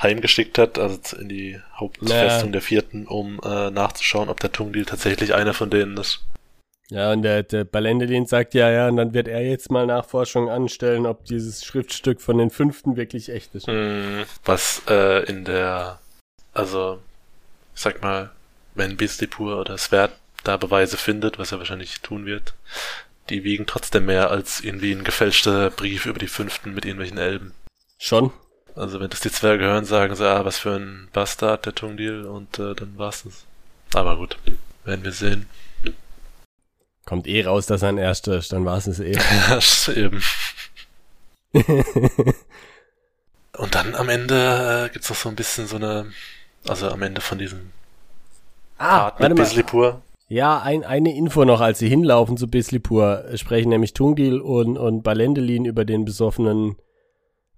heimgeschickt 0.00 0.58
hat, 0.58 0.78
also 0.78 1.16
in 1.16 1.28
die 1.28 1.60
Hauptfestung 1.76 2.48
Ja. 2.48 2.52
der 2.52 2.62
vierten, 2.62 3.06
um 3.06 3.40
äh, 3.44 3.70
nachzuschauen, 3.70 4.28
ob 4.28 4.40
der 4.40 4.52
Tungdil 4.52 4.84
tatsächlich 4.84 5.34
einer 5.34 5.54
von 5.54 5.70
denen 5.70 5.96
ist. 5.96 6.20
Ja, 6.88 7.12
und 7.12 7.22
der, 7.22 7.42
der 7.42 7.64
Balendelin 7.64 8.26
sagt 8.26 8.52
ja, 8.54 8.70
ja, 8.70 8.88
und 8.88 8.96
dann 8.96 9.14
wird 9.14 9.26
er 9.26 9.40
jetzt 9.42 9.70
mal 9.70 9.86
Nachforschung 9.86 10.50
anstellen, 10.50 11.06
ob 11.06 11.24
dieses 11.24 11.64
Schriftstück 11.64 12.20
von 12.20 12.36
den 12.36 12.50
Fünften 12.50 12.96
wirklich 12.96 13.30
echt 13.30 13.54
ist. 13.54 13.66
Mm, 13.66 14.22
Was 14.44 14.82
äh, 14.88 15.24
in 15.24 15.44
der, 15.44 16.00
also, 16.52 16.98
ich 17.74 17.80
sag 17.80 18.02
mal, 18.02 18.30
wenn 18.74 18.96
Bislipur 18.98 19.58
oder 19.58 19.78
Svert 19.78 20.12
da 20.44 20.56
Beweise 20.58 20.96
findet, 20.98 21.38
was 21.38 21.52
er 21.52 21.58
wahrscheinlich 21.58 22.00
tun 22.00 22.26
wird, 22.26 22.52
die 23.28 23.44
wiegen 23.44 23.66
trotzdem 23.66 24.06
mehr 24.06 24.30
als 24.30 24.60
irgendwie 24.60 24.92
ein 24.92 25.04
gefälschter 25.04 25.70
Brief 25.70 26.06
über 26.06 26.18
die 26.18 26.28
Fünften 26.28 26.74
mit 26.74 26.84
irgendwelchen 26.84 27.18
Elben. 27.18 27.54
Schon? 27.98 28.32
Also 28.74 29.00
wenn 29.00 29.10
das 29.10 29.20
die 29.20 29.30
Zwerge 29.30 29.64
hören, 29.64 29.84
sagen 29.84 30.14
sie, 30.16 30.26
ah, 30.26 30.44
was 30.44 30.58
für 30.58 30.76
ein 30.76 31.08
Bastard, 31.12 31.66
der 31.66 31.74
Tungdil, 31.74 32.24
und 32.24 32.58
äh, 32.58 32.74
dann 32.74 32.96
war's 32.96 33.24
das. 33.24 33.44
Aber 33.94 34.16
gut, 34.16 34.38
werden 34.84 35.04
wir 35.04 35.12
sehen. 35.12 35.46
Kommt 37.04 37.26
eh 37.26 37.44
raus, 37.44 37.66
dass 37.66 37.82
er 37.82 37.90
ein 37.90 37.98
Erster 37.98 38.38
ist, 38.38 38.52
dann 38.52 38.64
war 38.64 38.78
es 38.78 38.86
es 38.86 39.00
eh. 39.00 39.18
Eben. 40.00 40.22
Und 43.58 43.74
dann 43.74 43.94
am 43.94 44.08
Ende 44.08 44.86
äh, 44.86 44.92
gibt's 44.92 45.10
noch 45.10 45.16
so 45.16 45.28
ein 45.28 45.36
bisschen 45.36 45.66
so 45.66 45.76
eine, 45.76 46.10
also 46.66 46.88
am 46.90 47.02
Ende 47.02 47.20
von 47.20 47.38
diesem 47.38 47.70
ah, 48.78 49.10
Part 49.10 49.20
mit 49.20 49.36
Bislipur. 49.36 50.00
Ja, 50.28 50.60
ein, 50.60 50.84
eine 50.84 51.14
Info 51.14 51.44
noch, 51.44 51.60
als 51.60 51.78
sie 51.78 51.88
hinlaufen 51.88 52.36
zu 52.36 52.48
Bislipur, 52.48 53.24
sprechen 53.34 53.68
nämlich 53.68 53.92
Tungdil 53.92 54.40
und, 54.40 54.78
und 54.78 55.02
Balendelin 55.02 55.66
über 55.66 55.84
den 55.84 56.04
besoffenen 56.04 56.76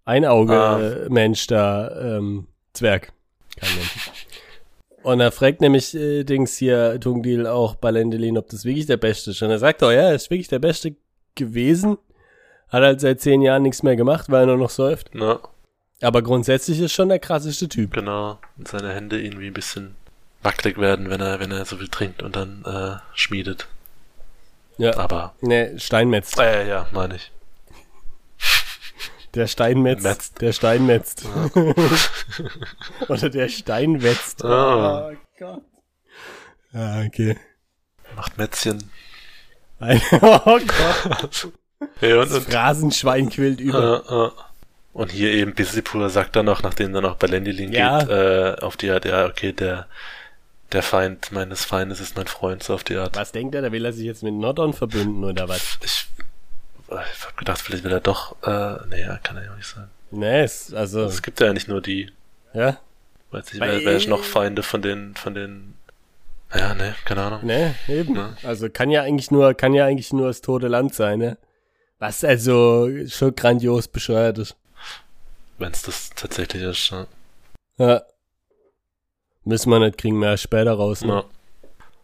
Einauge-Mensch 0.05 1.45
ah. 1.45 1.55
da, 1.55 2.17
ähm, 2.17 2.49
Zwerg. 2.73 3.13
Kein 3.57 3.75
Mensch. 3.77 4.11
Und 5.05 5.21
er 5.21 5.33
fragt 5.33 5.61
nämlich 5.61 5.95
äh, 5.95 6.25
Dings 6.25 6.57
hier, 6.57 6.99
Tungdil, 6.99 7.47
auch 7.47 7.75
Balendelin, 7.75 8.39
ob 8.39 8.49
das 8.49 8.65
wirklich 8.65 8.87
der 8.87 8.97
Beste 8.97 9.33
ist. 9.33 9.43
Und 9.43 9.51
er 9.51 9.59
sagt 9.59 9.83
auch, 9.83 9.91
ja, 9.91 10.09
er 10.09 10.15
ist 10.15 10.31
wirklich 10.31 10.49
der 10.49 10.59
Beste 10.59 10.97
gewesen. 11.35 11.99
Hat 12.71 12.83
halt 12.83 13.01
seit 13.01 13.21
zehn 13.21 13.43
Jahren 13.43 13.63
nichts 13.63 13.83
mehr 13.83 13.97
gemacht, 13.97 14.31
weil 14.31 14.45
er 14.45 14.47
nur 14.47 14.57
noch 14.57 14.71
säuft. 14.71 15.15
Ja. 15.15 15.41
Aber 16.01 16.23
grundsätzlich 16.23 16.81
ist 16.81 16.93
schon 16.93 17.11
der 17.11 17.19
krasseste 17.19 17.69
Typ. 17.69 17.93
Genau. 17.93 18.39
Und 18.57 18.67
seine 18.67 18.95
Hände 18.95 19.21
irgendwie 19.21 19.49
ein 19.49 19.53
bisschen 19.53 19.95
wackelig 20.45 20.79
werden, 20.79 21.11
wenn 21.11 21.21
er, 21.21 21.41
wenn 21.41 21.51
er 21.51 21.65
so 21.65 21.77
viel 21.77 21.89
trinkt 21.89 22.23
und 22.23 22.37
dann 22.37 22.65
äh, 22.65 23.01
schmiedet. 23.17 23.67
Ja. 24.79 24.97
Aber. 24.97 25.35
Ne, 25.41 25.79
Steinmetz. 25.79 26.37
Äh, 26.39 26.69
ja, 26.69 26.87
meine 26.93 27.17
ich. 27.17 27.31
Der 29.35 29.49
Steinmetz. 29.49 30.03
Metzt. 30.03 30.41
Der 30.41 30.53
Steinmetzt. 30.53 31.25
Ja. 31.25 31.65
Oder 33.09 33.31
der 33.31 33.49
Steinwetzt. 33.49 34.45
Ah. 34.45 35.11
Oh 35.11 35.17
Gott. 35.39 35.63
Ah, 36.73 37.03
okay. 37.05 37.37
Macht 38.15 38.39
Mätzchen. 38.39 38.91
oh 39.81 40.59
Gott. 40.61 41.49
ja, 42.01 42.21
und, 42.21 42.31
das 42.31 42.45
Phrasenschwein 42.45 43.29
quillt 43.29 43.61
über. 43.61 44.05
Uh, 44.11 44.27
uh. 44.27 44.31
Und 44.93 45.11
hier 45.11 45.33
eben 45.33 45.55
Bisipur 45.55 46.09
sagt 46.09 46.37
dann 46.37 46.47
noch, 46.47 46.63
nachdem 46.63 46.93
dann 46.93 47.05
auch 47.05 47.17
Balendilin 47.17 47.73
ja. 47.73 47.99
geht, 47.99 48.11
äh, 48.11 48.55
auf 48.61 48.77
die 48.77 48.91
Art, 48.91 49.05
ja, 49.05 49.27
okay, 49.27 49.53
der, 49.53 49.89
der 50.75 50.83
Feind 50.83 51.33
meines 51.33 51.65
Feindes 51.65 52.01
ist 52.01 52.17
mein 52.17 52.27
Freund, 52.27 52.63
so 52.63 52.75
auf 52.75 52.85
die 52.85 52.97
Art. 52.97 53.17
Was 53.17 53.33
denkt 53.33 53.55
er, 53.55 53.63
da 53.63 53.73
will 53.73 53.85
er 53.85 53.93
sich 53.93 54.05
jetzt 54.05 54.23
mit 54.23 54.35
Nordon 54.35 54.73
verbünden 54.75 55.25
oder 55.25 55.49
was? 55.49 55.79
Ich, 55.83 56.07
ich 56.89 57.25
hab 57.25 57.37
gedacht, 57.37 57.61
vielleicht 57.61 57.85
will 57.85 57.93
er 57.93 58.01
doch, 58.01 58.37
äh, 58.43 58.87
nee, 58.89 59.09
kann 59.23 59.37
er 59.37 59.45
ja 59.45 59.53
auch 59.53 59.57
nicht 59.57 59.69
sein. 59.69 59.89
Nee, 60.11 60.43
es, 60.43 60.75
also. 60.75 61.05
Es 61.05 61.23
gibt 61.23 61.41
ja 61.41 61.53
nicht 61.53 61.69
nur 61.69 61.81
die. 61.81 62.13
Ja? 62.53 62.79
Weiß 63.31 63.53
nicht, 63.53 63.61
wer, 63.61 63.85
wer 63.85 63.97
ist 63.97 64.09
noch 64.09 64.23
Feinde 64.23 64.63
von 64.63 64.83
den, 64.83 65.15
von 65.17 65.35
den, 65.35 65.75
ja, 66.55 66.75
ne, 66.75 66.95
keine 67.05 67.23
Ahnung. 67.23 67.47
Ne, 67.47 67.75
eben. 67.89 68.17
Ja. 68.17 68.37
Also 68.43 68.69
kann 68.69 68.91
ja 68.91 69.03
eigentlich 69.03 69.31
nur, 69.31 69.55
kann 69.55 69.75
ja 69.75 69.87
eigentlich 69.87 70.13
nur 70.13 70.29
das 70.29 70.41
tote 70.41 70.69
Land 70.69 70.95
sein, 70.95 71.19
ne? 71.19 71.39
Was 71.99 72.23
also 72.23 72.89
schon 73.07 73.35
grandios 73.35 73.89
bescheuert 73.89 74.39
ist. 74.39 74.57
Wenn 75.59 75.73
es 75.73 75.83
das 75.83 76.11
tatsächlich 76.11 76.63
ist, 76.63 76.91
ja. 76.91 77.07
Ja. 77.79 78.03
Müssen 79.45 79.71
wir 79.71 79.79
nicht, 79.79 79.99
kriegen 79.99 80.19
wir 80.19 80.37
später 80.37 80.73
raus, 80.73 81.05
ne? 81.05 81.25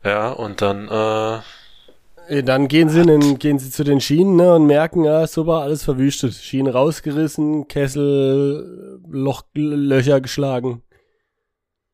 Ja, 0.04 0.10
ja 0.10 0.30
und 0.30 0.60
dann, 0.60 0.88
äh, 0.88 2.42
dann 2.42 2.68
gehen 2.68 2.88
sie, 2.88 3.00
in, 3.00 3.38
gehen 3.38 3.58
sie 3.58 3.70
zu 3.70 3.82
den 3.82 4.00
Schienen 4.00 4.36
ne, 4.36 4.54
und 4.54 4.66
merken, 4.66 5.04
ja, 5.04 5.26
super, 5.26 5.62
alles 5.62 5.82
verwüstet. 5.82 6.34
Schienen 6.34 6.72
rausgerissen, 6.72 7.66
Kessel, 7.66 9.00
Loch, 9.08 9.42
Löcher 9.54 10.20
geschlagen. 10.20 10.82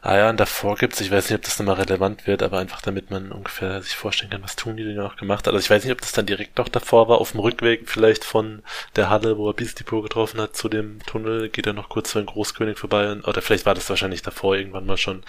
Ah 0.07 0.18
ja, 0.18 0.30
und 0.30 0.38
davor 0.38 0.76
gibt's, 0.76 1.00
ich 1.00 1.11
weiß 1.11 1.28
nicht, 1.28 1.36
ob 1.36 1.42
das 1.42 1.59
nochmal 1.59 1.74
relevant 1.82 2.28
wird, 2.28 2.44
aber 2.44 2.59
einfach 2.59 2.80
damit 2.80 3.11
man 3.11 3.32
ungefähr 3.32 3.82
sich 3.82 3.96
vorstellen 3.96 4.30
kann, 4.30 4.44
was 4.44 4.54
tun 4.54 4.76
die 4.76 4.84
denn 4.84 4.94
noch 4.94 5.16
gemacht 5.16 5.48
hat. 5.48 5.52
Also 5.52 5.64
ich 5.64 5.68
weiß 5.68 5.82
nicht, 5.82 5.92
ob 5.92 6.00
das 6.00 6.12
dann 6.12 6.26
direkt 6.26 6.59
noch 6.59 6.68
davor 6.68 7.09
war, 7.09 7.20
auf 7.20 7.32
dem 7.32 7.40
Rückweg 7.40 7.90
vielleicht 7.90 8.24
von 8.24 8.62
der 8.94 9.11
Halle, 9.11 9.36
wo 9.36 9.50
er 9.50 9.54
Beastipo 9.54 10.02
getroffen 10.02 10.40
hat, 10.40 10.57
zu 10.57 10.68
dem 10.68 11.00
Tunnel, 11.07 11.48
geht 11.48 11.66
er 11.66 11.72
noch 11.72 11.88
kurz 11.88 12.12
zu 12.12 12.18
einem 12.18 12.28
Großkönig 12.28 12.78
vorbei, 12.78 13.11
und, 13.11 13.26
oder 13.26 13.42
vielleicht 13.42 13.66
war 13.66 13.74
das 13.74 13.90
wahrscheinlich 13.90 14.22
davor 14.22 14.54
irgendwann 14.54 14.86
mal 14.86 14.96
schon, 14.96 15.24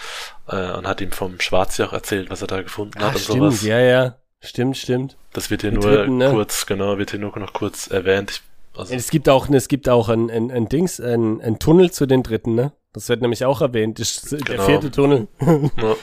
äh, 0.47 0.71
und 0.73 0.85
hat 0.85 1.01
ihm 1.01 1.11
vom 1.11 1.39
Schwarzjoch 1.39 1.91
erzählt, 1.91 2.29
was 2.29 2.41
er 2.41 2.47
da 2.47 2.61
gefunden 2.61 2.99
Ach, 2.99 3.07
hat 3.07 3.15
und 3.15 3.21
stimmt, 3.21 3.39
sowas. 3.39 3.63
ja, 3.63 3.79
ja. 3.79 4.17
Stimmt, 4.41 4.77
stimmt. 4.77 5.17
Das 5.33 5.49
wird 5.49 5.61
hier 5.61 5.71
nur 5.71 5.89
dritten, 5.89 6.17
ne? 6.17 6.29
kurz, 6.29 6.67
genau, 6.67 6.99
wird 6.99 7.09
hier 7.09 7.19
nur 7.19 7.35
noch 7.39 7.53
kurz 7.53 7.87
erwähnt. 7.87 8.29
Ich, 8.29 8.41
also 8.79 8.93
es 8.93 9.09
gibt 9.09 9.27
auch, 9.27 9.49
es 9.49 9.69
gibt 9.69 9.89
auch 9.89 10.07
ein, 10.09 10.29
ein, 10.29 10.51
ein 10.51 10.69
Dings, 10.69 10.99
ein, 10.99 11.41
ein 11.41 11.57
Tunnel 11.57 11.89
zu 11.89 12.05
den 12.05 12.21
dritten, 12.21 12.53
ne? 12.53 12.73
Das 12.97 13.09
wird 13.09 13.21
nämlich 13.21 13.45
auch 13.45 13.61
erwähnt. 13.61 13.99
Ist 13.99 14.31
genau. 14.31 14.43
der 14.45 14.59
vierte 14.61 14.89
Tunnel. 14.89 15.27
Ja. 15.39 15.95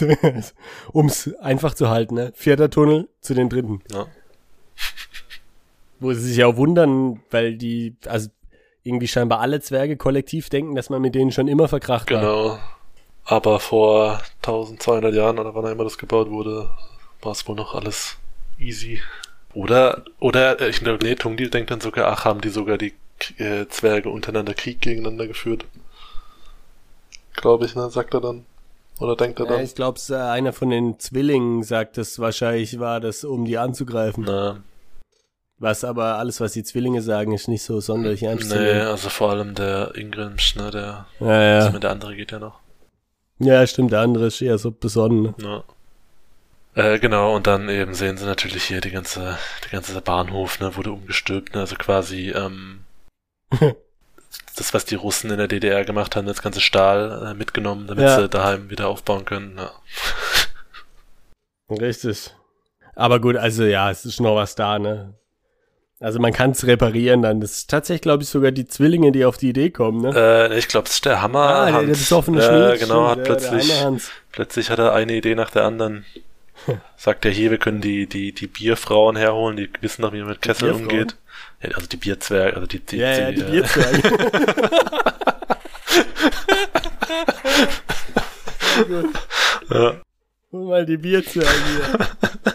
um 0.92 1.06
es 1.06 1.34
einfach 1.38 1.74
zu 1.74 1.90
halten, 1.90 2.14
ne? 2.14 2.32
Vierter 2.36 2.70
Tunnel 2.70 3.08
zu 3.20 3.34
den 3.34 3.48
dritten. 3.48 3.82
Ja. 3.92 4.06
Wo 5.98 6.12
sie 6.12 6.20
sich 6.20 6.44
auch 6.44 6.56
wundern, 6.56 7.20
weil 7.30 7.56
die, 7.56 7.96
also 8.06 8.28
irgendwie 8.84 9.08
scheinbar 9.08 9.40
alle 9.40 9.60
Zwerge 9.60 9.96
kollektiv 9.96 10.48
denken, 10.48 10.76
dass 10.76 10.88
man 10.88 11.02
mit 11.02 11.16
denen 11.16 11.32
schon 11.32 11.48
immer 11.48 11.66
verkracht 11.66 12.06
genau. 12.06 12.22
war. 12.22 12.42
Genau. 12.42 12.58
Aber 13.24 13.58
vor 13.58 14.20
1200 14.36 15.12
Jahren 15.12 15.40
oder 15.40 15.52
wann 15.52 15.72
immer 15.72 15.82
das 15.82 15.98
gebaut 15.98 16.30
wurde, 16.30 16.70
war 17.22 17.32
es 17.32 17.48
wohl 17.48 17.56
noch 17.56 17.74
alles 17.74 18.18
easy. 18.60 19.00
Oder, 19.52 20.04
oder, 20.20 20.60
äh, 20.60 20.68
ich 20.68 20.78
glaube, 20.78 21.04
nee, 21.04 21.16
Tungdil 21.16 21.50
denkt 21.50 21.72
dann 21.72 21.80
sogar, 21.80 22.06
ach, 22.12 22.24
haben 22.24 22.40
die 22.40 22.50
sogar 22.50 22.78
die 22.78 22.92
äh, 23.38 23.66
Zwerge 23.66 24.10
untereinander 24.10 24.54
Krieg 24.54 24.80
gegeneinander 24.80 25.26
geführt. 25.26 25.64
Glaube 27.36 27.66
ich, 27.66 27.74
ne, 27.74 27.90
sagt 27.90 28.14
er 28.14 28.20
dann. 28.20 28.46
Oder 28.98 29.16
denkt 29.16 29.38
er 29.40 29.46
dann? 29.46 29.58
Ja, 29.58 29.62
ich 29.62 29.74
glaube, 29.74 30.00
äh, 30.08 30.14
einer 30.14 30.52
von 30.52 30.70
den 30.70 30.98
Zwillingen 30.98 31.62
sagt 31.62 31.98
es 31.98 32.18
wahrscheinlich 32.18 32.78
war, 32.78 33.00
das 33.00 33.24
um 33.24 33.44
die 33.44 33.58
anzugreifen. 33.58 34.24
Na. 34.26 34.62
Was 35.58 35.84
aber 35.84 36.16
alles, 36.16 36.40
was 36.40 36.52
die 36.52 36.64
Zwillinge 36.64 37.00
sagen, 37.00 37.32
ist 37.32 37.48
nicht 37.48 37.62
so 37.62 37.80
sonderlich 37.80 38.22
ernst 38.22 38.50
Nee, 38.50 38.80
also 38.80 39.08
vor 39.08 39.30
allem 39.30 39.54
der 39.54 39.94
Ingrimsch, 39.94 40.54
ne, 40.56 40.70
der, 40.70 41.06
ja, 41.20 41.42
ja. 41.42 41.58
Also 41.60 41.78
der 41.78 41.90
andere 41.90 42.14
geht 42.14 42.32
ja 42.32 42.38
noch. 42.38 42.60
Ja, 43.38 43.66
stimmt, 43.66 43.92
der 43.92 44.00
andere 44.00 44.26
ist 44.26 44.42
eher 44.42 44.58
so 44.58 44.70
besonnen. 44.70 45.34
Ja. 45.38 45.64
Äh, 46.74 46.98
genau, 46.98 47.34
und 47.34 47.46
dann 47.46 47.70
eben 47.70 47.94
sehen 47.94 48.18
sie 48.18 48.26
natürlich 48.26 48.64
hier 48.64 48.82
die 48.82 48.90
ganze, 48.90 49.38
der 49.64 49.70
ganze 49.70 49.98
Bahnhof, 50.02 50.60
ne, 50.60 50.76
wurde 50.76 50.92
umgestülpt, 50.92 51.54
ne, 51.54 51.60
also 51.62 51.76
quasi, 51.76 52.30
ähm, 52.30 52.84
das, 54.56 54.74
was 54.74 54.84
die 54.84 54.94
Russen 54.94 55.30
in 55.30 55.38
der 55.38 55.48
DDR 55.48 55.84
gemacht 55.84 56.16
haben, 56.16 56.26
das 56.26 56.42
ganze 56.42 56.60
Stahl 56.60 57.30
äh, 57.30 57.34
mitgenommen, 57.34 57.86
damit 57.86 58.04
ja. 58.04 58.20
sie 58.20 58.28
daheim 58.28 58.70
wieder 58.70 58.88
aufbauen 58.88 59.24
können, 59.24 59.58
ja. 59.58 59.70
Richtig. 61.70 62.34
Aber 62.94 63.20
gut, 63.20 63.36
also 63.36 63.64
ja, 63.64 63.90
es 63.90 64.04
ist 64.04 64.20
noch 64.20 64.36
was 64.36 64.54
da, 64.54 64.78
ne? 64.78 65.14
Also 65.98 66.18
man 66.18 66.32
kann 66.32 66.50
es 66.50 66.66
reparieren 66.66 67.22
dann. 67.22 67.40
Das 67.40 67.52
ist 67.52 67.70
tatsächlich, 67.70 68.02
glaube 68.02 68.22
ich, 68.22 68.28
sogar 68.28 68.50
die 68.50 68.66
Zwillinge, 68.66 69.12
die 69.12 69.24
auf 69.24 69.38
die 69.38 69.48
Idee 69.48 69.70
kommen, 69.70 70.02
ne? 70.02 70.12
Äh, 70.14 70.58
ich 70.58 70.68
glaube, 70.68 70.88
es 70.88 70.94
ist 70.94 71.04
der 71.06 71.22
Hammer. 71.22 71.40
Ah, 71.40 71.70
der, 71.70 71.80
der 71.80 71.86
besoffene 71.88 72.42
Schmied. 72.42 72.60
Ja, 72.60 72.76
genau, 72.76 73.08
hat 73.08 73.18
der, 73.18 73.24
plötzlich, 73.24 73.68
der 73.68 73.96
plötzlich 74.32 74.70
hat 74.70 74.78
er 74.78 74.92
eine 74.92 75.14
Idee 75.14 75.34
nach 75.34 75.50
der 75.50 75.64
anderen. 75.64 76.04
Sagt 76.96 77.24
er 77.24 77.30
hier, 77.30 77.50
wir 77.50 77.58
können 77.58 77.80
die, 77.80 78.06
die, 78.06 78.32
die 78.32 78.46
Bierfrauen 78.46 79.16
herholen, 79.16 79.56
die 79.56 79.70
wissen 79.80 80.02
doch, 80.02 80.12
wie 80.12 80.20
man 80.20 80.30
mit 80.30 80.42
Kesseln 80.42 80.74
umgeht. 80.74 81.16
Also 81.60 81.86
die 81.86 81.96
Bierzwerge, 81.96 82.54
also 82.54 82.66
die, 82.66 82.80
die, 82.80 82.96
ja, 82.98 83.18
ja, 83.18 83.30
die, 83.30 83.36
die 83.36 83.50
Bierzwerge. 83.50 84.02
ja. 89.70 90.00
Mal 90.50 90.86
die 90.86 90.96
Bierzwerge 90.96 91.50
hier. 91.50 92.08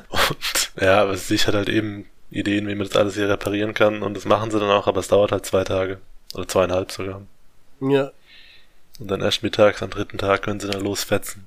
Und, 0.10 0.72
ja, 0.82 1.02
aber 1.02 1.18
sich 1.18 1.48
hat 1.48 1.56
halt 1.56 1.70
eben 1.70 2.06
Ideen, 2.30 2.68
wie 2.68 2.76
man 2.76 2.88
das 2.88 2.96
alles 2.96 3.16
hier 3.16 3.28
reparieren 3.30 3.74
kann 3.74 4.04
und 4.04 4.16
das 4.16 4.26
machen 4.26 4.52
sie 4.52 4.60
dann 4.60 4.70
auch, 4.70 4.88
aber 4.88 5.00
es 5.00 5.08
dauert 5.08 5.32
halt 5.32 5.46
zwei 5.46 5.64
Tage. 5.64 6.00
Oder 6.34 6.48
zweieinhalb 6.48 6.92
sogar. 6.92 7.24
Ja. 7.82 8.12
Und 9.00 9.10
dann 9.10 9.22
erst 9.22 9.44
mittags, 9.44 9.82
am 9.84 9.90
dritten 9.90 10.18
Tag 10.18 10.44
können 10.44 10.60
sie 10.60 10.70
dann 10.70 10.82
losfetzen. 10.82 11.46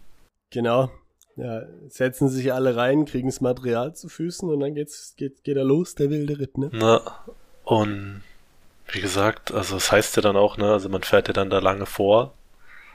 Genau. 0.50 0.90
Ja, 1.36 1.62
setzen 1.88 2.28
sich 2.28 2.52
alle 2.52 2.76
rein, 2.76 3.06
kriegen 3.06 3.28
das 3.28 3.40
Material 3.40 3.94
zu 3.94 4.08
Füßen 4.08 4.48
und 4.48 4.60
dann 4.60 4.74
geht's, 4.74 5.14
geht, 5.16 5.42
geht 5.42 5.56
er 5.56 5.64
los, 5.64 5.94
der 5.94 6.10
wilde 6.10 6.38
Ritt, 6.38 6.58
ne? 6.58 6.70
Na, 6.72 7.00
und 7.64 8.22
wie 8.88 9.00
gesagt, 9.00 9.52
also 9.52 9.76
es 9.76 9.84
das 9.84 9.92
heißt 9.92 10.16
ja 10.16 10.22
dann 10.22 10.36
auch, 10.36 10.56
ne, 10.56 10.70
also 10.70 10.88
man 10.88 11.02
fährt 11.02 11.28
ja 11.28 11.34
dann 11.34 11.50
da 11.50 11.58
lange 11.58 11.86
vor 11.86 12.32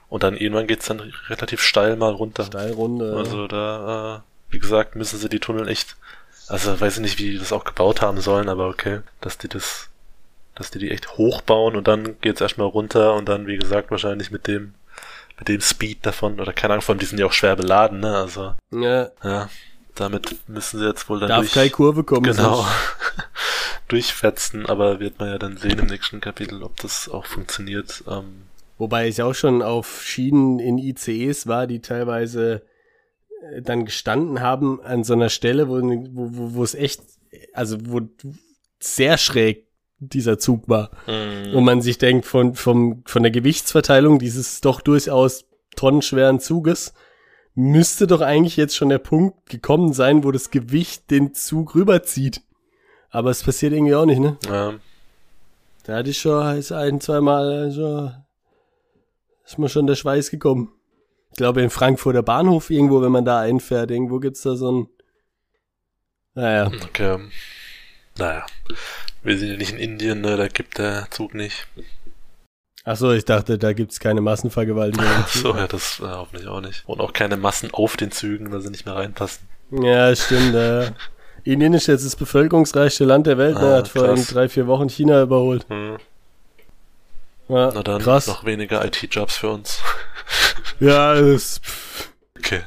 und 0.07 0.23
dann 0.23 0.37
irgendwann 0.37 0.67
geht's 0.67 0.87
dann 0.87 0.99
relativ 1.27 1.61
steil 1.61 1.95
mal 1.95 2.13
runter. 2.13 2.45
Steil 2.45 2.71
runter. 2.73 3.17
Also 3.17 3.47
da, 3.47 4.17
äh, 4.17 4.53
wie 4.53 4.59
gesagt, 4.59 4.95
müssen 4.95 5.19
sie 5.19 5.29
die 5.29 5.39
Tunnel 5.39 5.67
echt, 5.67 5.97
also 6.47 6.79
weiß 6.79 6.95
ich 6.95 7.01
nicht, 7.01 7.19
wie 7.19 7.31
die 7.31 7.39
das 7.39 7.51
auch 7.51 7.63
gebaut 7.63 8.01
haben 8.01 8.21
sollen, 8.21 8.49
aber 8.49 8.67
okay, 8.67 9.01
dass 9.21 9.37
die 9.37 9.49
das, 9.49 9.89
dass 10.55 10.71
die 10.71 10.79
die 10.79 10.91
echt 10.91 11.17
hochbauen 11.17 11.75
und 11.75 11.87
dann 11.87 12.19
geht's 12.21 12.41
erstmal 12.41 12.67
runter 12.67 13.15
und 13.15 13.27
dann, 13.27 13.47
wie 13.47 13.57
gesagt, 13.57 13.91
wahrscheinlich 13.91 14.31
mit 14.31 14.47
dem 14.47 14.73
mit 15.39 15.47
dem 15.47 15.61
Speed 15.61 16.05
davon, 16.05 16.39
oder 16.39 16.51
keine 16.51 16.73
Ahnung, 16.73 16.81
von 16.81 16.97
die 16.97 17.05
sind 17.05 17.17
ja 17.17 17.25
auch 17.25 17.31
schwer 17.31 17.55
beladen, 17.55 18.01
ne? 18.01 18.17
Also. 18.17 18.55
Ja. 18.71 19.09
Ja. 19.23 19.49
Damit 19.95 20.35
müssen 20.47 20.79
sie 20.79 20.85
jetzt 20.85 21.09
wohl 21.09 21.21
dann 21.21 21.29
Darf 21.29 21.39
durch, 21.41 21.53
keine 21.53 21.69
Kurve 21.69 22.03
kommen. 22.03 22.23
Genau. 22.23 22.65
durchfetzen, 23.91 24.65
aber 24.65 24.99
wird 24.99 25.19
man 25.19 25.29
ja 25.29 25.37
dann 25.37 25.57
sehen 25.57 25.79
im 25.79 25.87
nächsten 25.87 26.21
Kapitel, 26.21 26.63
ob 26.63 26.77
das 26.77 27.09
auch 27.09 27.25
funktioniert. 27.25 28.03
Ähm, 28.07 28.43
Wobei 28.79 29.09
ich 29.09 29.21
auch 29.21 29.35
schon 29.35 29.61
auf 29.61 30.03
Schienen 30.03 30.57
in 30.59 30.77
ICEs 30.77 31.47
war, 31.47 31.67
die 31.67 31.81
teilweise 31.81 32.63
äh, 33.51 33.61
dann 33.61 33.83
gestanden 33.83 34.39
haben 34.39 34.81
an 34.81 35.03
so 35.03 35.13
einer 35.13 35.29
Stelle, 35.29 35.67
wo, 35.67 35.81
wo, 35.81 36.37
wo, 36.37 36.53
wo 36.55 36.63
es 36.63 36.75
echt, 36.75 37.01
also 37.53 37.77
wo 37.81 38.01
sehr 38.79 39.17
schräg 39.17 39.67
dieser 39.99 40.39
Zug 40.39 40.69
war. 40.69 40.91
Mhm. 41.07 41.55
Und 41.55 41.65
man 41.65 41.81
sich 41.81 41.97
denkt, 41.97 42.25
von, 42.25 42.55
vom, 42.55 43.03
von 43.05 43.21
der 43.21 43.33
Gewichtsverteilung 43.33 44.17
dieses 44.17 44.61
doch 44.61 44.79
durchaus 44.79 45.45
tonnenschweren 45.75 46.39
Zuges 46.39 46.93
müsste 47.55 48.07
doch 48.07 48.21
eigentlich 48.21 48.55
jetzt 48.55 48.77
schon 48.77 48.87
der 48.87 48.99
Punkt 48.99 49.49
gekommen 49.49 49.91
sein, 49.91 50.23
wo 50.23 50.31
das 50.31 50.51
Gewicht 50.51 51.11
den 51.11 51.33
Zug 51.33 51.75
rüberzieht. 51.75 52.41
Aber 53.11 53.31
es 53.31 53.43
passiert 53.43 53.73
irgendwie 53.73 53.95
auch 53.95 54.05
nicht, 54.05 54.19
ne? 54.19 54.37
Ja. 54.47 54.73
Da 55.83 55.95
hatte 55.97 56.09
ich 56.09 56.19
schon 56.19 56.57
ist 56.57 56.71
ein, 56.71 57.01
zweimal 57.01 57.71
schon, 57.73 58.13
ist 59.45 59.57
mir 59.57 59.69
schon 59.69 59.87
der 59.87 59.95
Schweiß 59.95 60.29
gekommen. 60.29 60.71
Ich 61.31 61.37
glaube, 61.37 61.61
in 61.61 61.69
Frankfurter 61.69 62.21
Bahnhof 62.21 62.69
irgendwo, 62.69 63.01
wenn 63.01 63.11
man 63.11 63.25
da 63.25 63.39
einfährt, 63.39 63.91
irgendwo 63.91 64.19
gibt's 64.19 64.41
da 64.41 64.55
so 64.55 64.71
ein, 64.71 64.89
naja, 66.35 66.71
Okay. 66.83 67.19
Naja. 68.17 68.45
Wir 69.23 69.37
sind 69.37 69.49
ja 69.49 69.57
nicht 69.57 69.71
in 69.71 69.77
Indien, 69.77 70.21
ne? 70.21 70.37
da 70.37 70.47
gibt 70.47 70.77
der 70.77 71.07
Zug 71.09 71.33
nicht. 71.33 71.67
ach 72.83 72.97
so, 72.97 73.11
ich 73.11 73.25
dachte, 73.25 73.57
da 73.57 73.73
gibt's 73.73 73.99
keine 73.99 74.21
Massenvergewaltigung. 74.21 75.07
So, 75.27 75.55
ja, 75.55 75.67
das 75.67 75.99
äh, 75.99 76.03
hoffentlich 76.03 76.47
auch 76.47 76.61
nicht. 76.61 76.83
Und 76.87 77.01
auch 77.01 77.13
keine 77.13 77.37
Massen 77.37 77.71
auf 77.73 77.97
den 77.97 78.11
Zügen, 78.11 78.51
weil 78.51 78.61
sie 78.61 78.69
nicht 78.69 78.85
mehr 78.85 78.95
reinpassen. 78.95 79.47
Ja, 79.71 80.15
stimmt. 80.15 80.55
Äh. 80.55 80.91
Indien 81.43 81.73
ist 81.73 81.87
jetzt 81.87 82.05
das 82.05 82.15
bevölkerungsreichste 82.15 83.05
Land 83.05 83.27
der 83.27 83.37
Welt. 83.37 83.55
Ne? 83.55 83.73
Ah, 83.73 83.77
Hat 83.77 83.87
vor 83.87 84.13
drei, 84.15 84.49
vier 84.49 84.67
Wochen 84.67 84.89
China 84.89 85.21
überholt. 85.21 85.65
Hm. 85.69 85.97
Ja, 87.49 87.71
Na 87.73 87.81
dann, 87.83 88.01
krass. 88.01 88.27
noch 88.27 88.45
weniger 88.45 88.83
IT-Jobs 88.85 89.37
für 89.37 89.49
uns. 89.49 89.79
Ja, 90.79 91.19
das, 91.19 91.59
pff. 91.59 92.09
Okay. 92.37 92.61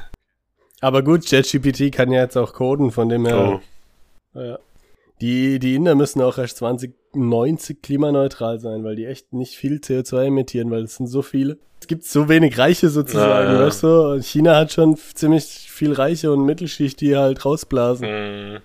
aber 0.81 1.01
gut, 1.01 1.25
JetGPT 1.25 1.91
kann 1.91 2.11
ja 2.11 2.21
jetzt 2.21 2.37
auch 2.37 2.53
coden, 2.53 2.91
von 2.91 3.09
dem 3.09 3.25
her. 3.25 3.59
Oh. 4.35 4.39
Ja. 4.39 4.59
Die, 5.21 5.57
die 5.57 5.73
Inder 5.75 5.95
müssen 5.95 6.21
auch 6.21 6.37
erst 6.37 6.61
2090 7.13 7.81
klimaneutral 7.81 8.59
sein, 8.59 8.83
weil 8.83 8.95
die 8.95 9.05
echt 9.05 9.33
nicht 9.33 9.55
viel 9.55 9.77
CO2 9.77 10.25
emittieren, 10.25 10.71
weil 10.71 10.83
es 10.83 10.95
sind 10.95 11.07
so 11.07 11.21
viele. 11.21 11.57
Es 11.79 11.87
gibt 11.87 12.05
so 12.05 12.29
wenig 12.29 12.57
Reiche 12.57 12.89
sozusagen, 12.89 13.49
Ja, 13.53 13.59
ja. 13.59 13.65
weißt 13.65 13.83
du? 13.83 14.11
Und 14.13 14.23
China 14.25 14.55
hat 14.55 14.71
schon 14.71 14.97
ziemlich 15.13 15.43
viel 15.69 15.93
Reiche 15.93 16.31
und 16.31 16.45
Mittelschicht, 16.45 17.01
die 17.01 17.17
halt 17.17 17.43
rausblasen. 17.45 18.07
Hm. 18.07 18.57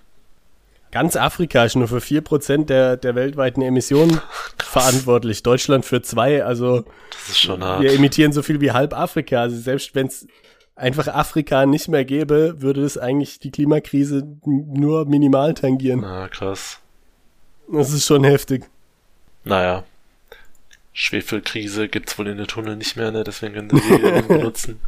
Ganz 0.91 1.15
Afrika 1.15 1.65
ist 1.65 1.75
nur 1.75 1.87
für 1.87 1.99
4% 1.99 2.65
der, 2.65 2.97
der 2.97 3.13
weltweiten 3.15 3.61
Emissionen 3.61 4.19
verantwortlich. 4.57 5.43
Deutschland 5.43 5.85
für 5.85 6.01
zwei. 6.01 6.43
Also 6.43 6.83
Das 7.11 7.29
ist 7.29 7.39
schon 7.39 7.63
hart. 7.63 7.83
wir 7.83 7.93
emittieren 7.93 8.31
so 8.31 8.41
viel 8.41 8.59
wie 8.61 8.71
halb 8.71 8.97
Afrika. 8.97 9.41
Also 9.41 9.57
selbst 9.57 9.93
wenn 9.93 10.07
es 10.07 10.25
einfach 10.75 11.07
Afrika 11.07 11.65
nicht 11.67 11.89
mehr 11.89 12.05
gäbe, 12.05 12.55
würde 12.61 12.81
es 12.83 12.97
eigentlich 12.97 13.39
die 13.39 13.51
Klimakrise 13.51 14.23
nur 14.45 15.05
minimal 15.05 15.53
tangieren. 15.53 15.99
Na, 16.01 16.27
krass. 16.29 16.79
Das 17.71 17.91
ist 17.93 18.05
schon 18.05 18.23
heftig. 18.23 18.65
Naja. 19.43 19.83
Schwefelkrise 20.93 21.87
gibt's 21.87 22.17
wohl 22.17 22.27
in 22.27 22.37
der 22.37 22.47
Tunnel 22.47 22.75
nicht 22.75 22.95
mehr, 22.95 23.11
ne? 23.11 23.23
Deswegen 23.23 23.53
können 23.53 23.69
sie 23.69 23.79
die 23.79 24.21
benutzen. 24.27 24.81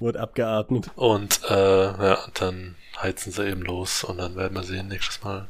Wurde 0.00 0.20
abgeatmet. 0.20 0.90
Und 0.96 1.40
äh, 1.48 1.54
ja, 1.54 2.18
dann 2.34 2.76
heizen 3.00 3.32
sie 3.32 3.48
eben 3.48 3.62
los 3.62 4.04
und 4.04 4.18
dann 4.18 4.36
werden 4.36 4.54
wir 4.54 4.62
sehen 4.62 4.88
nächstes 4.88 5.22
Mal, 5.22 5.46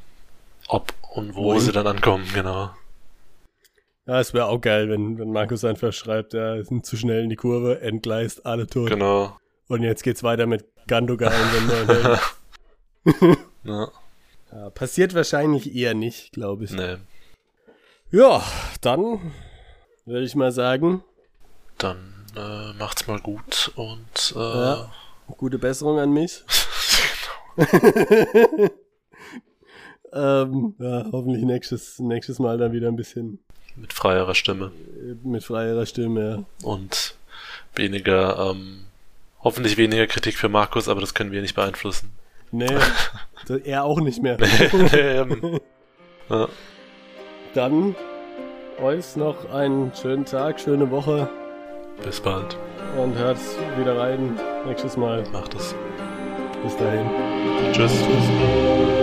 ob 0.69 0.93
und 1.13 1.35
wo 1.35 1.45
Wohin? 1.45 1.61
sie 1.61 1.73
dann 1.73 1.87
ankommen, 1.87 2.27
genau. 2.33 2.71
Ja, 4.07 4.21
es 4.21 4.33
wäre 4.33 4.47
auch 4.47 4.61
geil, 4.61 4.89
wenn, 4.89 5.19
wenn 5.19 5.33
Markus 5.33 5.65
einfach 5.65 5.93
schreibt, 5.93 6.33
ja, 6.33 6.63
sind 6.63 6.87
zu 6.87 6.97
schnell 6.97 7.25
in 7.25 7.31
die 7.31 7.37
Kurve, 7.37 7.81
entgleist, 7.81 8.47
alle 8.47 8.67
tot. 8.67 8.89
Genau. 8.89 9.37
Und 9.69 9.83
jetzt 9.83 10.03
geht's 10.03 10.23
weiter 10.23 10.47
mit 10.47 10.65
Gandogan. 10.87 11.33
Ja, 13.65 13.91
ja, 14.53 14.71
passiert 14.71 15.15
wahrscheinlich 15.15 15.75
eher 15.75 15.95
nicht, 15.95 16.33
glaube 16.33 16.65
ich. 16.65 16.71
ne. 16.71 17.01
Ja, 18.11 18.43
dann 18.81 19.33
würde 20.07 20.25
ich 20.25 20.35
mal 20.35 20.51
sagen, 20.53 21.03
Dann 21.77 22.25
äh, 22.37 22.73
macht's 22.79 23.07
mal 23.07 23.21
gut 23.21 23.71
und 23.77 24.35
äh, 24.35 24.39
Ja. 24.39 24.93
gute 25.37 25.59
Besserung 25.59 25.99
an 25.99 26.13
mich. 26.13 26.43
ähm, 30.13 30.75
ja, 30.79 31.07
hoffentlich 31.13 31.45
nächstes, 31.45 31.99
nächstes 31.99 32.39
Mal 32.39 32.57
dann 32.59 32.73
wieder 32.73 32.89
ein 32.89 32.97
bisschen 32.97 33.39
mit 33.77 33.93
freierer 33.93 34.35
Stimme 34.35 34.73
äh, 35.01 35.15
mit 35.27 35.45
freierer 35.45 35.87
Stimme. 35.87 36.45
und 36.63 37.15
weniger, 37.75 38.51
ähm, 38.51 38.85
hoffentlich 39.43 39.77
weniger 39.77 40.07
Kritik 40.07 40.37
für 40.37 40.49
Markus, 40.49 40.89
aber 40.89 41.01
das 41.01 41.15
können 41.15 41.31
wir 41.33 41.43
nicht 41.43 41.55
beeinflussen. 41.55 42.11
Nee, 42.51 42.67
er 43.65 43.85
auch 43.85 44.01
nicht 44.01 44.23
mehr. 44.23 44.37
Ähm, 44.93 45.61
ja, 46.31 46.49
Dann 47.55 47.95
euch 48.83 49.17
noch 49.17 49.51
einen 49.53 49.93
schönen 49.95 50.25
Tag, 50.25 50.61
schöne 50.61 50.91
Woche 50.91 51.29
bis 52.05 52.21
bald. 52.21 52.57
und 52.97 53.17
hört 53.17 53.39
wieder 53.79 53.99
rein 53.99 54.39
nächstes 54.67 54.97
Mal. 54.97 55.25
Macht 55.33 55.55
es. 55.55 55.75
Bis 56.63 56.77
dahin. 56.77 57.07
Tschüss. 57.73 57.93
Tschüss. 57.93 58.98